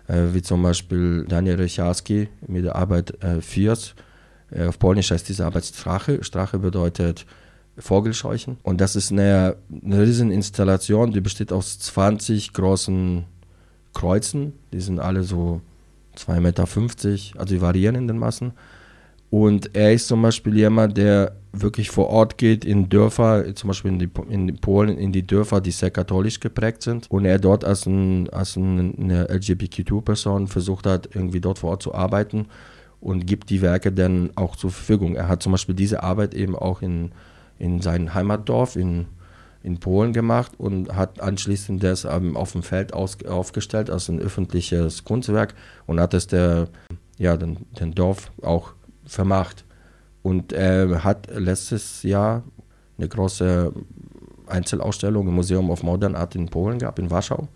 äh, 0.08 0.34
wie 0.34 0.42
zum 0.42 0.62
Beispiel 0.62 1.26
Daniel 1.28 1.56
Rycharski 1.56 2.28
mit 2.48 2.66
der 2.66 2.76
Arbeit 2.76 3.24
äh, 3.24 3.42
Fiers. 3.42 3.96
Äh, 4.52 4.66
auf 4.66 4.78
Polnisch 4.78 5.10
heißt 5.10 5.28
diese 5.30 5.46
Arbeit 5.46 5.66
Strache. 5.66 6.24
Strache 6.24 6.60
bedeutet 6.60 7.26
Vogelscheuchen. 7.78 8.58
Und 8.62 8.82
das 8.82 8.96
ist 8.96 9.12
eine, 9.12 9.56
eine 9.84 10.02
riesen 10.02 10.30
Installation, 10.30 11.12
die 11.12 11.22
besteht 11.22 11.52
aus 11.52 11.80
20 11.80 12.54
großen 12.54 13.26
Kreuzen. 13.96 14.54
Die 14.72 14.82
sind 14.82 15.00
alle 15.00 15.24
so 15.24 15.62
2,50 16.18 16.42
Meter, 16.42 17.40
also 17.40 17.56
die 17.56 17.62
variieren 17.62 17.96
in 17.96 18.08
den 18.08 18.20
Massen. 18.20 18.54
Und 19.32 19.76
er 19.76 19.92
ist 19.92 20.08
zum 20.08 20.22
Beispiel 20.22 20.56
jemand, 20.56 20.98
der 20.98 21.36
wirklich 21.52 21.90
vor 21.90 22.08
Ort 22.10 22.38
geht 22.38 22.64
in 22.64 22.90
Dörfer, 22.90 23.56
zum 23.56 23.70
Beispiel 23.70 23.92
in, 23.92 24.00
die, 24.00 24.10
in 24.30 24.56
Polen, 24.58 24.98
in 24.98 25.12
die 25.12 25.26
Dörfer, 25.26 25.62
die 25.62 25.72
sehr 25.72 25.92
katholisch 25.92 26.40
geprägt 26.40 26.84
sind. 26.84 27.10
Und 27.10 27.26
er 27.26 27.40
dort 27.40 27.66
als, 27.66 27.86
ein, 27.86 28.30
als 28.30 28.56
eine 28.56 29.28
LGBTQ-Person 29.30 30.48
versucht 30.48 30.86
hat, 30.86 31.10
irgendwie 31.16 31.42
dort 31.42 31.60
vor 31.60 31.72
Ort 31.72 31.84
zu 31.84 31.94
arbeiten 31.94 32.46
und 33.02 33.26
gibt 33.26 33.50
die 33.50 33.62
Werke 33.62 33.92
dann 33.92 34.30
auch 34.36 34.56
zur 34.56 34.72
Verfügung. 34.72 35.16
Er 35.16 35.28
hat 35.28 35.44
zum 35.44 35.52
Beispiel 35.52 35.76
diese 35.76 36.04
Arbeit 36.04 36.34
eben 36.34 36.56
auch 36.56 36.82
in, 36.82 37.12
in 37.60 37.82
seinem 37.82 38.14
Heimatdorf 38.14 38.76
in 38.76 39.08
in 39.66 39.80
Polen 39.80 40.14
gemacht 40.14 40.52
und 40.60 40.96
hat 40.96 41.20
anschließend 41.20 41.84
das 41.84 42.06
ähm, 42.06 42.38
auf 42.38 42.52
dem 42.52 42.62
Feld 42.62 42.94
aus, 42.94 43.18
aufgestellt 43.26 43.90
als 43.90 44.10
ein 44.10 44.20
öffentliches 44.20 45.04
Kunstwerk 45.04 45.56
und 45.88 46.00
hat 46.00 46.14
es 46.14 46.28
der, 46.28 46.68
ja, 47.18 47.36
den, 47.36 47.66
den 47.80 47.96
Dorf 47.96 48.32
auch 48.44 48.74
vermacht. 49.06 49.66
Und 50.22 50.54
er 50.54 51.04
hat 51.04 51.28
letztes 51.36 52.04
Jahr 52.04 52.44
eine 53.00 53.08
große 53.08 53.74
Einzelausstellung 54.46 55.28
im 55.28 55.34
Museum 55.34 55.72
of 55.72 55.82
Modern 55.82 56.16
Art 56.16 56.36
in 56.36 56.48
Polen 56.48 56.78
gehabt, 56.78 57.00
in 57.00 57.10
Warschau. 57.10 57.48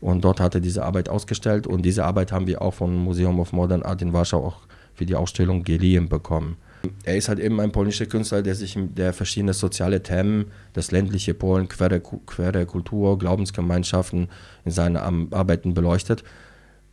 Und 0.00 0.24
dort 0.24 0.40
hat 0.40 0.56
er 0.56 0.60
diese 0.60 0.84
Arbeit 0.84 1.08
ausgestellt 1.08 1.68
und 1.68 1.82
diese 1.82 2.04
Arbeit 2.04 2.32
haben 2.32 2.48
wir 2.48 2.62
auch 2.62 2.74
vom 2.74 3.04
Museum 3.04 3.38
of 3.38 3.52
Modern 3.52 3.84
Art 3.84 4.02
in 4.02 4.12
Warschau 4.12 4.44
auch 4.44 4.58
für 4.92 5.06
die 5.06 5.14
Ausstellung 5.14 5.62
geliehen 5.62 6.08
bekommen. 6.08 6.56
Er 7.04 7.16
ist 7.16 7.28
halt 7.28 7.38
eben 7.38 7.60
ein 7.60 7.72
polnischer 7.72 8.06
Künstler, 8.06 8.42
der 8.42 8.54
sich 8.54 8.76
der 8.78 9.12
verschiedene 9.12 9.54
soziale 9.54 10.02
Themen, 10.02 10.46
das 10.72 10.90
ländliche 10.90 11.34
Polen, 11.34 11.68
quere, 11.68 12.00
quere 12.00 12.66
Kultur, 12.66 13.18
Glaubensgemeinschaften 13.18 14.28
in 14.64 14.70
seinen 14.70 14.96
Arbeiten 15.32 15.74
beleuchtet. 15.74 16.24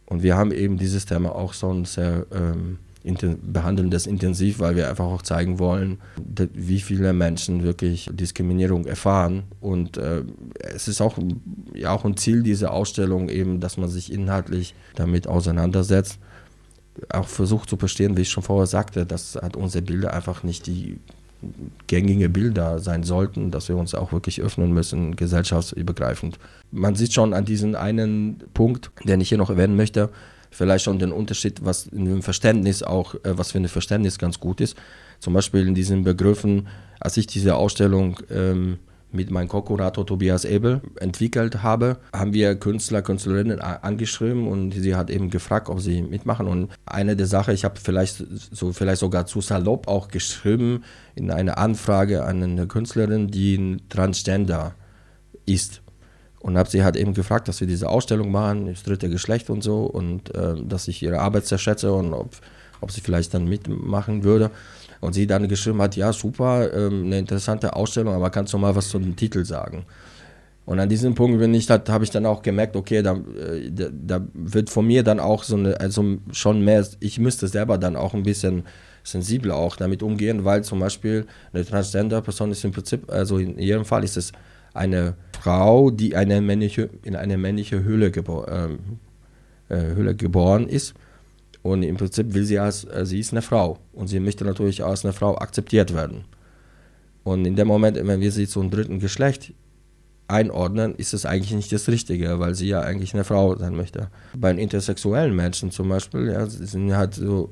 Und 0.06 0.24
wir 0.24 0.36
haben 0.36 0.52
eben 0.52 0.78
dieses 0.78 1.06
Thema 1.06 1.34
auch 1.34 1.54
so 1.54 1.84
sehr 1.86 2.26
ähm, 2.32 2.80
behandeln 3.04 3.90
das 3.90 4.06
intensiv, 4.06 4.60
weil 4.60 4.76
wir 4.76 4.90
einfach 4.90 5.06
auch 5.06 5.22
zeigen 5.22 5.58
wollen, 5.58 6.00
wie 6.54 6.80
viele 6.80 7.14
Menschen 7.14 7.64
wirklich 7.64 8.10
Diskriminierung 8.12 8.86
erfahren. 8.86 9.44
Und 9.60 9.98
äh, 9.98 10.24
es 10.60 10.88
ist 10.88 11.02
auch, 11.02 11.18
ja, 11.74 11.92
auch 11.92 12.06
ein 12.06 12.18
Ziel 12.18 12.44
dieser 12.44 12.74
Ausstellung 12.74 13.30
eben, 13.30 13.60
dass 13.60 13.78
man 13.78 13.90
sich 13.90 14.12
inhaltlich 14.12 14.76
damit 14.96 15.28
auseinandersetzt 15.28 16.20
auch 17.10 17.28
versucht 17.28 17.70
zu 17.70 17.78
verstehen, 17.78 18.18
wie 18.18 18.22
ich 18.22 18.30
schon 18.30 18.44
vorher 18.44 18.68
sagte, 18.68 19.06
dass 19.06 19.36
halt 19.36 19.56
unsere 19.56 19.84
Bilder 19.84 20.14
einfach 20.14 20.44
nicht 20.44 20.68
die 20.68 21.00
gängigen 21.88 22.32
Bilder 22.32 22.80
sein 22.80 23.04
sollten, 23.04 23.52
dass 23.52 23.68
wir 23.68 23.78
uns 23.78 23.96
auch 23.96 24.12
wirklich 24.12 24.42
öffnen 24.42 24.72
müssen, 24.72 25.16
gesellschaftsübergreifend. 25.16 26.38
Man 26.72 26.96
sieht 26.96 27.14
schon 27.14 27.34
an 27.34 27.46
diesem 27.46 27.76
einen 27.76 28.44
Punkt, 28.54 28.92
den 29.04 29.22
ich 29.22 29.30
hier 29.30 29.38
noch 29.38 29.50
erwähnen 29.50 29.76
möchte, 29.76 30.10
vielleicht 30.52 30.86
schon 30.86 31.00
den 31.00 31.12
Unterschied, 31.12 31.64
was 31.64 31.88
in 31.88 32.06
dem 32.06 32.22
Verständnis 32.22 32.84
auch, 32.84 33.16
äh, 33.16 33.38
was 33.38 33.52
für 33.52 33.58
ein 33.58 33.68
Verständnis 33.68 34.20
ganz 34.20 34.40
gut 34.40 34.62
ist. 34.62 34.78
Zum 35.20 35.34
Beispiel 35.34 35.68
in 35.68 35.76
diesen 35.76 36.04
Begriffen, 36.04 36.68
als 37.00 37.18
ich 37.18 37.28
diese 37.28 37.56
Ausstellung 37.56 38.20
ähm, 38.30 38.80
mit 39.14 39.32
meinem 39.32 39.48
Co-Kurator 39.48 40.06
Tobias 40.06 40.46
Ebel 40.46 40.82
entwickelt 41.00 41.64
habe, 41.64 41.98
haben 42.14 42.34
wir 42.34 42.56
Künstler, 42.56 43.02
Künstlerinnen 43.02 43.60
angeschrieben 43.60 44.48
und 44.48 44.72
sie 44.72 44.96
hat 44.96 45.10
eben 45.10 45.30
gefragt, 45.30 45.70
ob 45.70 45.80
sie 45.80 46.02
mitmachen. 46.02 46.48
Und 46.48 46.70
eine 46.86 47.16
der 47.16 47.28
Sachen, 47.28 47.54
ich 47.54 47.66
habe 47.66 47.80
vielleicht 47.82 48.24
so 48.52 48.74
vielleicht 48.74 49.00
sogar 49.00 49.26
zu 49.26 49.42
salopp 49.42 49.88
auch 49.88 50.08
geschrieben 50.08 50.84
in 51.16 51.32
einer 51.32 51.58
Anfrage 51.58 52.24
an 52.24 52.42
eine 52.42 52.68
Künstlerin, 52.68 53.28
die 53.28 53.56
ein 53.56 53.82
Transgender 53.90 54.74
ist. 55.46 55.82
Und 56.40 56.58
habe 56.58 56.70
sie 56.70 56.84
halt 56.84 56.96
eben 56.96 57.14
gefragt, 57.14 57.48
dass 57.48 57.60
wir 57.62 57.68
diese 57.68 57.88
Ausstellung 57.88 58.32
machen, 58.32 58.66
das 58.66 58.82
dritte 58.82 59.10
Geschlecht 59.10 59.52
und 59.52 59.62
so, 59.62 59.84
und 59.84 60.34
äh, 60.34 60.56
dass 60.64 60.88
ich 60.88 61.04
ihre 61.04 61.20
Arbeit 61.20 61.46
sehr 61.46 61.60
schätze 61.60 61.94
und 61.94 62.14
ob, 62.14 62.32
ob 62.80 62.92
sie 62.92 63.02
vielleicht 63.02 63.34
dann 63.36 63.46
mitmachen 63.46 64.24
würde. 64.24 64.50
Und 65.02 65.14
sie 65.14 65.28
dann 65.28 65.48
geschrieben 65.48 65.82
hat, 65.82 65.96
ja, 65.96 66.14
super, 66.14 66.72
ähm, 66.74 67.06
eine 67.06 67.20
interessante 67.20 67.76
Ausstellung, 67.76 68.14
aber 68.14 68.30
kannst 68.30 68.54
du 68.54 68.58
mal 68.58 68.76
was 68.76 68.90
zu 68.90 69.00
dem 69.00 69.16
Titel 69.16 69.44
sagen? 69.44 69.84
Und 70.66 70.80
an 70.80 70.90
diesem 70.90 71.16
Punkt 71.16 71.40
bin 71.40 71.54
ich, 71.56 71.70
habe 71.70 72.04
ich 72.04 72.12
dann 72.12 72.28
auch 72.28 72.44
gemerkt, 72.44 72.76
okay, 72.76 73.02
da, 73.02 73.16
äh, 73.16 73.72
da, 73.72 73.90
da, 73.92 74.22
wird 74.34 74.70
von 74.70 74.86
mir 74.86 75.04
dann 75.04 75.20
auch 75.20 75.44
so 75.44 75.56
eine, 75.56 75.80
also 75.80 76.18
schon 76.32 76.64
mehr, 76.64 76.86
ich 77.00 77.20
müsste 77.20 77.48
selber 77.48 77.80
dann 77.80 77.96
auch 77.96 78.14
ein 78.14 78.24
bisschen 78.24 78.64
sensibler 79.04 79.56
auch 79.56 79.76
damit 79.76 80.04
umgehen, 80.04 80.46
weil 80.46 80.64
zum 80.64 80.80
Beispiel 80.80 81.26
eine 81.52 81.66
Transgender-Person 81.66 82.52
ist 82.52 82.64
im 82.64 82.72
Prinzip, 82.72 83.12
also 83.12 83.40
in 83.40 83.58
ihrem 83.58 83.86
Fall 83.86 84.04
ist 84.04 84.18
es 84.18 84.32
eine 84.76 85.16
Frau, 85.42 85.90
die 85.90 86.16
eine 86.16 86.42
männliche, 86.42 86.92
in 87.04 87.16
eine 87.16 87.40
männliche 87.40 87.84
Höhle, 87.84 88.12
gebo 88.12 88.46
ähm, 88.48 88.78
äh, 89.68 89.96
Höhle 89.96 90.16
geboren 90.16 90.68
ist 90.68 90.94
und 91.64 91.84
im 91.84 91.98
Prinzip 91.98 92.34
will 92.34 92.44
sie 92.44 92.60
als, 92.60 92.86
äh, 92.86 93.06
sie 93.06 93.20
ist 93.20 93.32
eine 93.32 93.42
Frau 93.42 93.78
und 93.94 94.08
sie 94.08 94.20
möchte 94.20 94.46
natürlich 94.46 94.84
als 94.84 95.06
eine 95.06 95.14
Frau 95.14 95.38
akzeptiert 95.38 95.94
werden. 95.94 96.26
Und 97.24 97.46
in 97.46 97.56
dem 97.56 97.68
Moment, 97.68 97.98
wenn 97.98 98.20
wir 98.20 98.32
sie 98.32 98.48
zum 98.48 98.72
dritten 98.72 99.00
Geschlecht 99.00 99.54
einordnen, 100.28 100.96
ist 100.96 101.14
es 101.14 101.26
eigentlich 101.26 101.54
nicht 101.54 101.72
das 101.72 101.88
Richtige, 101.88 102.40
weil 102.40 102.56
sie 102.56 102.68
ja 102.68 102.82
eigentlich 102.82 103.14
eine 103.14 103.24
Frau 103.24 103.56
sein 103.56 103.76
möchte. 103.76 104.10
Bei 104.36 104.52
intersexuellen 104.52 105.36
Menschen 105.36 105.72
zum 105.72 105.90
Beispiel, 105.90 106.32
ja, 106.32 106.46
sind 106.48 106.96
halt 106.96 107.16
so, 107.16 107.52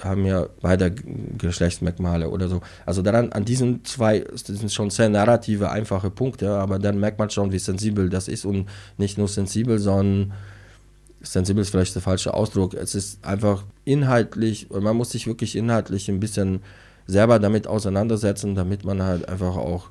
haben 0.00 0.26
ja 0.26 0.46
beide 0.60 0.92
Geschlechtsmerkmale 0.92 2.28
oder 2.30 2.48
so. 2.48 2.60
Also 2.86 3.02
daran, 3.02 3.32
an 3.32 3.44
diesen 3.44 3.84
zwei, 3.84 4.20
das 4.20 4.44
sind 4.46 4.72
schon 4.72 4.90
sehr 4.90 5.08
narrative, 5.08 5.70
einfache 5.70 6.10
Punkte, 6.10 6.50
aber 6.50 6.78
dann 6.78 7.00
merkt 7.00 7.18
man 7.18 7.30
schon, 7.30 7.50
wie 7.50 7.58
sensibel 7.58 8.08
das 8.08 8.28
ist 8.28 8.44
und 8.44 8.68
nicht 8.98 9.18
nur 9.18 9.26
sensibel, 9.26 9.78
sondern 9.78 10.32
sensibel 11.20 11.62
ist 11.62 11.70
vielleicht 11.70 11.94
der 11.94 12.02
falsche 12.02 12.34
Ausdruck. 12.34 12.74
Es 12.74 12.94
ist 12.94 13.24
einfach 13.24 13.64
inhaltlich, 13.84 14.68
man 14.70 14.96
muss 14.96 15.10
sich 15.10 15.26
wirklich 15.26 15.56
inhaltlich 15.56 16.08
ein 16.08 16.20
bisschen 16.20 16.62
selber 17.06 17.38
damit 17.38 17.66
auseinandersetzen, 17.66 18.54
damit 18.54 18.84
man 18.84 19.02
halt 19.02 19.28
einfach 19.28 19.56
auch 19.56 19.90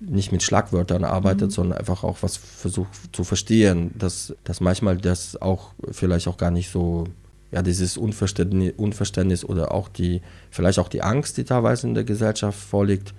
nicht 0.00 0.32
mit 0.32 0.42
Schlagwörtern 0.42 1.04
arbeitet, 1.04 1.50
mhm. 1.50 1.54
sondern 1.54 1.78
einfach 1.78 2.02
auch 2.02 2.18
was 2.22 2.36
versucht 2.36 2.90
zu 3.12 3.24
verstehen, 3.24 3.92
dass, 3.96 4.34
dass 4.44 4.60
manchmal 4.60 4.96
das 4.96 5.40
auch 5.40 5.72
vielleicht 5.90 6.26
auch 6.26 6.36
gar 6.36 6.50
nicht 6.50 6.70
so, 6.70 7.04
ja, 7.52 7.62
dieses 7.62 7.96
Unverständnis, 7.96 8.72
Unverständnis 8.76 9.44
oder 9.44 9.72
auch 9.72 9.88
die, 9.88 10.22
vielleicht 10.50 10.78
auch 10.78 10.88
die 10.88 11.02
Angst, 11.02 11.36
die 11.36 11.44
teilweise 11.44 11.86
in 11.86 11.94
der 11.94 12.04
Gesellschaft 12.04 12.58
vorliegt, 12.58 13.14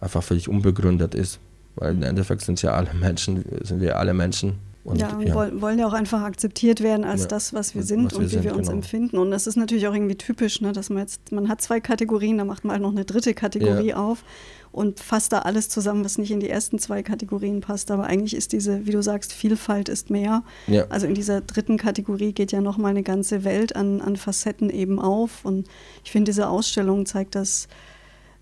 einfach 0.00 0.22
völlig 0.22 0.48
unbegründet 0.48 1.14
ist. 1.14 1.38
Weil 1.74 1.92
im 1.92 2.02
Endeffekt 2.02 2.42
sind 2.42 2.60
ja 2.62 2.72
alle 2.72 2.94
Menschen, 2.94 3.44
sind 3.62 3.80
wir 3.80 3.98
alle 3.98 4.14
Menschen 4.14 4.58
Und, 4.84 5.00
ja, 5.00 5.16
ja. 5.20 5.60
wollen 5.60 5.78
ja 5.78 5.86
auch 5.86 5.92
einfach 5.92 6.22
akzeptiert 6.22 6.80
werden 6.80 7.04
als 7.04 7.22
ja, 7.22 7.28
das, 7.28 7.54
was 7.54 7.76
wir 7.76 7.84
sind 7.84 8.06
was 8.06 8.14
und 8.14 8.20
wir 8.20 8.26
wie 8.26 8.32
sind, 8.32 8.44
wir 8.44 8.56
uns 8.56 8.66
genau. 8.66 8.78
empfinden. 8.78 9.18
Und 9.18 9.30
das 9.30 9.46
ist 9.46 9.54
natürlich 9.54 9.86
auch 9.86 9.94
irgendwie 9.94 10.16
typisch, 10.16 10.60
ne, 10.60 10.72
dass 10.72 10.90
man 10.90 10.98
jetzt, 10.98 11.30
man 11.30 11.48
hat 11.48 11.60
zwei 11.60 11.78
Kategorien, 11.78 12.38
da 12.38 12.44
macht 12.44 12.64
man 12.64 12.72
halt 12.72 12.82
noch 12.82 12.90
eine 12.90 13.04
dritte 13.04 13.32
Kategorie 13.32 13.90
ja. 13.90 13.96
auf 13.96 14.24
und 14.72 14.98
fasst 14.98 15.32
da 15.32 15.40
alles 15.40 15.68
zusammen, 15.68 16.04
was 16.04 16.18
nicht 16.18 16.32
in 16.32 16.40
die 16.40 16.48
ersten 16.48 16.80
zwei 16.80 17.04
Kategorien 17.04 17.60
passt. 17.60 17.92
Aber 17.92 18.04
eigentlich 18.04 18.34
ist 18.34 18.52
diese, 18.52 18.84
wie 18.84 18.90
du 18.90 19.02
sagst, 19.02 19.32
Vielfalt 19.32 19.88
ist 19.88 20.10
mehr. 20.10 20.42
Also 20.88 21.06
in 21.06 21.14
dieser 21.14 21.42
dritten 21.42 21.76
Kategorie 21.76 22.32
geht 22.32 22.50
ja 22.50 22.60
nochmal 22.60 22.90
eine 22.90 23.04
ganze 23.04 23.44
Welt 23.44 23.76
an, 23.76 24.00
an 24.00 24.16
Facetten 24.16 24.68
eben 24.68 24.98
auf. 24.98 25.44
Und 25.44 25.68
ich 26.02 26.10
finde, 26.10 26.30
diese 26.30 26.48
Ausstellung 26.48 27.06
zeigt 27.06 27.36
das 27.36 27.68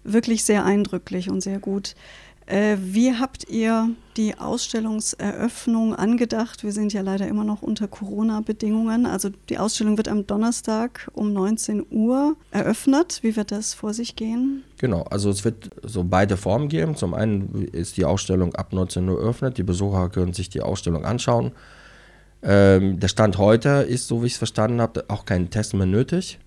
wirklich 0.05 0.45
sehr 0.45 0.65
eindrücklich 0.65 1.29
und 1.29 1.43
sehr 1.43 1.59
gut. 1.59 1.95
Äh, 2.51 2.79
wie 2.81 3.15
habt 3.15 3.49
ihr 3.49 3.91
die 4.17 4.37
Ausstellungseröffnung 4.37 5.95
angedacht? 5.95 6.65
Wir 6.65 6.73
sind 6.73 6.93
ja 6.93 7.01
leider 7.01 7.29
immer 7.29 7.45
noch 7.45 7.63
unter 7.63 7.87
Corona-Bedingungen. 7.87 9.07
Also 9.07 9.31
die 9.49 9.57
Ausstellung 9.57 9.97
wird 9.97 10.09
am 10.09 10.27
Donnerstag 10.27 11.09
um 11.13 11.33
19 11.33 11.87
Uhr 11.93 12.35
eröffnet. 12.51 13.21
Wie 13.23 13.37
wird 13.37 13.53
das 13.53 13.73
vor 13.75 13.95
sich 13.95 14.17
gehen? 14.17 14.65
Genau, 14.79 15.03
also 15.03 15.31
es 15.31 15.45
wird 15.45 15.71
so 15.85 16.03
beide 16.03 16.37
Formen 16.37 16.69
geben. 16.69 16.97
Zum 16.97 17.15
einen 17.15 17.69
ist 17.71 17.97
die 17.97 18.05
Ausstellung 18.05 18.53
ab 18.57 18.73
19 18.73 19.09
Uhr 19.09 19.21
eröffnet. 19.21 19.57
Die 19.57 19.63
Besucher 19.63 20.09
können 20.09 20.33
sich 20.33 20.49
die 20.51 20.61
Ausstellung 20.61 21.05
anschauen. 21.05 21.53
Ähm, 22.43 22.99
der 22.99 23.09
Stand 23.09 23.39
heute 23.39 23.87
ist, 23.89 24.09
so 24.09 24.23
wie 24.23 24.27
ich 24.27 24.33
es 24.33 24.39
verstanden 24.39 24.81
habe, 24.81 25.05
auch 25.07 25.25
kein 25.25 25.51
Test 25.51 25.75
mehr 25.75 25.87
nötig. 25.87 26.41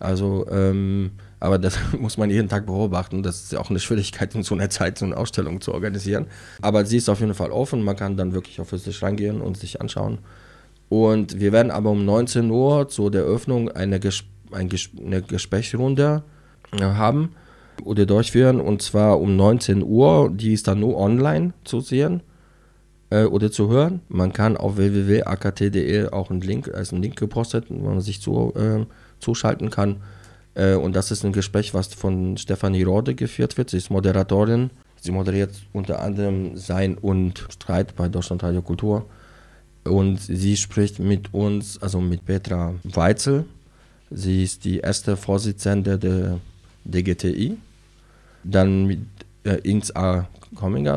Also 0.00 0.48
ähm, 0.50 1.12
aber 1.40 1.58
das 1.58 1.78
muss 1.98 2.16
man 2.16 2.30
jeden 2.30 2.48
Tag 2.48 2.66
beobachten. 2.66 3.22
Das 3.22 3.42
ist 3.42 3.52
ja 3.52 3.60
auch 3.60 3.70
eine 3.70 3.80
Schwierigkeit, 3.80 4.34
in 4.34 4.42
so 4.42 4.54
einer 4.54 4.70
Zeit 4.70 4.98
so 4.98 5.04
eine 5.04 5.16
Ausstellung 5.16 5.60
zu 5.60 5.72
organisieren. 5.72 6.26
Aber 6.62 6.84
sie 6.84 6.96
ist 6.96 7.08
auf 7.08 7.20
jeden 7.20 7.34
Fall 7.34 7.50
offen. 7.50 7.82
Man 7.82 7.96
kann 7.96 8.16
dann 8.16 8.32
wirklich 8.32 8.60
auf 8.60 8.70
sich 8.70 9.02
rangehen 9.02 9.40
und 9.40 9.56
sich 9.56 9.80
anschauen. 9.80 10.18
Und 10.88 11.38
wir 11.38 11.52
werden 11.52 11.70
aber 11.70 11.90
um 11.90 12.04
19 12.04 12.50
Uhr 12.50 12.88
zu 12.88 13.10
der 13.10 13.22
Eröffnung 13.22 13.70
eine, 13.70 14.00
Ges 14.00 14.24
ein 14.52 14.68
Ges 14.68 14.88
eine 14.98 15.20
Gesprächsrunde 15.22 16.22
äh, 16.72 16.82
haben 16.82 17.34
oder 17.84 18.06
durchführen. 18.06 18.60
Und 18.60 18.82
zwar 18.82 19.20
um 19.20 19.36
19 19.36 19.82
Uhr. 19.82 20.30
Die 20.34 20.54
ist 20.54 20.66
dann 20.66 20.80
nur 20.80 20.96
online 20.96 21.52
zu 21.64 21.80
sehen 21.80 22.22
äh, 23.10 23.24
oder 23.24 23.52
zu 23.52 23.68
hören. 23.68 24.00
Man 24.08 24.32
kann 24.32 24.56
auf 24.56 24.76
www.akt.de 24.76 26.08
auch 26.08 26.30
einen 26.30 26.40
Link, 26.40 26.74
als 26.74 26.92
einen 26.92 27.02
Link 27.02 27.16
gepostet, 27.16 27.66
wo 27.68 27.90
man 27.90 28.00
sich 28.00 28.20
zu, 28.20 28.54
äh, 28.56 28.86
zuschalten 29.20 29.70
kann 29.70 29.98
und 30.58 30.96
das 30.96 31.10
ist 31.10 31.24
ein 31.24 31.32
Gespräch, 31.32 31.74
was 31.74 31.94
von 31.94 32.36
Stefanie 32.36 32.82
Rode 32.82 33.14
geführt 33.14 33.56
wird. 33.56 33.70
Sie 33.70 33.76
ist 33.76 33.90
Moderatorin. 33.90 34.70
Sie 35.00 35.12
moderiert 35.12 35.52
unter 35.72 36.02
anderem 36.02 36.56
Sein 36.56 36.98
und 36.98 37.46
Streit 37.50 37.94
bei 37.94 38.08
Deutschland 38.08 38.42
Radio 38.42 38.62
Kultur. 38.62 39.06
Und 39.84 40.18
sie 40.18 40.56
spricht 40.56 40.98
mit 40.98 41.32
uns, 41.32 41.80
also 41.80 42.00
mit 42.00 42.26
Petra 42.26 42.74
Weitzel. 42.82 43.44
Sie 44.10 44.42
ist 44.42 44.64
die 44.64 44.78
erste 44.78 45.16
Vorsitzende 45.16 45.98
der 45.98 46.40
DGTI. 46.84 47.56
Dann 48.42 48.86
mit 48.86 49.00
äh, 49.44 49.56
Ins 49.62 49.94
A. 49.94 50.28
Coming 50.54 50.88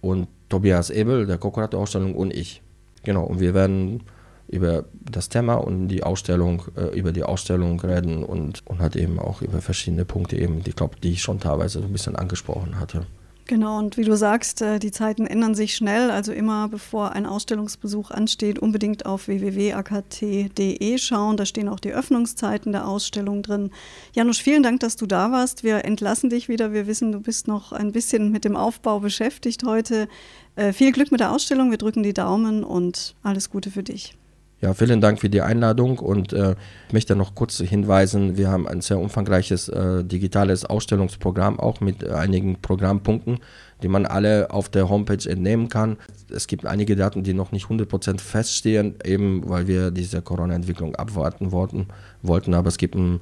und 0.00 0.28
Tobias 0.48 0.90
Ebel, 0.90 1.26
der 1.26 1.38
Co-Kurator-Ausstellung 1.38 2.14
und 2.14 2.32
ich. 2.32 2.62
Genau, 3.04 3.24
und 3.24 3.40
wir 3.40 3.54
werden 3.54 4.00
über 4.48 4.86
das 4.92 5.28
Thema 5.28 5.54
und 5.54 5.88
die 5.88 6.02
Ausstellung, 6.02 6.62
äh, 6.76 6.98
über 6.98 7.12
die 7.12 7.22
Ausstellung 7.22 7.80
reden 7.80 8.24
und, 8.24 8.66
und 8.66 8.80
hat 8.80 8.96
eben 8.96 9.18
auch 9.18 9.42
über 9.42 9.60
verschiedene 9.60 10.04
Punkte 10.04 10.36
eben, 10.36 10.62
die 10.64 10.72
glaube, 10.72 10.96
die 11.02 11.12
ich 11.12 11.22
schon 11.22 11.38
teilweise 11.38 11.80
so 11.80 11.84
ein 11.84 11.92
bisschen 11.92 12.16
angesprochen 12.16 12.80
hatte. 12.80 13.06
Genau, 13.48 13.78
und 13.78 13.96
wie 13.96 14.04
du 14.04 14.14
sagst, 14.14 14.60
äh, 14.60 14.78
die 14.78 14.90
Zeiten 14.90 15.26
ändern 15.26 15.54
sich 15.54 15.74
schnell. 15.74 16.10
Also 16.10 16.32
immer 16.32 16.68
bevor 16.68 17.12
ein 17.12 17.24
Ausstellungsbesuch 17.24 18.10
ansteht, 18.10 18.58
unbedingt 18.58 19.06
auf 19.06 19.26
www.akt.de 19.26 20.98
schauen. 20.98 21.38
Da 21.38 21.46
stehen 21.46 21.70
auch 21.70 21.80
die 21.80 21.94
Öffnungszeiten 21.94 22.72
der 22.72 22.86
Ausstellung 22.86 23.42
drin. 23.42 23.70
Janusz, 24.14 24.36
vielen 24.36 24.62
Dank, 24.62 24.80
dass 24.80 24.96
du 24.96 25.06
da 25.06 25.32
warst. 25.32 25.64
Wir 25.64 25.86
entlassen 25.86 26.28
dich 26.28 26.50
wieder. 26.50 26.74
Wir 26.74 26.86
wissen, 26.86 27.10
du 27.10 27.20
bist 27.20 27.48
noch 27.48 27.72
ein 27.72 27.92
bisschen 27.92 28.30
mit 28.30 28.44
dem 28.44 28.54
Aufbau 28.54 29.00
beschäftigt 29.00 29.64
heute. 29.64 30.08
Äh, 30.56 30.74
viel 30.74 30.92
Glück 30.92 31.10
mit 31.10 31.20
der 31.20 31.32
Ausstellung. 31.32 31.70
Wir 31.70 31.78
drücken 31.78 32.02
die 32.02 32.12
Daumen 32.12 32.64
und 32.64 33.16
alles 33.22 33.48
Gute 33.48 33.70
für 33.70 33.82
dich. 33.82 34.18
Ja, 34.60 34.74
vielen 34.74 35.00
Dank 35.00 35.20
für 35.20 35.30
die 35.30 35.40
Einladung 35.40 36.00
und 36.00 36.32
äh, 36.32 36.56
ich 36.88 36.92
möchte 36.92 37.14
noch 37.14 37.36
kurz 37.36 37.58
hinweisen, 37.58 38.36
wir 38.36 38.48
haben 38.48 38.66
ein 38.66 38.80
sehr 38.80 38.98
umfangreiches 38.98 39.68
äh, 39.68 40.02
digitales 40.02 40.64
Ausstellungsprogramm, 40.64 41.60
auch 41.60 41.80
mit 41.80 42.04
einigen 42.04 42.60
Programmpunkten, 42.60 43.38
die 43.84 43.88
man 43.88 44.04
alle 44.04 44.50
auf 44.50 44.68
der 44.68 44.88
Homepage 44.88 45.30
entnehmen 45.30 45.68
kann. 45.68 45.96
Es 46.28 46.48
gibt 46.48 46.66
einige 46.66 46.96
Daten, 46.96 47.22
die 47.22 47.34
noch 47.34 47.52
nicht 47.52 47.66
100% 47.66 48.18
feststehen, 48.18 48.96
eben 49.04 49.48
weil 49.48 49.68
wir 49.68 49.92
diese 49.92 50.22
Corona-Entwicklung 50.22 50.96
abwarten 50.96 51.52
wollten, 51.52 51.86
wollten, 52.22 52.52
aber 52.52 52.66
es 52.66 52.78
gibt 52.78 52.96
ein, 52.96 53.20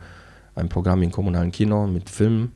ein 0.55 0.71
Programm 0.71 1.03
im 1.03 1.13
kommunalen 1.13 1.53
Kino 1.53 1.87
mit 1.87 2.09
Filmen 2.09 2.53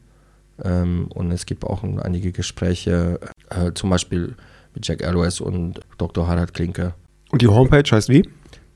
ähm, 0.64 1.09
und 1.12 1.31
es 1.33 1.45
gibt 1.45 1.64
auch 1.64 1.83
einige 1.83 2.33
Gespräche, 2.33 3.20
äh, 3.51 3.72
zum 3.74 3.91
Beispiel 3.91 4.37
mit 4.74 4.89
Jack 4.89 5.05
Alois 5.05 5.43
und 5.43 5.81
Dr. 5.99 6.26
Harald 6.26 6.55
Klinke. 6.55 6.95
Und 7.31 7.43
die 7.43 7.49
Homepage 7.49 7.85
heißt 7.91 8.09
wie? 8.09 8.26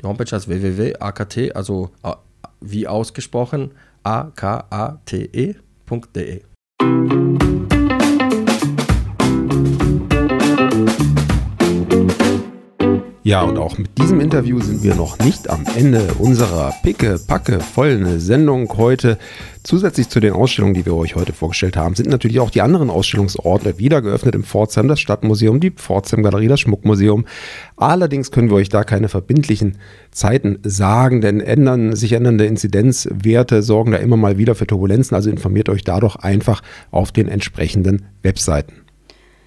Die 0.05 0.09
Homepage 0.09 0.31
heißt 0.37 0.49
www.akt, 0.49 1.57
also 1.57 1.91
wie 2.61 2.87
ausgesprochen, 2.87 3.71
akate.de. 4.03 5.57
Ja, 13.27 13.41
und 13.41 13.57
auch 13.57 13.79
mit 13.79 13.97
diesem 13.97 14.21
Interview 14.21 14.61
sind 14.61 14.83
wir 14.83 14.95
noch 14.95 15.19
nicht 15.19 15.49
am 15.49 15.65
Ende 15.79 16.13
unserer 16.19 16.75
picke, 16.83 17.19
packe, 17.27 17.59
vollen 17.61 18.21
Sendung 18.21 18.71
heute. 18.77 19.17
Zusätzlich 19.63 20.11
zu 20.11 20.21
den 20.21 20.35
Ausstellungen, 20.35 20.75
die 20.75 20.85
wir 20.85 20.95
euch 20.95 21.17
heute 21.17 21.33
vorgestellt 21.33 21.75
haben, 21.79 21.95
sind 21.95 22.11
natürlich 22.11 22.39
auch 22.39 22.51
die 22.51 22.61
anderen 22.61 22.91
Ausstellungsorte 22.91 23.79
wieder 23.79 24.03
geöffnet 24.03 24.35
im 24.35 24.45
Pforzheim, 24.45 24.89
das 24.89 25.01
Stadtmuseum, 25.01 25.59
die 25.59 25.71
Pforzheim 25.71 26.23
Galerie, 26.23 26.49
das 26.49 26.61
Schmuckmuseum. 26.61 27.25
Allerdings 27.79 28.31
können 28.31 28.51
wir 28.51 28.57
euch 28.57 28.69
da 28.69 28.85
keine 28.85 29.09
verbindlichen 29.09 29.79
Zeiten 30.11 30.59
sagen, 30.63 31.23
denn 31.23 31.41
ändern, 31.41 31.97
sich 31.97 32.13
ändernde 32.13 32.45
Inzidenzwerte 32.45 33.63
sorgen 33.63 33.93
da 33.93 33.97
immer 33.97 34.19
mal 34.19 34.37
wieder 34.37 34.55
für 34.55 34.67
Turbulenzen. 34.67 35.15
Also 35.15 35.31
informiert 35.31 35.71
euch 35.71 35.83
da 35.83 35.99
doch 35.99 36.17
einfach 36.17 36.61
auf 36.91 37.11
den 37.11 37.29
entsprechenden 37.29 38.05
Webseiten. 38.21 38.84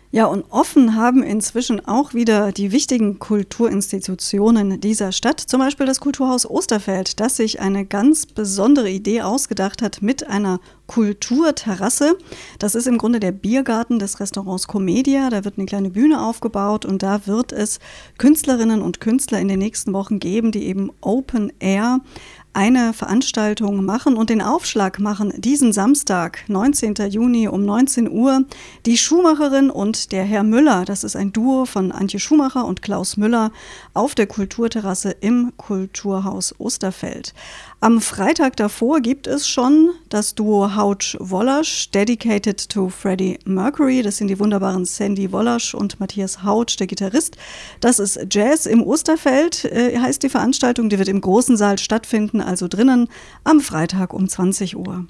Ja, 0.10 0.26
und 0.26 0.46
offen 0.52 0.96
haben 0.96 1.22
inzwischen 1.22 1.86
auch 1.86 2.14
wieder 2.14 2.54
die 2.54 2.72
wichtigen 2.72 3.20
Kulturinstitutionen 3.20 4.80
dieser 4.80 5.12
Stadt, 5.12 5.42
zum 5.42 5.60
Beispiel 5.60 5.86
das 5.86 6.00
Kulturhaus 6.00 6.50
Osterfeld, 6.50 7.20
das 7.20 7.36
sich 7.36 7.60
eine 7.60 7.86
ganz 7.86 8.26
besondere 8.26 8.90
Idee 8.90 9.22
ausgedacht 9.22 9.82
hat 9.82 10.02
mit 10.02 10.26
einer 10.26 10.62
Kulturterrasse. 10.88 12.18
Das 12.58 12.74
ist 12.74 12.88
im 12.88 12.98
Grunde 12.98 13.20
der 13.20 13.34
Biergarten 13.34 14.00
des 14.00 14.22
Restaurants 14.22 14.68
Comedia. 14.68 15.30
Da 15.30 15.44
wird 15.44 15.58
eine 15.58 15.66
kleine 15.66 15.90
Bühne 15.90 16.24
aufgebaut 16.26 16.86
und 16.86 17.04
da 17.04 17.28
wird 17.28 17.52
es 17.52 17.80
Künstlerinnen 18.18 18.82
und 18.82 19.02
Künstler 19.02 19.42
in 19.42 19.50
den 19.50 19.60
nächsten 19.60 19.92
Wochen 19.92 20.20
geben, 20.20 20.54
die 20.54 20.68
eben 20.68 20.90
Open 21.02 21.52
Air 21.60 22.00
eine 22.54 22.94
Veranstaltung 22.94 23.86
machen 23.86 24.18
und 24.18 24.30
den 24.30 24.42
Aufschlag 24.42 25.00
machen 25.00 25.32
diesen 25.38 25.74
Samstag, 25.74 26.44
19. 26.48 26.96
Juni 27.10 27.48
um 27.48 27.66
19 27.66 28.10
Uhr. 28.10 28.46
Die 28.86 28.98
Schuhmacherin 28.98 29.70
und 29.70 30.12
der 30.12 30.24
Herr 30.24 30.44
Müller, 30.44 30.84
das 30.86 31.04
ist 31.04 31.16
ein 31.16 31.32
Duo 31.32 31.66
von 31.66 31.92
Antje 31.92 32.20
Schumacher 32.20 32.66
und 32.66 32.82
Klaus 32.82 33.16
Müller, 33.18 33.52
auf 33.94 34.16
der 34.16 34.28
Kulturterrasse 34.28 35.12
im 35.12 35.54
Kulturhaus 35.58 36.56
Osterfeld. 36.60 37.34
Am 37.80 38.02
Freitag 38.02 38.56
davor 38.56 39.02
gibt 39.02 39.28
es 39.28 39.48
schon 39.48 39.92
das 40.10 40.34
Duo 40.34 40.76
Hautsch 40.76 41.16
Wollasch, 41.20 41.92
dedicated 41.92 42.70
to 42.70 42.90
Freddie 42.90 43.38
Mercury. 43.46 44.02
Das 44.02 44.18
sind 44.18 44.30
die 44.30 44.40
wunderbaren 44.40 44.84
Sandy 44.84 45.32
Wollasch 45.32 45.76
und 45.76 46.00
Matthias 46.00 46.42
Hautsch, 46.42 46.80
der 46.80 46.88
Gitarrist. 46.88 47.38
Das 47.80 48.00
ist 48.00 48.20
Jazz 48.32 48.66
im 48.66 48.82
Osterfeld, 48.82 49.66
äh, 49.66 49.96
heißt 50.00 50.24
die 50.24 50.30
Veranstaltung. 50.30 50.90
Die 50.90 50.98
wird 50.98 51.08
im 51.08 51.22
großen 51.22 51.56
Saal 51.56 51.78
stattfinden, 51.78 52.42
also 52.42 52.68
drinnen, 52.68 53.10
am 53.44 53.60
Freitag 53.60 54.12
um 54.12 54.28
20 54.28 54.76
Uhr. 54.76 55.06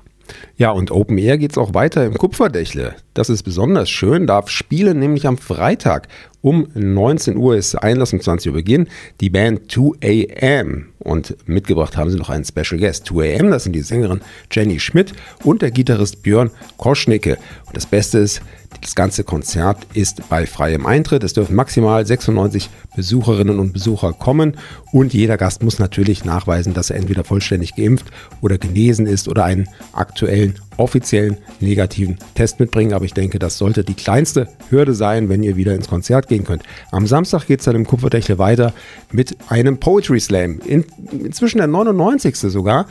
Ja, 0.57 0.71
und 0.71 0.91
Open 0.91 1.17
Air 1.17 1.37
geht 1.37 1.51
es 1.51 1.57
auch 1.57 1.73
weiter 1.73 2.05
im 2.05 2.15
Kupferdächle. 2.15 2.95
Das 3.13 3.29
ist 3.29 3.43
besonders 3.43 3.89
schön, 3.89 4.27
darf 4.27 4.49
spielen 4.49 4.99
nämlich 4.99 5.27
am 5.27 5.37
Freitag. 5.37 6.07
Um 6.41 6.67
19 6.73 7.37
Uhr 7.37 7.55
ist 7.55 7.75
Einlass, 7.75 8.13
um 8.13 8.21
20 8.21 8.49
Uhr 8.49 8.55
Beginn. 8.55 8.87
Die 9.21 9.29
Band 9.29 9.71
2AM. 9.71 10.85
Und 11.07 11.37
mitgebracht 11.47 11.95
haben 11.95 12.09
sie 12.09 12.17
noch 12.17 12.29
einen 12.29 12.43
Special 12.43 12.77
Guest. 12.77 13.09
2AM, 13.09 13.49
das 13.49 13.63
sind 13.63 13.71
die 13.71 13.81
Sängerin 13.81 14.19
Jenny 14.51 14.77
Schmidt 14.77 15.13
und 15.41 15.61
der 15.61 15.71
Gitarrist 15.71 16.21
Björn 16.21 16.51
Koschnicke. 16.75 17.37
Und 17.65 17.77
das 17.77 17.85
Beste 17.85 18.17
ist, 18.17 18.41
Das 18.81 18.95
ganze 18.95 19.23
Konzert 19.23 19.87
ist 19.93 20.29
bei 20.29 20.45
freiem 20.45 20.85
Eintritt. 20.85 21.23
Es 21.23 21.33
dürfen 21.33 21.55
maximal 21.55 22.05
96 22.05 22.69
Besucherinnen 22.95 23.59
und 23.59 23.73
Besucher 23.73 24.13
kommen 24.13 24.57
und 24.91 25.13
jeder 25.13 25.37
Gast 25.37 25.63
muss 25.63 25.79
natürlich 25.79 26.25
nachweisen, 26.25 26.73
dass 26.73 26.89
er 26.89 26.97
entweder 26.97 27.23
vollständig 27.23 27.75
geimpft 27.75 28.05
oder 28.41 28.57
genesen 28.57 29.05
ist 29.05 29.27
oder 29.27 29.45
einen 29.45 29.67
aktuellen 29.93 30.55
offiziellen 30.77 31.37
negativen 31.59 32.17
Test 32.35 32.59
mitbringen. 32.59 32.93
Aber 32.93 33.05
ich 33.05 33.13
denke, 33.13 33.39
das 33.39 33.57
sollte 33.57 33.83
die 33.83 33.95
kleinste 33.95 34.47
Hürde 34.69 34.93
sein, 34.93 35.27
wenn 35.27 35.43
ihr 35.43 35.55
wieder 35.55 35.73
ins 35.73 35.87
Konzert 35.87 36.27
gehen 36.27 36.43
könnt. 36.43 36.63
Am 36.91 37.07
Samstag 37.07 37.47
geht 37.47 37.59
es 37.59 37.65
dann 37.65 37.75
im 37.75 37.85
Kupferdächle 37.85 38.37
weiter 38.37 38.73
mit 39.11 39.35
einem 39.49 39.79
Poetry 39.79 40.19
Slam. 40.19 40.59
In, 40.65 40.85
inzwischen 41.11 41.57
der 41.57 41.67
99. 41.67 42.35
sogar. 42.37 42.87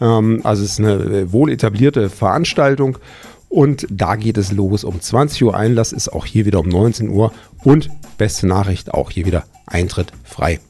Ähm, 0.00 0.40
also 0.44 0.64
es 0.64 0.72
ist 0.72 0.80
eine 0.80 1.32
wohl 1.32 1.50
etablierte 1.50 2.10
Veranstaltung. 2.10 2.98
Und 3.48 3.86
da 3.90 4.14
geht 4.14 4.38
es 4.38 4.52
los 4.52 4.84
um 4.84 5.00
20 5.00 5.42
Uhr. 5.44 5.56
Einlass 5.56 5.92
ist 5.92 6.12
auch 6.12 6.24
hier 6.24 6.46
wieder 6.46 6.60
um 6.60 6.68
19 6.68 7.08
Uhr. 7.08 7.32
Und 7.64 7.90
beste 8.16 8.46
Nachricht, 8.46 8.94
auch 8.94 9.10
hier 9.10 9.26
wieder 9.26 9.44
Eintritt 9.66 10.12
frei. 10.24 10.60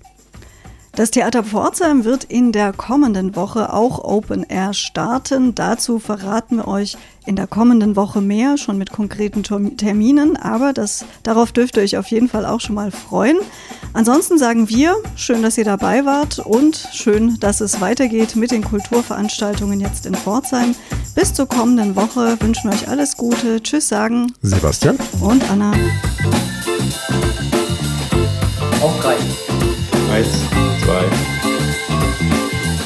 Das 0.93 1.13
Theater 1.13 1.45
Pforzheim 1.45 2.05
wird 2.05 2.25
in 2.25 2.53
der 2.53 2.73
kommenden 2.73 3.37
Woche 3.37 3.73
auch 3.73 4.03
Open 4.03 4.43
Air 4.43 4.75
starten. 4.75 5.55
Dazu 5.55 5.99
verraten 5.99 6.57
wir 6.57 6.69
euch 6.69 6.97
in 7.27 7.37
der 7.37 7.47
kommenden 7.47 7.97
Woche 7.97 8.21
mehr, 8.21 8.59
schon 8.59 8.77
mit 8.77 8.91
konkreten 8.91 9.43
Terminen. 9.43 10.37
Aber 10.37 10.73
das, 10.73 11.05
darauf 11.23 11.53
dürft 11.53 11.77
ihr 11.77 11.85
euch 11.85 11.97
auf 11.97 12.09
jeden 12.09 12.29
Fall 12.29 12.45
auch 12.45 12.61
schon 12.61 12.75
mal 12.75 12.91
freuen. 12.91 13.39
Ansonsten 13.93 14.37
sagen 14.37 14.69
wir, 14.69 14.97
schön, 15.15 15.43
dass 15.43 15.57
ihr 15.59 15.65
dabei 15.65 16.05
wart 16.05 16.41
und 16.41 16.89
schön, 16.93 17.39
dass 17.41 17.61
es 17.61 17.81
weitergeht 17.81 18.37
mit 18.37 18.51
den 18.51 18.65
Kulturveranstaltungen 18.65 19.81
jetzt 19.81 20.07
in 20.07 20.15
Pforzheim. 20.15 20.75
Bis 21.15 21.33
zur 21.33 21.47
kommenden 21.47 21.97
Woche 21.97 22.37
wünschen 22.41 22.71
wir 22.71 22.77
euch 22.77 22.89
alles 22.89 23.17
Gute. 23.17 23.63
Tschüss 23.63 23.89
sagen 23.89 24.33
Sebastian 24.43 24.99
und 25.21 25.49
Anna. 25.51 25.73
Auf 28.83 29.01
drei. 29.01 29.17
Eins, 30.13 30.29
zwei. 30.91 31.05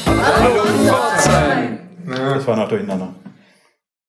Hallo, 0.05 0.63
Pforzheim! 0.85 1.79
Das 2.05 2.45
war 2.45 2.55
noch 2.55 2.69
durcheinander. 2.69 3.09